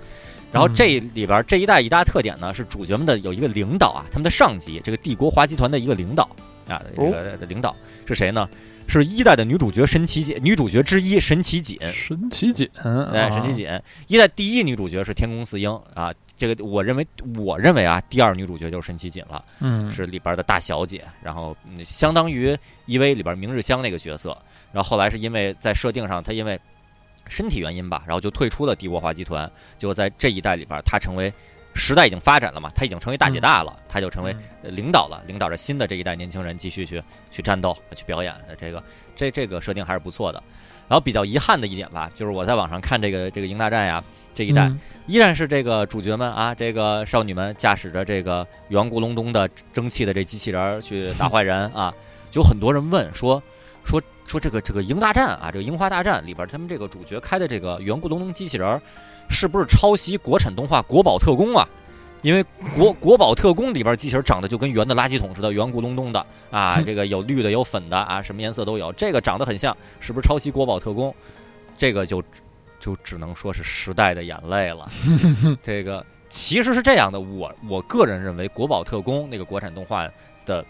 [0.51, 6.29] 然后这里边这一代一大特点呢，是主角们的有一个领导啊，他们的上级，这个帝国华集团的一个领导
[6.69, 7.75] 啊，这个领导
[8.05, 8.47] 是谁呢？
[8.87, 13.67] 是一代的女主角神奇锦，女主角之一神奇锦，神奇锦，哎，神奇锦。
[14.07, 17.07] 一代第一女主角是天宫四英啊，这个我认为
[17.37, 22.57] 我认为啊，第二女主角就是神奇锦了，嗯，是里边的大小姐，然后嗯相当于
[22.87, 24.37] EV 里边明日香那个角色，
[24.71, 26.59] 然后后来是因为在设定上，她因为
[27.27, 31.33] 身体原因吧，然后就退出了帝国化集团，结果在这一代里边，她成为。
[31.73, 37.01] 时代已经发展了嘛，他已经成为大姐大了，他就成为呃领导了，领导着新的这一代年轻人继续去
[37.31, 38.83] 去战斗、去表演的这个
[39.15, 40.41] 这这个设定还是不错的。
[40.89, 44.03] 然后比较遗憾的一点吧，就是我在网上看这个这个《鹰大战》呀
[44.35, 44.79] 这一代，嗯。
[45.07, 51.93] 依然是这个主角们啊，这个少女们驾驶着这个圆咕隆咚的蒸汽的这机器人儿去打坏人啊，
[52.29, 53.41] 就很多人问说
[53.85, 58.81] 说说这个这个鹰大战啊，这个樱花大战里边他们这个主角开的这个圆咕隆咚机器人儿，
[59.33, 61.67] 是不是抄袭国产动画《国宝特工》啊？
[62.21, 62.41] 因为
[62.73, 71.13] 国 国宝特工里边机器人长得就跟圆的垃圾桶似的，圆咕隆咚的啊， 这个有绿的有粉的啊，什么颜色都有，这个长得很像，是不是抄袭国宝特工？
[71.75, 72.23] 这个就
[72.79, 74.89] 就只能说是时代的眼泪了。
[75.61, 80.07] 这个其实是这样的，我我个人认为国宝特工那个国产动画
[80.45, 80.63] 的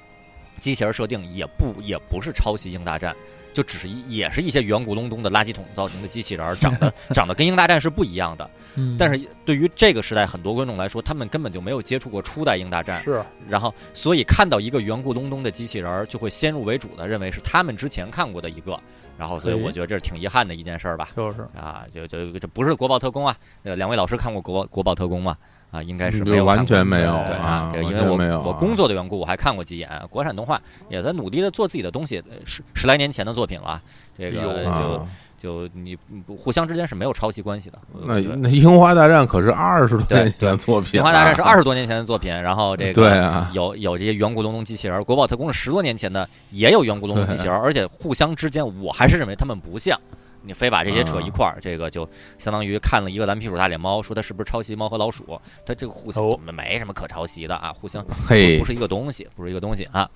[0.59, 3.15] 机器人设定也不也不是抄袭鹰大战。
[3.53, 8.49] 就只是一也是一些圆咕隆咚的垃圾桶造型的机器人，长得 长得跟鹰大战是不一样的。
[8.73, 18.75] 嗯但是对于这个时代很多观众来说，他们根本就没有接触过初代鹰大战，是然后所以看到一个圆咕隆咚的机器人，就会先入为主的认为是他们之前看过的一个，
[19.19, 21.09] 然后所以哎我觉得这是挺遗憾的一件事儿吧。
[21.15, 25.37] 就是啊，就就这不是国宝特工啊，呃，两位老师看过国国宝特工吗？
[25.73, 33.81] 啊，应该是没有完全没有对啊，这个因为我没有啊我我工作的缘故，我还看过几眼国产动画，也在努力的做自己的东西，呃十十来年前的作品了，
[34.15, 35.97] 这个就啊，就你
[36.37, 37.79] 互相之间是没有抄袭关系的。
[38.05, 49.99] 那那樱花大战可是二十多对年前的作品啊，樱花大战是二十多年前的作品，然后这个对啊，有有这些圆咕隆咚机器人儿，国宝特工是十多年前的，也有圆咕隆咚机器人儿，而且互相之间，我还是认为他们不像。
[50.43, 52.07] 你非把这些扯一块儿，这个就
[52.37, 55.39] 相当于看了一个蓝皮鼠大脸猫，说它是不是抄袭猫和老鼠？
[55.65, 56.39] 它这个互相哦。
[56.53, 60.09] 没什么可抄袭的啊，互相不，是一个东西，不是一个东西啊。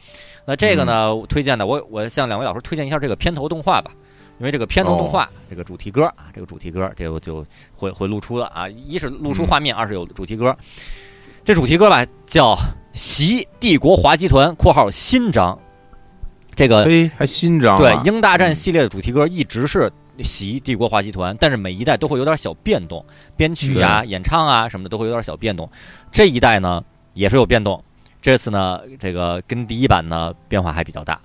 [0.45, 1.25] 那这个呢，嗯。
[1.27, 3.91] 推荐的我我向两位老师推荐一下这个片头动画吧，
[4.39, 9.47] 因为这个片头动画、哦这个主题歌啊，这个主题歌这个就会会露出了啊，一是露出嗯。
[9.47, 10.55] 画面，二是有主题歌。
[11.43, 12.53] 这主题歌吧叫
[12.93, 15.57] 《习帝国华集团》（括号新章），
[16.53, 19.89] 这个嘿，还新章对啊《鹰大战》系列的主题歌一直是
[20.23, 25.69] 习帝国华集团，但是每一代都会有点小变动，编曲啊、演唱啊什么的都会有点小变动。
[26.11, 26.83] 这一代呢
[27.13, 27.83] 也是有变动，
[28.21, 31.19] 这次呢这个跟第一版呢变化还比较大。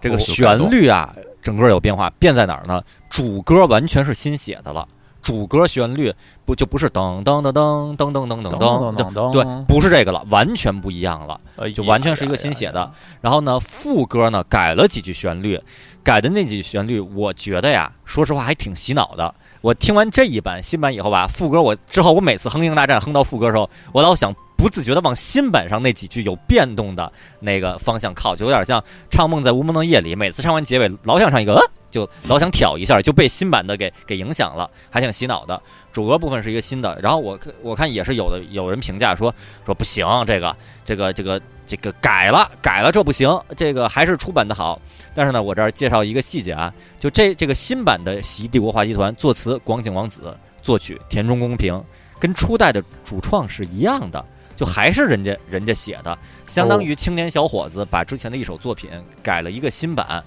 [0.00, 2.82] 这个哦旋律啊，整个有变化，变在哪儿呢？
[3.08, 4.86] 主歌完全是新写的了，
[5.22, 6.12] 主歌旋律
[6.44, 11.40] 不就不是噔噔噔噔噔噔噔噔噔噔，噔对，不是这个了，完全不一样了。
[11.56, 12.92] 哎就完全是一个新写的。
[13.22, 15.58] 然后呢，副歌呢改了几句旋律，
[16.04, 19.34] 改的那几旋律，我觉得呀，说实话还挺洗脑的。
[19.62, 35.60] 我听完这一版新版以后吧，副歌我之后我每次哼《星大战》哼到副歌的时候，我老想不自觉的往新版上那几句有变动的那个方向靠，就有点像唱《梦在无梦的夜里》，每次唱完结尾老想唱一个，呃、就老想挑一下，就被新版的给给影响了，还挺洗脑的。
[35.92, 39.34] 主歌部分是一个新的，然后我我看也是有的有人评价说
[39.66, 44.80] 说不行，这个这个这个这个改了改了，这不行，这个还是出版的好。
[45.14, 51.80] 但是呢，我这儿介绍一个细节啊，就这这个新版的《习帝国华集团》作词广井王子，作曲田中公平，
[52.18, 54.24] 跟初代的主创是一样的，
[54.56, 56.16] 就还是人家人家写的，
[56.46, 58.90] 相当于青年小伙子把之前的一首作品
[59.22, 60.22] 改了一个新版。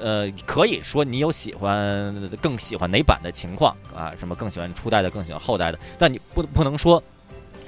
[0.00, 4.14] 呃，可以说你有喜欢更喜欢哪版的情况啊？
[4.16, 5.78] 什么更喜欢初代的，更喜欢后代的？
[5.98, 7.02] 但你不不能说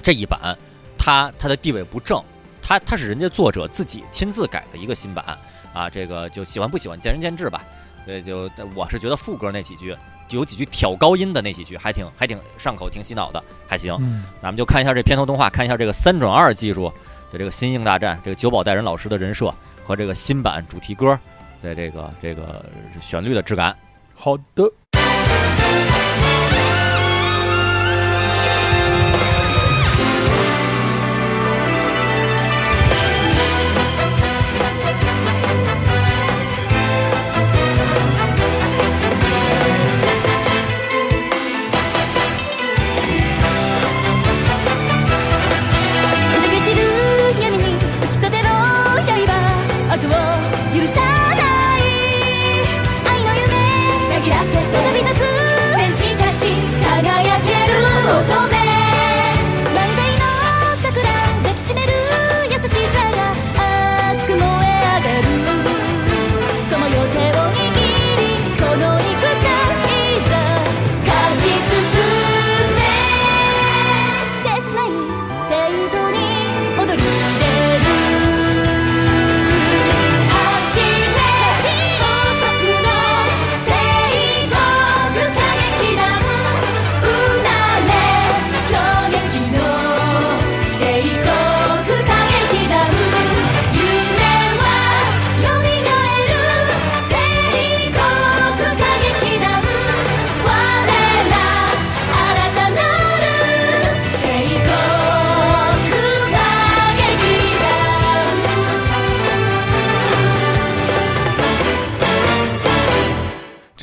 [0.01, 0.57] 这一版
[0.97, 2.23] 它它的地位不正，
[2.63, 5.37] 它它是人家作者自己亲自改的一个新版
[5.73, 5.91] 啊。
[5.91, 7.67] 这个就喜欢不喜欢见仁见智吧。
[8.07, 9.97] 对，就我是觉得副歌那几句
[10.37, 13.97] 有几句挑高音的那几句还挺还挺上口，挺洗脑的，还行。
[14.01, 16.93] 嗯，那我们就看一下这片头动画，看一下这个三转二技术
[17.33, 19.53] 的这个新硬大战，这个久保带人老师的人设
[19.85, 21.19] 和这个新版主题歌
[21.63, 22.65] 的这个这个
[23.01, 23.77] 旋律的质感。
[24.15, 24.71] 好的。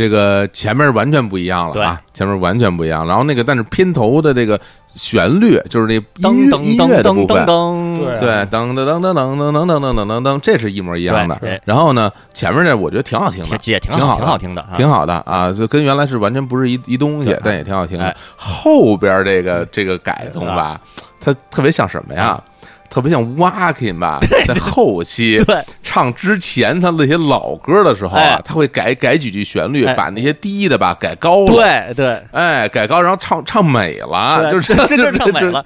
[0.08, 3.06] 这个前面完全不一样了啊，前面完全不一样。
[3.06, 4.58] 然后那个，但是片头的这个
[4.96, 11.62] 旋律，就是那音乐噔噔音乐噔噔噔的部分，噔，噔噔噔噔噔噔噔噔噔噔噔噔，这是一模一样的。
[11.66, 18.02] 然后呢，前面这我觉得挺好听的，也也挺挺好挺好听的啊，挺好的啊，就跟原来是完全不是一一东西，但也挺好听。
[18.38, 20.80] 后边这个这个改动吧，
[21.20, 22.42] 它特别像什么呀？
[22.90, 32.22] 特别像 Walking 吧，在后期对唱之前他那些老歌的时候啊哎，他会改改几句旋律，哎把那些低的吧改高了，对对。
[32.32, 35.64] 哎，改高，然后唱唱美了，就是真是唱美了，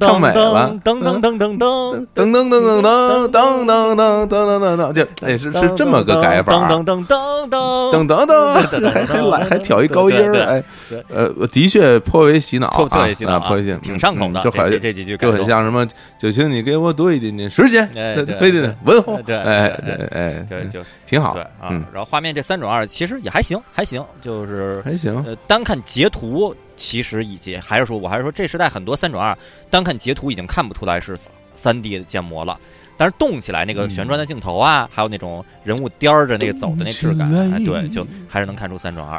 [0.00, 13.38] 唱美噔了，噔噔噔噔噔噔噔噔噔噔噔噔噔噔噔噔噔，就哎是是这么个改法，噔噔噔噔噔噔噔噔，还还来还挑一高音儿，哎对，呃，的确颇为洗脑啊，颇为洗脑，
[13.78, 15.86] 挺上口的嗯就好这这几句改就动很像什么，
[16.18, 29.36] 就请你给我多一点点时间，哎对多一点点问候，对哎对对哎，对就挺好对，啊嗯，，然后画面这三种二其实也还行，还行，就是还行，呃，单看截图，其实已经还是说，我还是说这时代很多三种二，
[29.70, 31.16] 单看截图已经看不出来是
[31.54, 32.58] 三 D 的建模了。
[32.96, 39.16] 但是动起来那个旋转的镜头啊，还有那种人物颠儿着那个走的那质感，哎，对，就还是能看出三转二。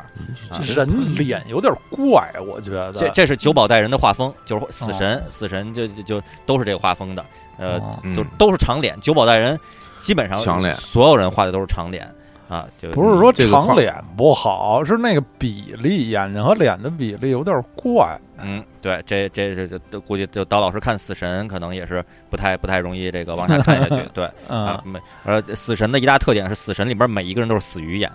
[0.50, 0.62] 啊。
[0.66, 2.94] 人脸有点怪，我觉得。
[2.94, 7.26] 这这是九保带人的画风，就是死神，死神就就就都是这个画风的，
[7.58, 7.80] 呃，
[8.16, 8.98] 都都是长脸。
[9.02, 9.60] 九保带人
[10.02, 10.38] 基本上
[10.76, 12.10] 所有人画的都是长脸
[12.54, 18.16] 啊，就不是说长脸不好，是那个比例，眼睛和脸的比例有点怪。
[18.38, 28.12] 嗯，对，这这这这都估计就刀老师看死神可能也是不太不太容易这个往下看下去， 对啊嗯，，没呃，死神的一大特点是死神里边每一个人都是死鱼眼，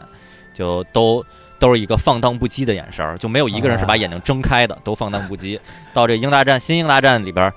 [0.55, 1.25] 就都
[1.59, 5.59] 都是一个放荡不羁的眼神儿，就没有一个人是把眼睛睁开的，都放荡不羁。
[5.93, 7.53] 到这英大战新英大战里边儿。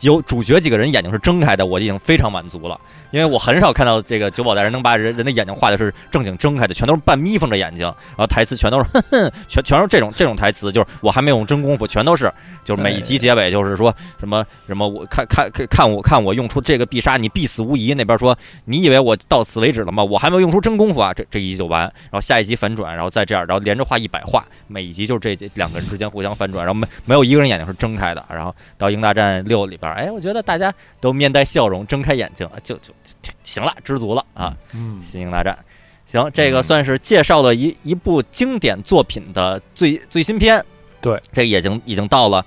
[0.00, 2.80] 有主角几个人眼睛是睁开的，我已经非常满足了，
[3.10, 12.32] 因为我很少看到这个九保大人能把人人的眼睛画的是正经睁开的，全都是半眯缝着眼睛，然后台词全都是哼哼，全全是这种这种台词，就是我还没有用真功夫，全都是
[12.64, 17.94] 就是每一集结尾就是说什么什么我看看看看我看我用出这个必杀，你必死无疑。
[17.94, 20.04] 那边说你以为我到此为止了吗？
[20.04, 21.12] 我还没有用出真功夫啊！
[21.12, 28.24] 这这一集就完，然后下一集反转，然后再这样，然后连着画一百画，每一集就是这两个人之间互相反转，然后没没有一个人眼睛是睁开的。
[28.28, 34.56] 然后到英大战六里边，哎，我觉得大家都面带笑容，睁开眼睛，就就就行了，知足了啊！
[34.74, 35.58] 嗯，星星大战。
[36.06, 40.64] 行，这个算是介绍了一一部经典作品的最最新篇。
[41.00, 42.44] 对，这已经已经到了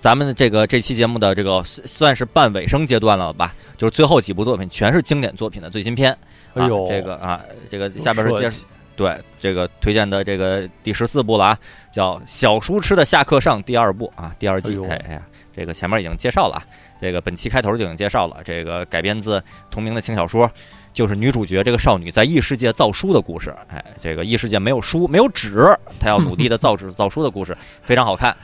[0.00, 3.54] 咱们这个这期节目的这个算算是半尾声阶段了吧？
[3.76, 6.10] 就是最后几部作品全是经典作品的最新篇。
[6.12, 6.18] 啊
[6.54, 8.64] 哎呦，这个啊，这个下边是介绍
[8.94, 11.58] 对这个推荐的这个第十四部了啊，
[11.90, 14.78] 叫《小书痴的下课上》第二部啊，第二季。
[14.88, 15.22] 哎哎呀，
[15.54, 16.64] 这个前面已经介绍了啊，
[17.00, 20.50] 这个本期开头就已经介绍了，这个改编自同名的轻小说，
[20.92, 23.54] 就是女主角这个少女在异世界造书的故事。
[23.68, 28.36] 哎，这个异世界没有书，没有纸，她要努力的造纸造书的故事， 非常好看。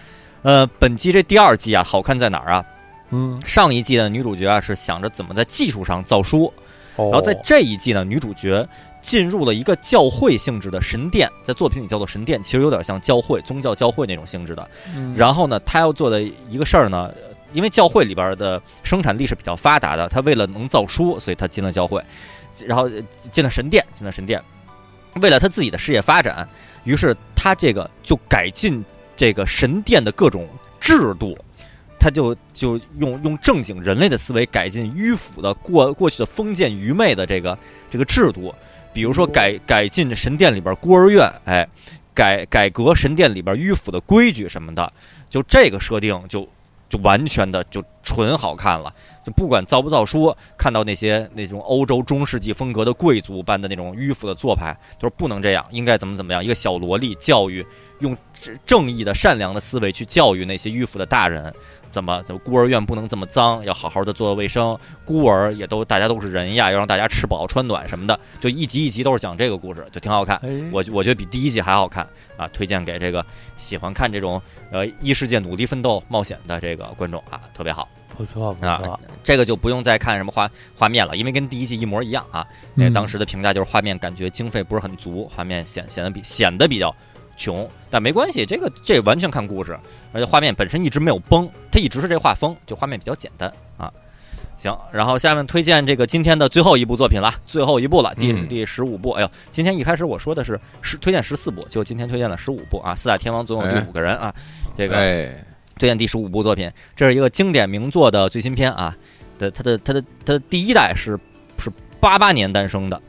[0.43, 2.65] 呃，本季这第二季啊，好看在哪儿啊？
[3.11, 6.53] 嗯，上一季的女主角啊是想着怎么在技术上造书，
[6.95, 8.69] 然然后在这一季呢，女主角
[9.01, 14.69] 进入了一个教会性质的神殿，在作品里叫做神殿，其实有点像教会、宗教教会那种性质的。
[14.95, 17.13] 嗯然后呢，他要做的一个事儿呢，
[17.53, 22.03] 因为教会里边的生产力是比较发达的，他为了能造书，所以他进了教会，
[22.67, 24.43] 然后呃进了神殿，进了神殿，
[25.21, 26.49] 为了他自己的事业发展，
[26.85, 28.85] 于是他这个就改进
[29.17, 30.49] 这个神殿的各种
[30.81, 31.37] 制度。
[32.01, 37.59] 他就就用用正经人类的思维改进迂腐的过过去的封建愚昧的这个
[37.91, 38.55] 这个制度，
[38.99, 41.65] 比如说改改进神殿里边孤儿院，哎，
[42.13, 44.93] 改改革神殿里边迂腐的规矩什么的，
[45.31, 46.49] 就这个设定就
[46.91, 48.93] 就完全的就纯好看了。
[49.25, 56.45] 就不管造不造书，看到那些那种欧洲中世纪风格的贵族般的那种迂腐的做派，就是不能这样，应该怎么怎么样。
[56.45, 57.65] 一个小萝莉教育，
[58.01, 58.17] 用
[58.67, 61.53] 正义的、善良的思维去教育那些迂腐的大人。
[61.91, 64.79] 怎么怎么孤儿院不能这么脏，要好好的做卫生。
[65.07, 70.37] 孤儿也都大家都是人呀，要让大家吃饱穿暖什么的，就一集一集都是讲这个故事，就挺好看。
[70.43, 72.07] 哎，我我觉得比第一季还好看
[72.37, 73.25] 啊，推荐给这个
[73.57, 74.41] 喜欢看这种
[74.71, 77.89] 呃异世界努力奋斗冒险的这个观众啊，特别好。
[78.19, 82.47] 不错不啊错，这个就不用再看什么画画面了，因为跟第一季一模一样啊。
[82.75, 86.95] 那嗯当时的评价就是画面感觉经费不是很足，画面显显得比显得比较
[87.39, 89.79] 穷，但没关系，这个这完全看故事，
[90.13, 93.91] 而且画面本身一直没有崩，它一直是这画风，就画面比较简单啊。
[94.59, 99.13] 行，然后下面推荐这个今天的最后一部作品了，最后一部了，第、嗯第十五部。
[99.13, 102.95] 哎呦，今天一开始我说的是十推荐十四部，就今天推荐了十五部啊。
[102.95, 104.35] 四大天王总有第五个人啊，
[104.77, 105.45] 这个哎，
[105.79, 108.97] 推荐第十五部作品，这是一个经典名作的最新篇啊。
[109.39, 111.17] 的它的它的它的第一代是
[111.63, 111.71] 是
[112.01, 113.01] 八八年诞生的，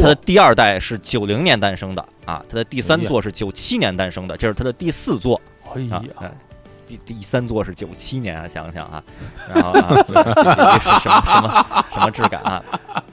[0.00, 5.40] 它的第二代是九零年诞生的，啊，它的第三座是九七年诞生的，这是它的第四座
[5.74, 6.02] 哎啊
[6.86, 9.02] 第第三座是九七年啊，想想啊，
[9.54, 12.62] 然后 啊，这是什么什么什么质感啊？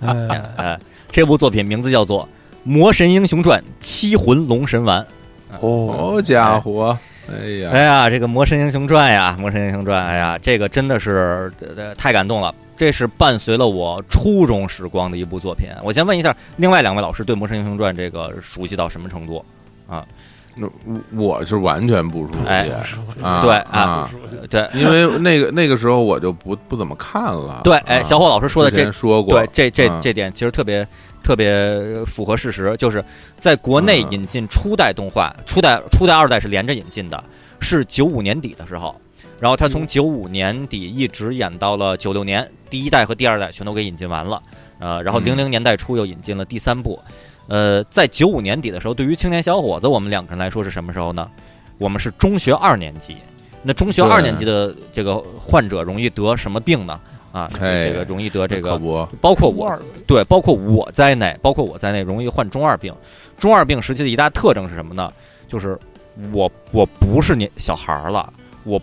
[0.02, 0.27] 哎
[0.57, 0.80] 哎，
[1.10, 2.23] 这部作品名字叫做
[2.64, 5.02] 《魔神英雄传七魂龙神丸》。
[5.61, 6.98] 哦，好家伙，
[7.30, 12.53] 哎呀，哎呀，这个《魔神英雄传》呀，《魔神英雄传》，哎呀，这个真的是呃呃太感动了。
[12.81, 15.69] 这是伴随了我初中时光的一部作品。
[15.83, 19.45] 我先问一下，另外两位老师对《魔神英雄传》这个熟悉到什么程度？
[20.55, 20.67] 那
[21.15, 24.11] 我是完全不熟哎悉啊，对啊啊，
[24.49, 27.61] 对因为那个那个时候我就不不怎么看了。
[27.63, 30.85] 对，哎，啊小伙老师说的这说过，对，这这嗯这点其实特别
[31.21, 33.05] 特别符合事实，就是
[33.37, 37.23] 在国内嗯引进初代动画，初代、初代、二代是连着引进的，
[37.59, 38.99] 是九五年底的时候，
[39.41, 44.41] 然后他从九五年底一直演到了九六年，第一代和第二代全都给引进完了，
[44.77, 47.01] 呃，然后嗯零零年代初又引进了第三部，
[47.47, 51.27] 呃，在九五年底的时候，对于青年小伙子我们两个人来说是什么时候呢？
[51.80, 53.18] 我们是中学二年级，
[53.63, 56.99] 那中学二年级的这个患者容易得什么病呢？
[57.31, 58.77] 啊，哎这个容易得这个
[59.22, 62.93] 包括我对，包括我在内，包括我在内，容易患中二病。
[63.39, 65.11] 中二病时期的一大特征是什么呢？
[65.47, 65.80] 就是
[66.31, 68.31] 我我不是年小孩儿了，
[68.65, 68.81] 我我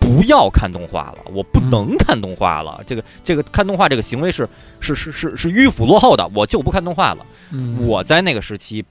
[0.00, 2.82] 不要看动画了，我不能看动画了。
[2.86, 4.48] 这个这个看动画这个行为是
[4.80, 7.24] 是是是是迂腐落后的，我就不看动画了。
[7.52, 8.84] 嗯我在那个时期，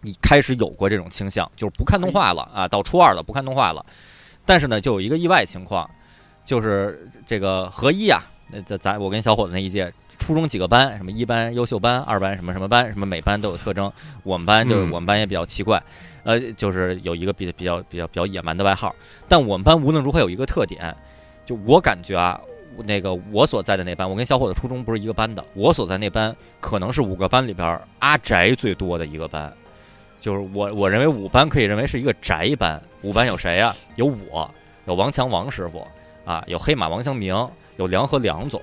[0.00, 3.84] 你开始有过这种倾向，就是不看动画了啊，到初二了不看动画了。
[4.44, 5.88] 但是呢，就有一个意外情况，
[6.44, 9.92] 就是这个合一啊，那咱咱我跟小伙子那一届。
[10.18, 13.90] 初中几个班，什么一班优秀班、二班什么什么班，什么每班都有特征。
[14.22, 15.82] 我们班就是嗯我们班也比较奇怪，
[16.22, 18.94] 呃，就是有一个比比较比较比较野蛮的外号。
[19.28, 20.94] 但我们班无论如何有一个特点，
[21.46, 22.40] 就我感觉啊，
[22.84, 29.52] 那个我所在的那班，我跟小伙子初中不是一个班的，我所在那班可能是五个班里边儿阿宅最多的一个班，
[30.20, 32.80] 就是我我认为五班可以认为是一个宅班。
[33.02, 34.48] 五班有谁呀、有我，
[34.86, 35.86] 有王强王师傅
[36.24, 37.34] 啊，有黑马王祥明，
[37.76, 38.60] 有梁和梁总。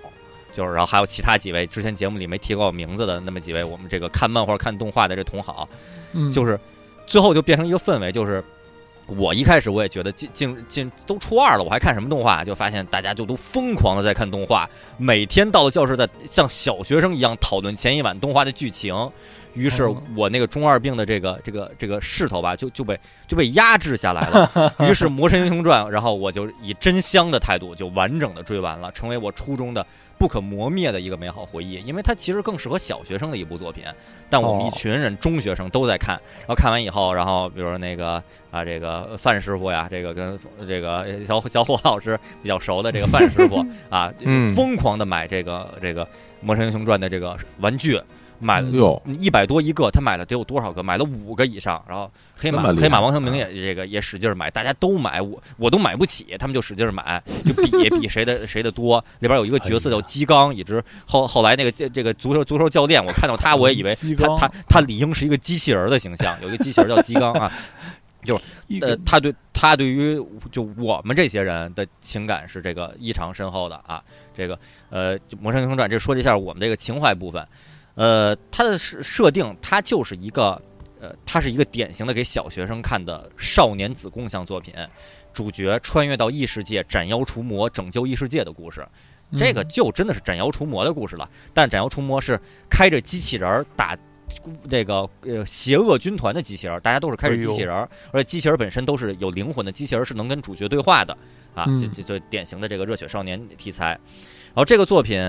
[0.53, 5.69] 就是，然后还有其他几位之前节目里没提过名字的那么几位，我们这个看漫画、看动画的这同好，
[6.13, 6.59] 嗯就是
[7.07, 8.43] 最后就变成一个氛围，就是
[9.07, 12.43] 我一开始我也觉得进进进都初二了，我还看什么动画？
[12.43, 19.09] 就发现大家就都疯狂的在看动画，每天到了教室在像小学生一样讨论前一晚动画的剧情。
[19.53, 24.71] 于是哦我那个中二病的这个这个这个势头吧，就就被就被压制下来了。
[24.88, 29.84] 于是《魔神英雄传》，然后我就以真香的态度就完整的追完了，成为我初中的
[30.18, 31.76] 不可磨灭的一个美好回忆。
[31.85, 33.84] 因为它其实更适合小学生的一部作品，
[34.30, 36.19] 但我们一哦群人中学生都在看。
[36.39, 38.22] 然后看完以后，然后比如说那个
[38.52, 40.38] 啊，这个范师傅呀，这个跟
[40.68, 46.06] 这个小小伙老师比较熟的这个范师傅 啊，嗯疯狂的买这个这个
[46.41, 47.99] 《魔神英雄传》的这个玩具，
[48.39, 50.84] 买了哟，一百多一个，他买了得有多少个？
[50.84, 51.84] 买了五个以上。
[51.88, 59.03] 然后黑马黑马王祥明也这个也使劲儿买，大家都买，我我都买不起，他们就使劲儿买， 就比比谁的谁的多。
[59.19, 67.51] 里边有一个角色叫鸡刚，一直后后来那个这这个足球足球教练，我看到他我也以为他他他理应是一个机器人儿的形象， 有一个机器人儿叫鸡刚啊。
[68.26, 68.43] 就是，
[68.81, 74.03] 呃他对他对于就我们这些人的情感是这个异常深厚的啊。
[74.35, 74.59] 这个
[74.89, 77.47] 呃，《魔神英雄传》这说一下我们这个情怀部分，
[77.98, 80.61] 呃，它的设设定它就是一个
[81.02, 84.74] 呃，它是一个典型的给小学生看的少年子供向作品，
[85.34, 88.88] 主角穿越到异世界斩妖除魔，拯救异世界的故事。
[89.36, 93.98] 这个就真的是斩妖除魔的故事了，但斩妖除魔是开着机器人儿打
[94.69, 101.14] 这个呃邪恶军团的机器人儿，大家都是开着机器人儿，而且机器人儿本身都是有灵魂的，机器人儿是能跟主角对话的
[101.53, 103.88] 啊，嗯这这这典型的这个热血少年题材。
[103.90, 105.19] 然后这个作品，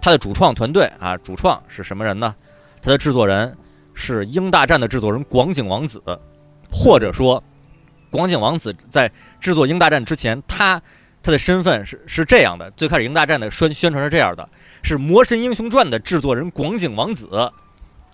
[0.00, 2.34] 它的主创团队啊，主创是什么人呢？
[2.82, 3.56] 它的制作人
[3.92, 6.02] 是《鹰大战》的制作人广井王子，
[6.72, 7.42] 或者说
[8.10, 9.10] 广井王子在
[9.40, 10.80] 制作《鹰大战》之前，他
[11.22, 14.48] 他的身份是是这样的：最开始《鹰大战》的宣宣传是这样的，
[14.82, 17.52] 是《魔神英雄传》的制作人广井王子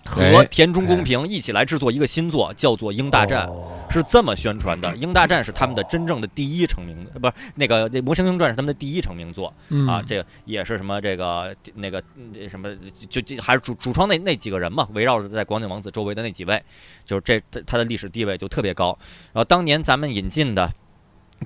[0.09, 3.47] 和哎田中公平一起来制作一个新作，叫做《鹰大战》。
[3.51, 3.73] 哦。
[3.89, 9.53] 是这么宣传的，《鹰大战》是他们的真正的第一成名，呃不是那个那《魔神英雄传》是他们的第一成名作。
[9.69, 9.87] 嗯。
[9.87, 12.69] 啊，这个也是什么这个那个嗯什么
[13.09, 16.61] 就就还是主主创那那几个人嘛，围绕着在广井王子周围的那几位，
[17.05, 18.97] 就是这这他的历史地位就特别高。
[19.31, 20.69] 然后当年咱们引进的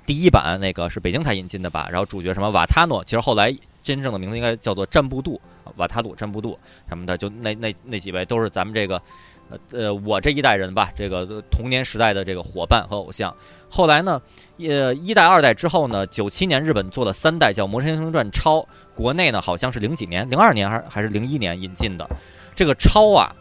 [0.06, 5.40] 第一版那个是北京台引进的吧，然后主角什么瓦塔诺，其实后来真正的名字应该叫做战布杜，
[5.77, 6.57] 瓦塔鲁、战布杜
[6.88, 9.02] 什么的，就那那那几位都是咱们这个。
[9.49, 13.35] 呃呃，我这一代人吧，这个童年时代的这个伙伴和偶像。
[13.69, 14.22] 后来呢，
[14.60, 18.60] 呃，一代、二代之后呢，九七年日本做了三代，叫《魔神英雄传超》，
[18.95, 22.07] 国内呢好像是零几年，零二年还是还是零一年引进的。
[22.56, 23.35] 这个超啊，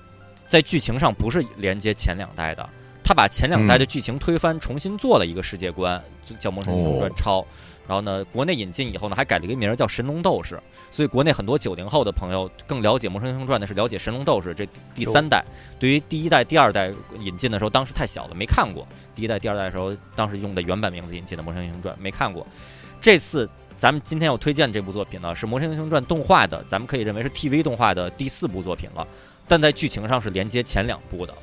[0.46, 2.68] 在剧情上不是连接前两代的，
[3.04, 7.40] 他把前两代的剧情推翻，重新做了一个世界观，就叫《魔神英雄传哦超》。
[7.86, 10.54] 然后呢，国内引进以后呢，还改了一个名儿叫《神龙斗士》，
[10.92, 15.44] 所以国内很多九零后的朋友更了解《魔神英雄传》的是了解《神龙斗士》这第第三代。
[15.78, 18.86] 对于第一代、第二代引进的时候，当时太小了，没看过。
[19.14, 22.46] 第一代、第二代的时候，当时用的原版名字引进的《魔神英雄传》，没看过。
[23.00, 29.06] 这次咱们今天要推荐这部作品呢，是《魔神英雄传》动画的，咱们可以认为是 TV 动画的第四部作品了，
[29.48, 31.34] 但在剧情上是连接前两部的。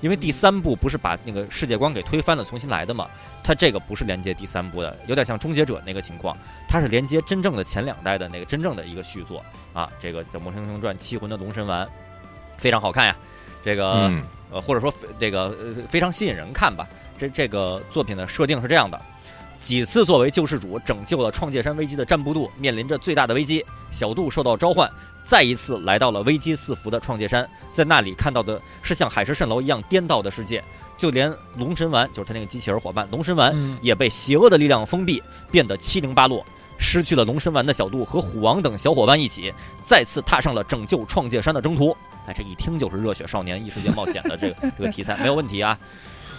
[0.00, 3.08] 因为第三部不是把那个世界观给推翻了，重新来的嘛，
[3.42, 6.36] 它这个不是连接第三部的，有点像终结者那个情况，
[6.68, 11.86] 它是连接真正的前两代的那个真正的一个续作啊，这个叫《魔神英雄传：七魂的龙神丸》，
[12.58, 13.16] 非常好看呀，
[13.64, 16.86] 这个、嗯呃或者说这个呃非常吸引人看吧。
[17.18, 19.00] 这这个作品的设定是这样的：
[19.64, 24.86] 几次作为救世主拯救了创界山危机的战部度面临着最大的危机，小杜受到召唤，
[25.22, 30.62] 再一次来到了危机四伏的创界山，在那里看到的是像海市蜃楼一样颠倒的世界，
[30.98, 36.44] 就连龙神丸，就是他那个机器人伙伴龙神丸，嗯也被邪恶的力量封闭，变得七零八落。
[36.76, 39.50] 失去了龙神丸的小杜和虎王等小伙伴一起，
[39.82, 41.96] 再次踏上了拯救创界山的征途。
[42.26, 45.78] 哎，这一听就是热血少年异世界冒险的这个这个题材，没有问题啊。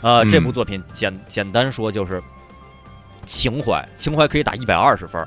[0.01, 2.21] 呃，嗯这部作品简简单说就是
[3.25, 5.25] 情怀，情怀可以打一百二十分。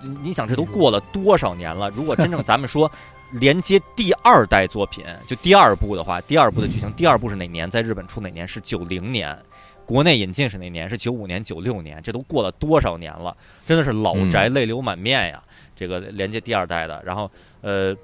[0.00, 1.88] 你你想，这都过了多少年了？
[1.90, 2.90] 如果真正咱们说
[3.32, 7.68] 连接第二代作品，就第二部的话，第二部的剧情，第二部是哪年？
[7.68, 8.46] 在日本出哪年？
[8.46, 9.36] 是九零年。
[9.84, 10.90] 国内引进是哪年？
[10.90, 13.36] 是九五年、九六年，这都过了多少年了？
[13.64, 15.42] 真的是老宅泪流满面呀！
[15.76, 17.30] 这个连接第二代的，然后
[17.60, 17.96] 呃，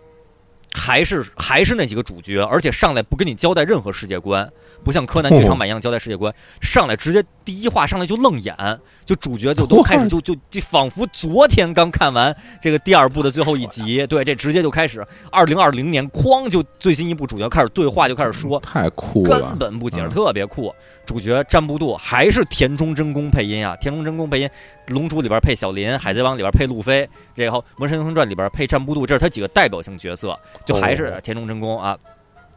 [0.73, 4.49] 还是还是那几个主角，而且上来不跟你交代任何世界观，
[4.85, 8.57] 不像柯南剧场版一样交代世界观，上来直接第一话上来就愣演，
[9.05, 20.75] 就主角就都开始就就就仿佛昨天刚看完这个第二部的最后一集， 对，这直接就开始二零二零年哐就最新一部主角开始对话就开始说，太酷了根，本不解释，嗯特别酷。
[21.05, 24.49] 主角战部度还是田中真弓配音啊，田中真弓配音，
[24.87, 31.99] 《龙珠》里边配小林，《海贼王》里边配路飞，然后《魔神英雄传》里边配战部度，这是他几个代表性角色，就还是田中真弓啊。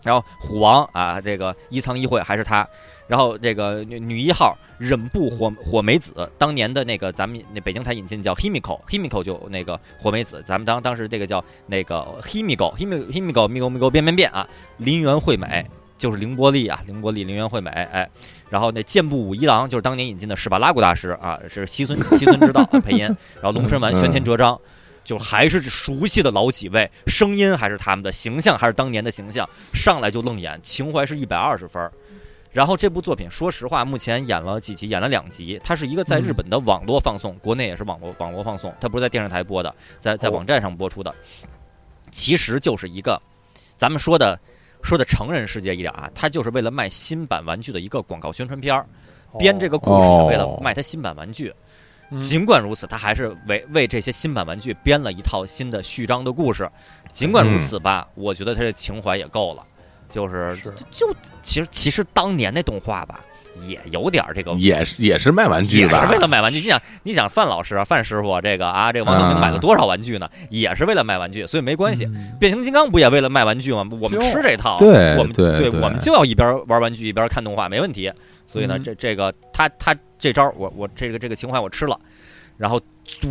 [0.05, 2.65] 然后虎王啊，这个一仓一会还是他。
[3.07, 15.63] 然后这个女女一号忍部火火美子，当年的那个咱们那北京台引进叫 Himiko，Himiko 就那个火美子，咱们当当时这个叫那个 Himiko，Himiko Himiko Miko Miko 变变变啊，林原惠美
[15.99, 18.09] 就是凌波丽啊，凌波丽林原惠美哎，
[18.49, 23.01] 然后那剑部武一郎就是当年引进的史巴拉古大师啊，是西村西村之道啊配音，
[23.35, 24.59] 然后龙神丸玄田哲章。
[25.05, 31.89] 就还是熟悉的老几位，声音还是他们的，形象还是当年的形象，上来就愣演，情怀是一百二十分儿。
[32.51, 35.59] 然后这部作品，说实话，目前演了几集，演了两集。
[35.63, 41.13] 它是一个在日本的网络放送，国内也是网络网络放送，它不是在电视台播的，在在哦网站上播出的。
[42.11, 43.21] 其实就是一个，
[43.75, 44.39] 咱们说的
[44.81, 48.87] 说的成人世界一点啊，它就是为了卖新版玩具的一个广告宣传片儿，
[49.37, 51.49] 编这个故事哦为了卖它新版玩具。
[51.49, 51.55] 嗯
[52.19, 56.69] 尽管如此，他还是为为这些新版玩具编了一套新的序章的故事。
[57.11, 59.63] 尽管如此吧，我觉得他的情怀也够了，
[60.09, 63.21] 就是是就其实其实当年那动画吧，
[63.67, 64.51] 也有点儿这个。
[64.53, 66.17] 也是也是卖玩具也是为？
[66.17, 70.29] 了卖玩具，你想，你想范老师啊，范师傅这个啊，这个王德明啊买了多少玩具呢？
[70.49, 72.05] 也是为了卖玩具，所以没关系。
[72.05, 73.87] 嗯变形金刚不也为了卖玩具吗？
[74.01, 78.11] 我们吃这套，对我们对对我们就要一边玩玩具一边看动画，没问题。
[78.45, 79.95] 所以呢，嗯这这个他他
[80.25, 81.99] 这招我我这个这个情怀我吃了。
[82.57, 82.81] 然后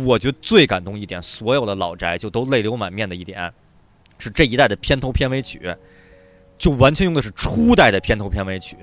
[0.05, 3.51] 我觉得最感动一点，所有的老宅就都泪流满面的一点，
[4.17, 5.75] 是这一代的片头片尾曲，
[6.57, 8.77] 就完全用的是初代的片头片尾曲。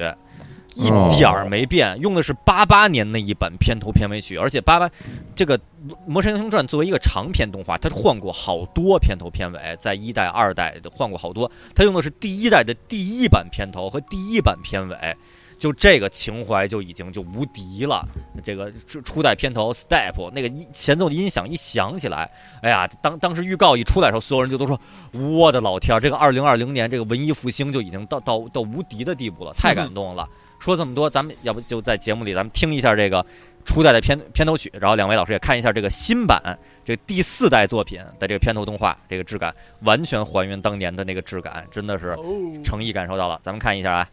[0.75, 4.91] 一点儿没变，用的是八八年那一版片头片尾曲，而且八八
[5.35, 5.59] 这个
[6.07, 11.51] 《魔神英雄传》作为一个长篇动画，它换过好多片头片尾，在一代、二代的换过好多。
[11.75, 15.17] 它用的是第一代的第一版片头和第一版片尾，
[15.63, 18.05] 就这个情怀就已经就无敌了。
[18.43, 22.29] 这个初初代片头 step 那个一前奏的音响一响起来，
[22.63, 24.81] 哎呀，当当时预告一出来的时候，所有人就都说
[25.15, 30.29] ：“我的老天，这个二零二零年这个文艺复兴就已经到到到无敌的地步了，太 感动了。
[30.59, 33.25] 说这么多，咱们要不就在节目里咱们听一下这个
[33.65, 42.25] 初代的片片头曲，然后两位老师也看一下这个新版这个第四代作品的这个片头动画，这个质感完全还原当年的那个质感，真的是哦
[42.65, 43.41] 诚意感受到了。
[43.45, 44.09] 咱们看一下啊。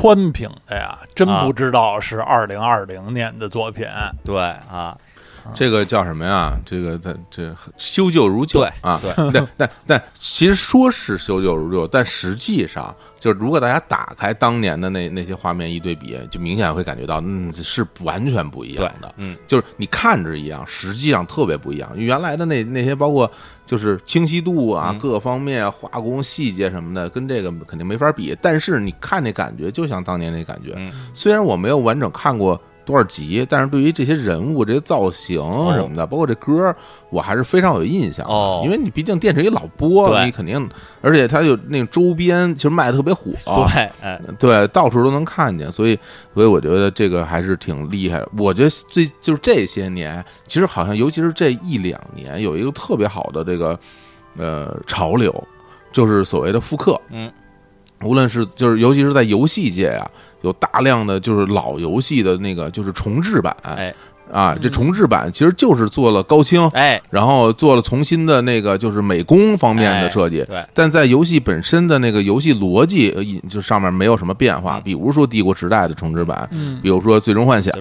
[0.00, 3.86] 宽屏的呀，真啊不知道是二零二零年的作品。
[4.24, 4.38] 对
[4.70, 4.96] 啊，
[5.54, 6.58] 这个叫什么呀？
[6.64, 19.14] 这个它这修旧如旧啊，对但但但其实说是修旧如旧，但实际上就是如果大家打开当年的那那些画面一对比，就明显会感觉到，嗯，是完全不一样的。
[19.16, 21.90] 嗯，就是你看着一样，实际上特别不一样。
[21.96, 23.30] 原来的那那些包括
[23.64, 28.36] 就是清晰度啊，嗯各方面画工细节什么的，跟这个肯定没法比。
[28.42, 30.74] 但是你看那感觉，就像当年那感觉。
[30.76, 35.42] 嗯虽然我没有完整看过多少集，但是对于这些人物、这些造型
[35.74, 36.74] 什么的，包括这歌，
[37.10, 38.32] 我还是非常有印象的。
[38.32, 40.70] 哦因为你毕竟电视一老播，对你肯定，
[41.02, 43.32] 而且它有那个周边，其实卖的特别火。
[43.44, 45.98] 对，哎，对，到处都能看见，所以，
[46.32, 48.28] 所以我觉得这个还是挺厉害的。
[48.38, 53.78] 我觉得最就是这些年，其实好像尤其是这一两年，有一个特别好的这个
[54.36, 55.32] 呃潮流，
[55.90, 57.00] 就是所谓的复刻。
[57.10, 57.30] 嗯，
[58.02, 60.08] 无论是就是尤其是在游戏界啊，
[60.46, 63.94] 有大量的就是老游戏的那个就是重制版，哎
[64.32, 74.78] 啊，这重制版其实就是做了高清，哎，然后做了重新的那个就是美工方面的设计，对，但在游戏本身的那个游戏逻辑，呃就上面没有什么变化。
[74.78, 77.72] 嗯比如说《帝国时代》的重置版，嗯比如说《最终幻想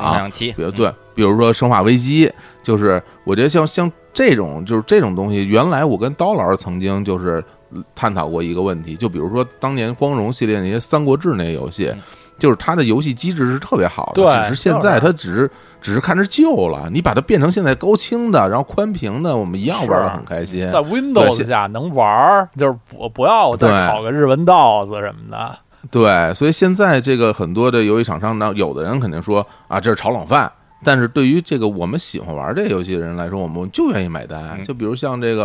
[0.56, 2.28] 比如对，比如说《生化危机》，
[2.62, 7.44] 就是我觉得像像这种就是这种东西，原来我跟刀老师曾经就是
[7.96, 12.00] 探讨过一个问题，就比如说当年光荣系列那些《三国志》那些游戏嗯。
[12.38, 15.52] 就是它的游戏机制是特别好的，对只是现在它只是
[15.82, 20.70] 只是看着旧了，你把它变成现在高清的，然后宽屏的，我们一样玩的很开心。
[20.70, 25.58] 在 Windows 下能玩儿，就是不不要再对考个日文 DOS 什么的。
[25.92, 30.52] 对，所以现在这个很多的游戏厂商呢，有的人肯定说啊，这是炒冷饭。
[30.84, 34.40] 但是对于这个我们喜欢玩这个游戏的人来说，我们就愿意买单。
[34.58, 35.44] 嗯就比如像这个，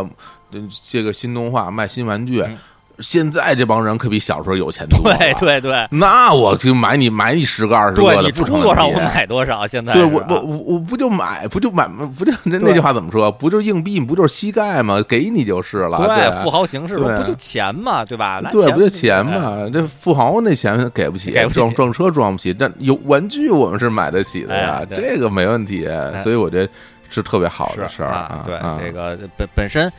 [0.53, 2.59] 呃这个新动画卖新玩具，嗯
[3.01, 5.17] 现在这帮人可比小时候有钱多了。
[5.19, 13.31] 对对对，那我就买你买你十个二十个的，对你出多少我买多少，现在对我我我我不就买不就买不就那那句话怎么说？
[13.33, 15.03] 不就硬币不就是膝盖吗？
[15.09, 15.97] 给你就是了。
[15.97, 18.41] 对，富豪形式不就钱嘛，对吧？
[18.43, 19.27] 拿对，不就哎钱？
[19.27, 19.69] 嘛？
[19.73, 25.89] 这富豪那钱给不起，撞撞车撞不起，但有玩具我们是买得起的呀哎，这个没问题。
[26.23, 26.73] 所以我觉得
[27.09, 29.91] 是特别好的事儿啊，对啊这个本本身。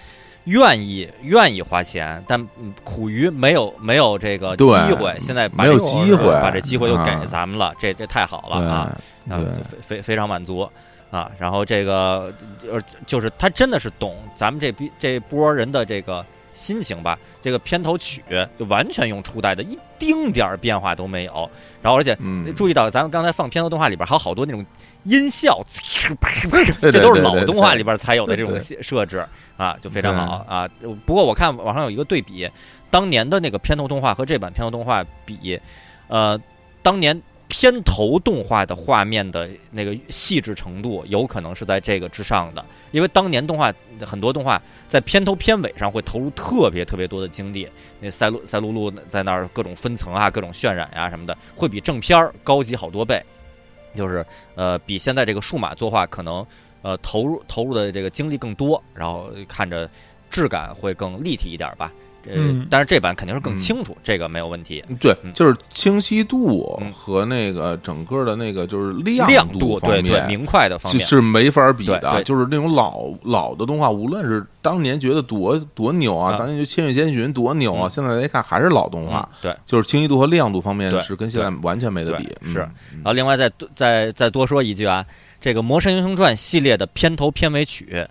[0.46, 8.98] 愿意愿意花钱，但嗯苦于没有没有这个机会，现在把没有这机会把这机会又给啊咱们了，这这太好了啊！
[9.30, 9.40] 啊，
[9.70, 10.68] 非非非常满足
[11.12, 11.30] 啊。
[11.38, 12.34] 然后这个
[12.68, 17.18] 呃，就是他真的是懂咱们这批这波人的这个心情吧。
[17.42, 18.24] 这个片头曲
[18.58, 21.50] 就完全用初代的，一丁点儿变化都没有。
[21.82, 24.66] 然后而且嗯，注意到咱们刚才放片头动画里边还有好多那种
[25.03, 25.60] 音效，
[26.80, 29.26] 这都是老动画里边才有的这种设设置
[29.57, 30.69] 啊，就非常好啊。
[31.06, 32.49] 不过我看网上有一个对比，
[32.90, 35.60] 当年的那个片头动画和这版片头动画比，
[36.07, 36.40] 呃，
[36.84, 43.73] 当年片头动画的画面的那个细致程度，有可能是在这个之上的，因为当年动画
[44.06, 47.68] 很多动画在片头片尾上会投入特别特别多的精力，
[47.99, 53.22] 那赛璐赛璐璐在那儿各种分层啊，各种渲染呀、什么的，会比正片儿高级好多倍，
[53.96, 56.46] 就是呃比现在这个数码作画可能
[56.82, 59.90] 呃投入投入的这个精力更多，然后看着
[60.30, 61.92] 质感会更立体一点吧。
[62.26, 64.84] 呃，嗯但是这版肯定是更嗯清楚，这个没有问题。
[64.99, 70.27] 对嗯，就是清晰度嗯和那个整个的那个就是亮亮度方对对面。
[70.27, 79.56] 明快的方是面，是没法比的，对就是那种老老的动画，无论是当年觉得多多牛啊，啊当年就《千与千寻》多牛啊，嗯现在来看还是老动画嗯，对。
[79.65, 82.27] 就是清晰度和亮度方面是跟现在完全没得比。
[82.41, 85.06] 嗯是然后另外再再再多说一句啊，
[85.39, 88.06] 这个《魔神英雄传》系列的片头片尾曲，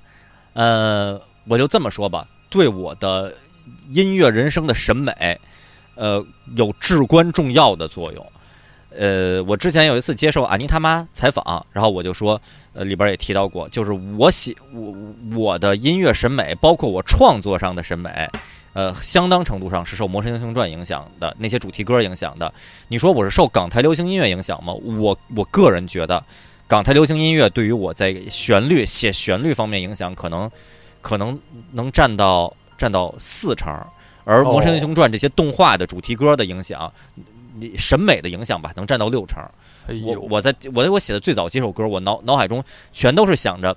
[0.55, 3.33] 呃，我就这么说吧，对我的
[3.93, 5.41] 音乐人生的审美，
[5.95, 6.25] 呃，
[6.57, 8.27] 有至关重要的作用。
[8.97, 12.41] 呃，我之前有一次接受安妮他妈采访，然后我就说，
[12.73, 14.95] 呃，里边也提到过，就是我写我
[15.39, 18.29] 我的音乐审美，包括我创作上的审美，
[18.73, 22.53] 呃，相当程度上是受《魔神英雄传》影响的，那些主题歌影响的。
[22.89, 24.73] 你说我是受港台流行音乐影响吗？
[24.73, 26.25] 我我个人觉得，
[26.67, 30.51] 港台流行音乐对于我在旋律写旋律方面影响，可能
[31.01, 31.39] 可能
[31.73, 33.71] 能占到占到四成，
[34.25, 36.91] 而《魔神英雄传》这些动画的主题歌的影响，
[37.59, 39.39] 你审美的影响吧，能占到六成。
[40.03, 43.75] 我我在我我写的最早几首歌，我脑脑海中全都是想着。《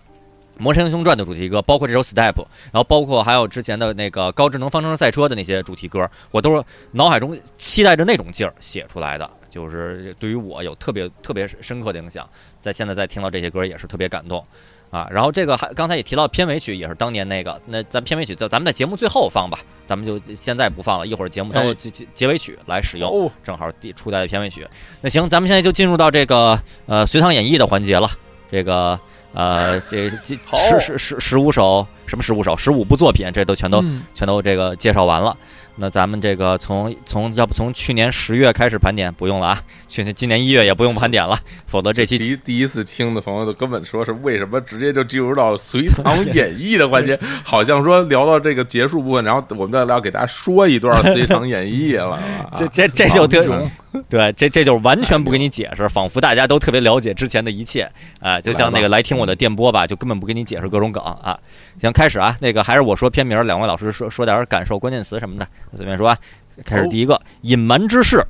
[0.60, 2.34] 魔神英雄传》的主题歌，包括这首《Step》，
[2.72, 12.30] 然后包括还有之前的那个高智能方程式赛车的那些主题歌，我都是脑海中期待着那种劲儿写出来的，就是对于我有特别特别深刻的影响。
[12.62, 14.46] 在现在再听到这些歌也是特别感动，
[14.94, 15.10] 啊。
[15.12, 23.10] 然后这个还刚才也提到片尾曲也是当年那个，那咱片尾曲就咱们在节目最后放吧，咱们就现在不放了，一会儿节目到哎结结结尾曲来使用。
[23.10, 24.66] 哦，正好第初代的片尾曲。
[25.02, 28.10] 那行，咱们现在就进入到这个呃隋唐演义的环节了。
[28.52, 29.00] 这个
[29.34, 35.36] 呃，这这十十十十五首什么十五首十五部作品，这都全都、嗯全都这个介绍完了。
[35.76, 52.20] 那咱们这个从从要不从去年十月开始盘点，不用了啊，去年今年一月也不用盘点了，否则这期第一第一次听的朋友都根本说是为什么直接就进入到隋唐演义的环节，好像说聊到这个结束部分，然后我们再来给大家说一段隋唐演义了。
[52.52, 53.72] 啊这这这就特熊
[54.10, 57.90] 对，这这就是完全不给你解释，仿佛大家都特别了解之前的一切，
[58.20, 61.40] 啊、就像那个来听我的电波吧，就根本不给你解释各种梗啊。
[61.80, 66.18] 行，开始啊，那个还是我说片名，两位老师说说点感受、关键词什么的，随便说啊。
[66.66, 68.24] 开始第一个，隐瞒之事，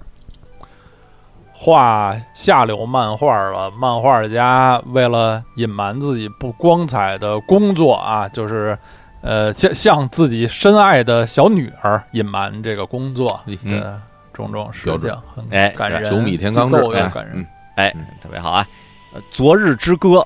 [1.51, 8.77] 画下流漫画了，漫画家为了隐瞒自己不光彩的工作啊，就是
[9.21, 13.57] 呃向向自己深爱的小女儿隐瞒这个工作嗯。
[13.69, 14.01] 的
[14.33, 15.13] 种种事标准。
[15.13, 17.47] 情，很哎感人，九米天罡既志，哎感人嗯。
[17.75, 18.67] 哎嗯，特别好啊。
[19.13, 20.25] 呃昨日之歌，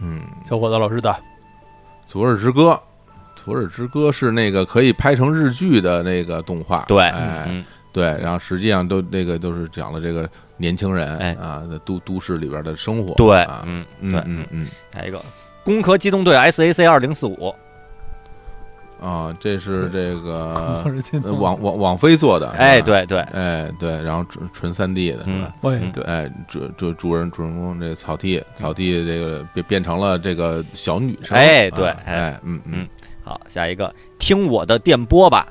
[0.00, 1.10] 嗯，小伙子老师的
[2.06, 2.72] 《昨日之歌》，
[3.34, 14.68] 《昨日之歌》是那个可以拍成日剧的那个动画，对，哎，嗯，对，然后实际上都那个都是讲了这个年轻人哎啊，在都都市里边的生活，对啊，，嗯，嗯对，嗯嗯。
[14.94, 15.18] 下一个，
[15.64, 17.54] 攻壳机动队 SAC 二零四五，
[19.00, 20.84] 啊，这是这个
[21.38, 25.54] 网网网飞做的，哎，对对，哎对，然后纯纯三 D 的是吧？
[25.62, 32.72] 嗯对，哎，主主主人主人公这草地草地这个变变成了这个小女生，哎对啊哎哎嗯嗯。
[32.82, 32.88] 嗯
[33.22, 35.46] 好，下一个，听我的电波吧，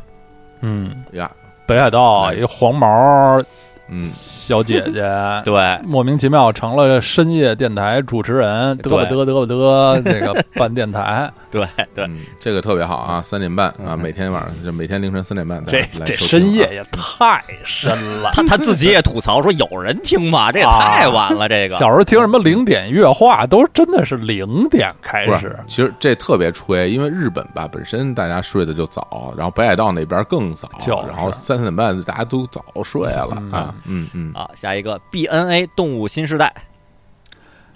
[0.62, 1.30] 嗯，呀。
[1.68, 3.44] 北海道哎一个黄毛
[3.90, 4.04] 嗯。
[4.06, 5.02] 小姐姐，
[5.44, 14.00] 对，莫名其妙成了深夜电台主持人，嘚吧嘚嘚吧嘚， 这个办电台， 对对，嗯，这个特别好啊，三点半啊，嗯。
[14.00, 17.92] 每天晚上就每天凌晨三点半这这深夜也太深
[18.22, 18.30] 了。
[18.34, 20.52] 他他自己也吐槽说有人听吗？
[20.52, 21.76] 这也太晚了，这个。
[21.78, 31.08] 小时候听什么零点乐话，都真的是零点开始，其实这特别吹，因为日本吧本身大家睡得就早，然后北海道那边更早，就是。
[31.08, 36.54] 然后三点半大家都早睡了嗯啊，嗯嗯，啊，下一个 BNA 动物新时代，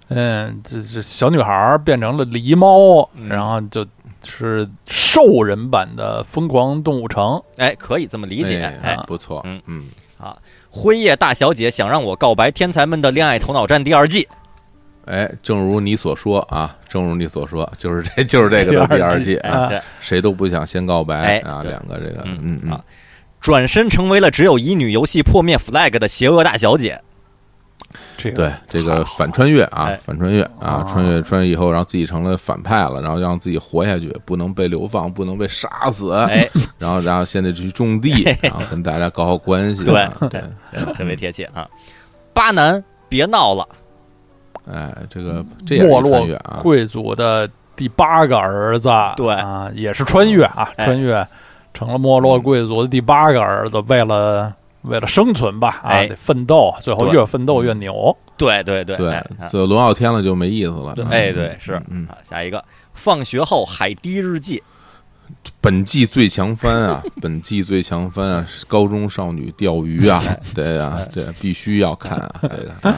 [0.08, 3.28] 嗯，这这小女孩变成了狸猫，嗯。
[3.28, 3.86] 然后就
[4.24, 7.24] 是兽人版的《疯狂动物城》。
[7.58, 9.62] 哎，可以这么理解，哎哎，不错，嗯。
[9.68, 9.86] 嗯，
[10.70, 14.28] 辉夜大小姐想让我告白天才们的恋爱头脑战第二季，
[15.06, 19.72] 哎，正如你所说啊，正如你所说，就是这就是这个 的第二季哎啊，
[20.02, 22.72] 谁都不想先告白哎啊，两个这个，嗯嗯嗯。
[22.72, 22.84] 啊，
[23.40, 26.99] 转身成为了只有乙女游戏破灭 flag 的邪恶大小姐，
[28.18, 38.11] 这个对，这个反穿越啊哎，反穿越啊哦，穿越穿越以后，然后自己成了反派了，然后让自己活下去，不能被流放，不能被杀死，哎，然后然后现在就去种地，
[38.41, 41.68] 然后跟大家搞好关系，对啊 对，对特别贴切啊。
[42.34, 43.68] 巴南别闹了，
[44.70, 49.34] 哎，这个这也是穿越啊，贵族的第八个儿子，对。
[49.34, 50.86] 啊，也是穿越啊，哎。
[50.86, 51.26] 穿越
[51.74, 58.16] 成了没落贵族的第八个儿子，为了为了生存吧，啊，哎得奋斗，最后越奋斗越牛。
[58.38, 62.64] 对对对对所以轮傲天了就没意思了哎对是嗯，啊，下一个
[62.94, 64.64] 放学后海堤日记，
[65.60, 72.98] 本季最强番啊，本季最强番啊，高中少女钓鱼啊，哎对啊，这必须要看啊，这个啊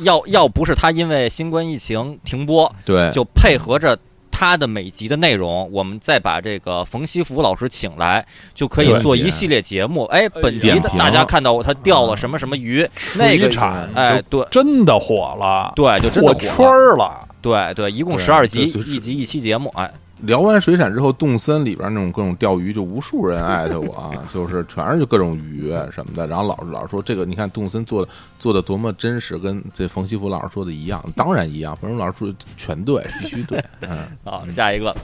[0.00, 3.98] 要要不是他因为新冠疫情停播，对，就配合着
[4.42, 10.02] 他的每集的内容，我们再把这个冯西福老师请来，就可以做一系列节目。
[10.06, 12.84] 哎，本集的大家看到他钓了什么什么鱼，
[13.20, 14.44] 那个产哎，对。
[14.50, 16.66] 真的火了，对，就真的火圈
[16.98, 17.24] 了。
[17.40, 19.88] 对对，一共十二集，一集一期节目，哎，
[20.22, 26.26] 聊完水产之后，动森里边那种各种钓鱼，就无数人艾特我啊， 就是全是就各种鱼什么的。
[26.26, 31.76] 然后老师老师说这个，你看动森做的做的多么真实，跟这冯西福老师说的一样，当然一样。
[31.76, 34.94] 冯老师说全对，必须对，嗯， 好，下一个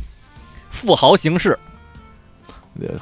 [0.71, 1.59] 富豪形式，这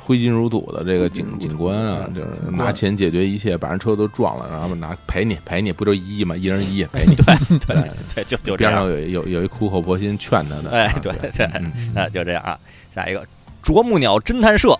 [0.00, 6.36] 挥金如土的这个警警官啊，就是拿钱解决一切，把人车都撞了，然后拿赔你赔你，不就一亿吗？
[6.36, 7.14] 一人一亿赔你。
[7.26, 7.36] 对
[7.66, 11.48] 对，对，就就这边上，有有有一苦口婆心劝他的，哎啊对对
[11.94, 12.58] 那就这样啊。
[12.90, 13.26] 下一个
[13.62, 14.74] 啄木鸟侦探社，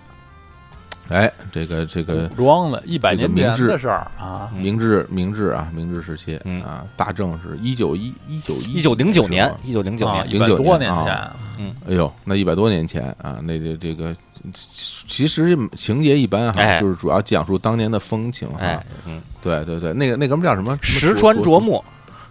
[1.09, 4.61] 哎，这个这个古装的一百年前明治的事儿啊，嗯。
[4.63, 6.63] 明治明治啊，明治时期嗯。
[6.63, 14.17] 啊，大正是一九一一九一九零九年，一九零九啊，年，一百多年前，嗯，哎呦，那一百多年前啊，那这这个
[14.53, 20.79] 其实情节一般哈，哎就是主要讲述当年的风情哈哎。，嗯，对对对，那个那哥们儿叫什么？
[20.83, 21.85] 石川啄啄木，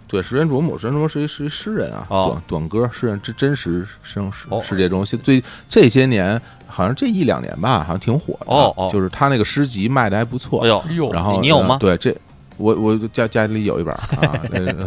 [0.08, 10.64] 对，石原琢磨，石原琢磨是一是一诗人啊，哦短短歌诗人，真真实生世哦世界中现最这些年，好像这一两年吧，好像挺火的，哦哦就是他那个诗集卖的还不错，
[11.12, 12.16] 然后你有吗呃对，这
[12.58, 14.42] 我我家家里有一本儿啊，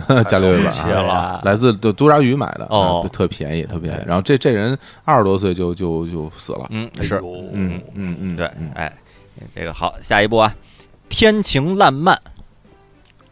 [0.07, 0.69] 呃家里有一本。
[1.43, 4.03] 来自多多抓鱼买的哦啊特便宜，特便宜。
[4.05, 7.21] 然后这这人二十多岁就就就死了，嗯，是，
[7.53, 8.91] 嗯嗯嗯，对嗯，哎，
[9.55, 10.53] 这个好，下一步啊，
[11.07, 12.19] 天晴烂漫，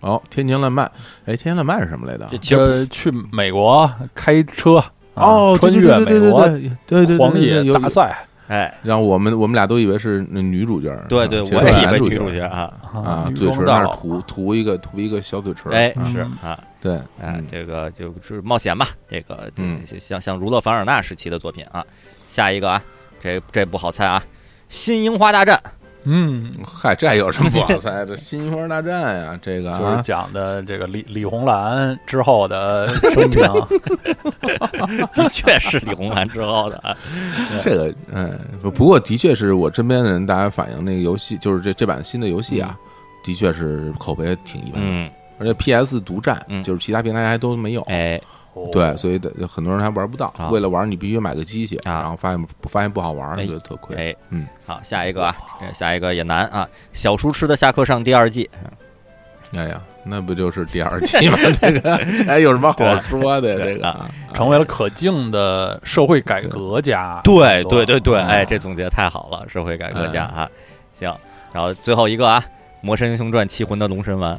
[0.01, 0.85] 哦，天晴烂漫，
[1.25, 2.37] 哎，天晴烂漫是什么来的这？
[2.37, 16.05] 其实呃，去美国开车啊哦，对穿越对对对对美国对对对对，荒野大赛哎，让我们我们俩都以为是那女主角，对对，我也以为女主角啊，啊，嘴唇那儿涂涂一个涂一个小嘴唇儿，哎，啊。
[16.11, 16.49] 是嗯。
[16.49, 19.81] 啊，对，哎嗯，这个就是冒险吧，这个嗯。
[19.99, 21.85] 像像儒勒·凡尔纳时期的作品啊。
[22.29, 22.83] 下一个啊，
[23.19, 24.21] 这这不好猜啊，
[24.69, 25.59] 《新樱花大战》
[26.03, 28.05] 嗯，嗨，这有什么 不好猜？
[28.05, 33.41] 这新樱花大战呀，这个就是啊，讲的这个李李红兰之后的生平。
[35.13, 36.95] 的确是李红兰之后的啊，
[37.61, 42.77] 这个嗯，不不过的确是我身边的人，大家反映那个游戏，就是这这版新的游戏啊，
[43.23, 45.09] 的确是口碑挺一般的，嗯，
[45.39, 47.81] 而且 PS 独占嗯，就是其他平台还都没有。
[47.83, 48.19] 哎，
[48.71, 50.49] 对，所以的很多人还玩不到啊。
[50.49, 52.01] 为了玩，你必须买个机器，啊。
[52.01, 53.45] 然后发现发现不好玩，哎。
[53.45, 53.95] 觉得特亏。
[53.95, 58.49] 哎，嗯，好，下一个啊，这下一个也难啊，《小叔吃的下课上》第二季，
[59.53, 61.37] 哎呀，那不就是第二季吗？
[61.61, 63.57] 这个 这还有什么好说的？
[63.57, 63.87] 这个。
[63.87, 64.09] 啊。
[64.33, 67.21] 成为了可敬的社会改革家。
[67.23, 68.27] 对对对对，啊。
[68.27, 70.49] 哎，这总结太好了，社会改革家啊，
[70.93, 71.15] 行，
[71.53, 72.39] 然后最后一个啊，
[72.81, 74.35] 《魔神英雄传：七魂的龙神丸》，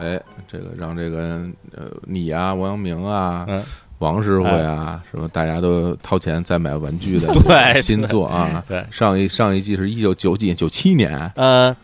[0.00, 0.20] 哎，
[0.50, 1.40] 这个让这个
[1.76, 3.62] 呃你啊，王阳明啊，嗯，
[3.98, 8.64] 王师傅呀，什么大家都掏钱再买玩具的 对新作啊。
[8.66, 11.30] 对，上一上一季是一九九几九七年。
[11.36, 11.76] 呃，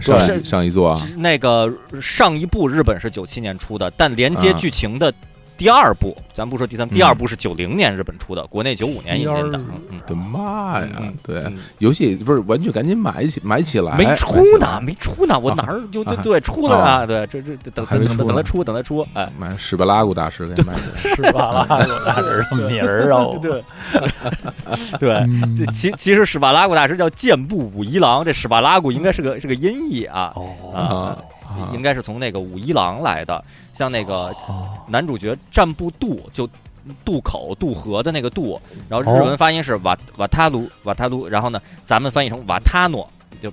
[0.00, 5.12] 上是一上一座啊，那个上一部日本是九七年出的，但连接啊剧情的
[5.56, 9.58] 第二部，咱不说第三，第二部是九零年日本出的，国内九五年引进的，
[9.88, 11.14] 我的妈呀嗯！
[11.22, 11.56] 对，嗯。
[11.78, 16.20] 游戏不是玩具赶紧买起买起来，没出呢，没出呢，我啊哪儿就就啊。
[16.22, 17.06] 对出了啊？
[17.06, 21.14] 对，这这等等等等他出，等他出，哎，买史巴拉古大师给买起来。
[21.16, 23.38] 是巴拉古大师的名儿哦。
[23.40, 23.64] 对
[25.00, 25.14] 对。
[25.20, 25.56] 嗯。
[25.56, 30.32] 这其其实史巴拉古大师叫剑部武一郎，这史巴拉古应该是个是个音译啊。
[30.34, 30.50] 哦。
[30.74, 31.18] 啊，啊
[31.72, 33.44] 应该是从那个武一郎来的。
[33.72, 36.48] 像那个哦男主角战部渡就
[37.04, 43.08] 渡口渡河的那个渡，然后日文发音是瓦瓦塔鲁瓦塔鲁，然后呢咱们翻译成瓦塔诺，
[43.40, 43.52] 就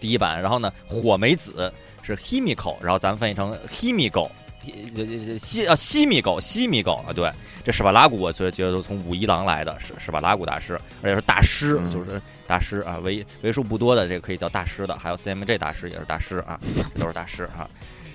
[0.00, 1.72] 第一版，然后呢火梅子
[2.02, 4.28] 是 himiko，然后咱们翻译成 himiko。
[5.38, 7.30] 西啊西米狗西米狗啊，对，
[7.64, 16.58] 这史巴拉古我觉得觉得都从武一郎来的，是史巴拉古大师，而且是大师，嗯就是大师啊，为为数不多的这个可以叫大师的，还有 CMJ 大师也是大师啊，
[16.94, 17.68] 这都是大师啊。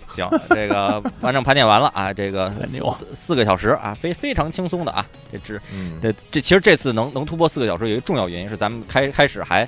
[0.10, 5.60] 行，这个 完整盘点完了啊，这个四四四个小时啊，非非常轻松的啊，这只
[6.00, 9.68] 这，这其实这次能能突破四个小时，有一个重要原因是咱们开开始还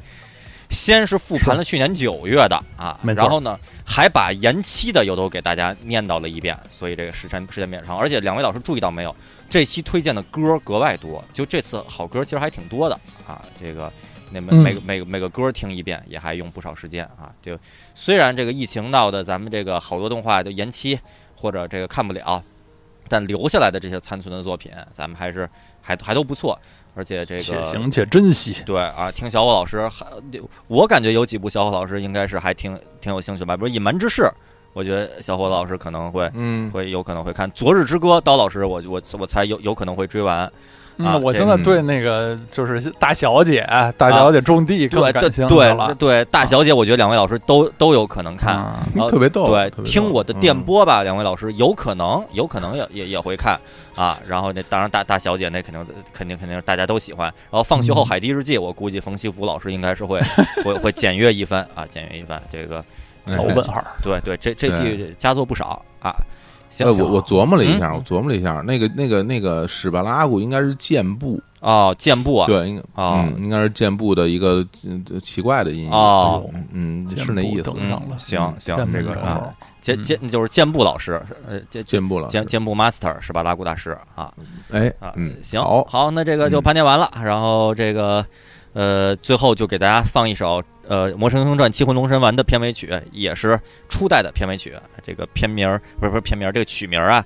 [0.75, 9.15] 先是复盘了去年九月的啊，然后呢还把延期的又都给大家念叨了一遍，所以这个时间时间变长，而且两位老师注意到没有，
[9.49, 13.91] 这期推荐的歌格外多，就这次好歌其实还挺多的啊，这个。
[14.31, 17.31] 那每个每个每个歌听一遍也还用不少时间啊！
[17.43, 17.57] 就
[17.93, 20.99] 虽然这个疫情闹的，咱们这个好多动画都延期
[21.35, 22.43] 或者这个看不了，
[23.07, 25.47] 但留下来的这些残存的作品，咱们还是
[25.79, 26.59] 还还都不错，
[26.95, 28.63] 而且这个且行且珍惜。
[28.65, 30.05] 对啊，听小火老师还，
[30.67, 34.23] 我感觉有几部小火老师应该是还挺挺有兴趣吧，比如《隐瞒之事》，
[34.73, 40.51] 我觉得小伙老师可能会嗯，会有可能会看《昨日之歌》，刀老师我我我猜有有可能会追完。
[40.97, 43.67] 啊嗯，我这现在对那个就是大小姐、
[43.97, 45.93] 大小姐种地更对对感兴趣对了。
[45.95, 48.55] 对，大小姐，我觉得两位老师都都有可能看。
[48.55, 49.47] 啊特别逗。
[49.49, 53.59] 对听我的电嗯波吧，两位老师有可能，有可能也也也会看
[53.93, 54.17] 啊。
[54.25, 57.25] 然后那当然大大小姐那肯定肯定肯定是大家都喜欢。
[57.25, 60.21] 然后放学后嗯海底日记，我估计冯西福老师应该是会
[60.63, 62.41] 会会检阅一番啊，检阅一番。
[62.49, 62.83] 这个
[63.25, 66.15] 哎老问号，对对，这这季佳作不少啊。
[66.69, 73.25] 行呃，，我我琢磨了一下，嗯我琢磨了一下，那个那个那个史巴拉古应该是箭步，哦，箭步啊，对，应该哦。
[73.25, 76.49] 嗯，应该是箭步的一个嗯奇怪的音译哦。
[76.53, 77.71] 嗯嗯，是那意思。
[78.17, 83.43] 行行，这个啊，哦箭箭就是箭步老师，呃，箭箭箭步老，箭箭步 master 史巴？
[83.43, 84.33] 拉古大师啊。
[84.71, 86.63] 哎啊，嗯，行，好，那这个就嗯。
[86.63, 88.25] 盘点完了，然后这个
[88.75, 93.57] 呃，最后就给大家放一首呃《魔神英雄传：七魂龙神丸》的片尾曲，也是
[93.87, 94.75] 初代的片尾曲。
[95.01, 97.25] 这个片名儿不是不是片名儿，这个曲名儿啊，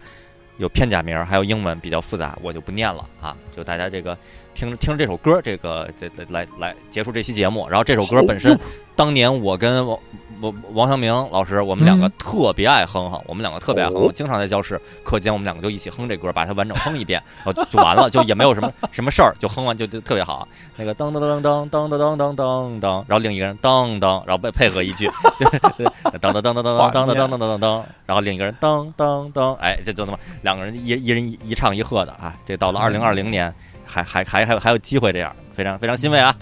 [0.58, 3.36] 有片假名儿，还有英文比较复杂，我就不念了啊。
[3.52, 4.16] 就大家这个
[4.60, 7.65] 听听这首歌，这个这这来来结束这期节目。
[7.69, 8.60] 然后这首歌本身，
[8.94, 9.98] 当年我跟王
[10.41, 20.45] 王王祥明老师，我们两个嗯特别爱哼哼，我们两个特别爱哼我，经常在教室课间我们两个就一起哼这歌，把它完整哼一遍，然后就就完了，就也没有什么什么事儿，就哼完就就特别好。
[20.76, 25.10] 那个噔噔噔噔噔噔噔噔噔噔，然后另一个人噔噔，然后配配合一句，
[25.40, 33.53] 就噔噔噔噔噔噔噔噔噔噔噔噔，然后另一个人噔噔噔，哎，这就那么两个人一一人一一唱一和的啊，这到了二零二零年
[33.90, 36.36] 还还还还有还有机会这样，非常非常欣慰啊。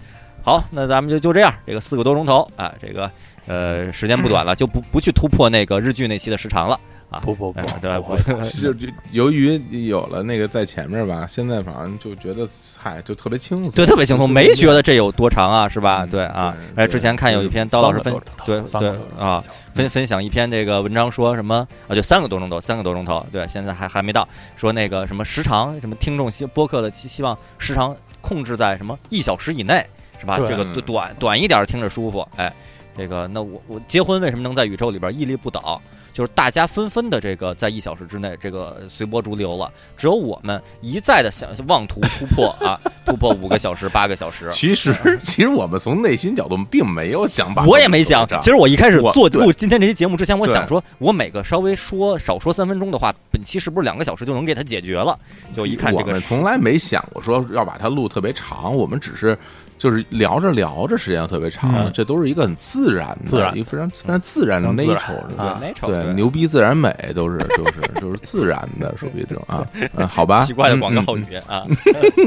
[0.44, 3.10] 好，那咱们就就这样，这个四个多钟头啊，这个
[3.45, 6.80] 呃时间不短了，就不不去突破那个日剧那期的时长了
[7.10, 7.20] 啊。
[7.20, 8.16] 不不不哎， 对不
[8.60, 12.48] 就 就由于有了那个在前面吧，现在反正就觉得
[12.78, 16.04] 嗨，就特别轻松，对，特别轻松，没觉得这有多长啊，是吧？
[16.04, 18.14] 嗯对啊，哎，之前看有一篇刀老师分
[18.46, 19.44] 对对啊，
[19.74, 21.96] 分分享一篇这个文章，说什么啊？
[21.96, 24.28] 就三个多钟头，三个多钟头，对，现在还还没到。
[24.56, 29.86] 说那个什么时长，什么听众希播客的希希望时长控制在什么一小时以内，
[30.20, 30.38] 是吧？
[30.40, 32.54] 这个嗯短短一点听着舒服，哎，
[32.98, 35.82] 这个那我我结婚为什么能在宇宙里边屹立不倒？
[36.18, 42.73] 就是大家纷纷的这个在一小时之内这个随波逐流了，只有我们一再的想妄图突破啊，
[43.06, 44.49] 突破五个小时、八个小时。
[44.49, 55.15] 其实，其实我们从内心角度并没有想把，我也没想，其实我一开始做录今天这期节目之前，我想说，我每个稍微说少说三分钟的话，本期是不是两个小时就能给它解决了？
[55.53, 59.38] 就一看这个我们从来没想过说要把它录特别长，我们只是
[59.78, 61.91] 就是聊着聊着时间特别长了，嗯。
[61.94, 63.56] 这都是一个很自然的、自然。
[63.56, 64.99] 一个非常非常自然的非常自然。
[64.99, 71.64] nature 对啊 nature 对，牛逼自然美都是 就是就是自然的，属于这种啊， 嗯，好吧，奇怪的广告嗯语 啊。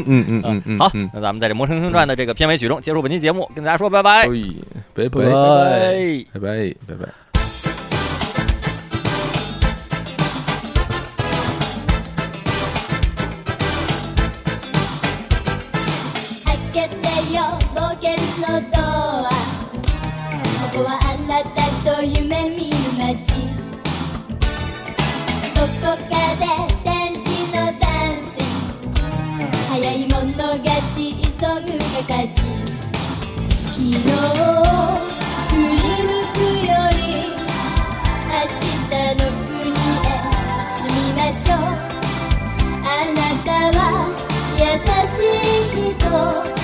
[0.07, 4.29] 嗯嗯嗯嗯，好嗯，那咱们在这《魔神星传》的这个片尾曲中结束本期节目，跟大家说拜拜，哎，
[4.95, 5.25] 拜拜。
[5.25, 6.25] 拜拜。
[6.33, 7.30] 拜拜拜拜。
[30.59, 32.41] 勝ち急ぐが勝ち。
[33.73, 33.95] 昨日
[35.49, 36.99] 振り向くより
[38.29, 40.11] 明日の国へ
[40.77, 41.59] 進みましょう。
[42.83, 43.49] あなた
[43.79, 43.81] は
[44.59, 44.61] 優
[45.17, 45.19] し
[45.79, 46.60] い人。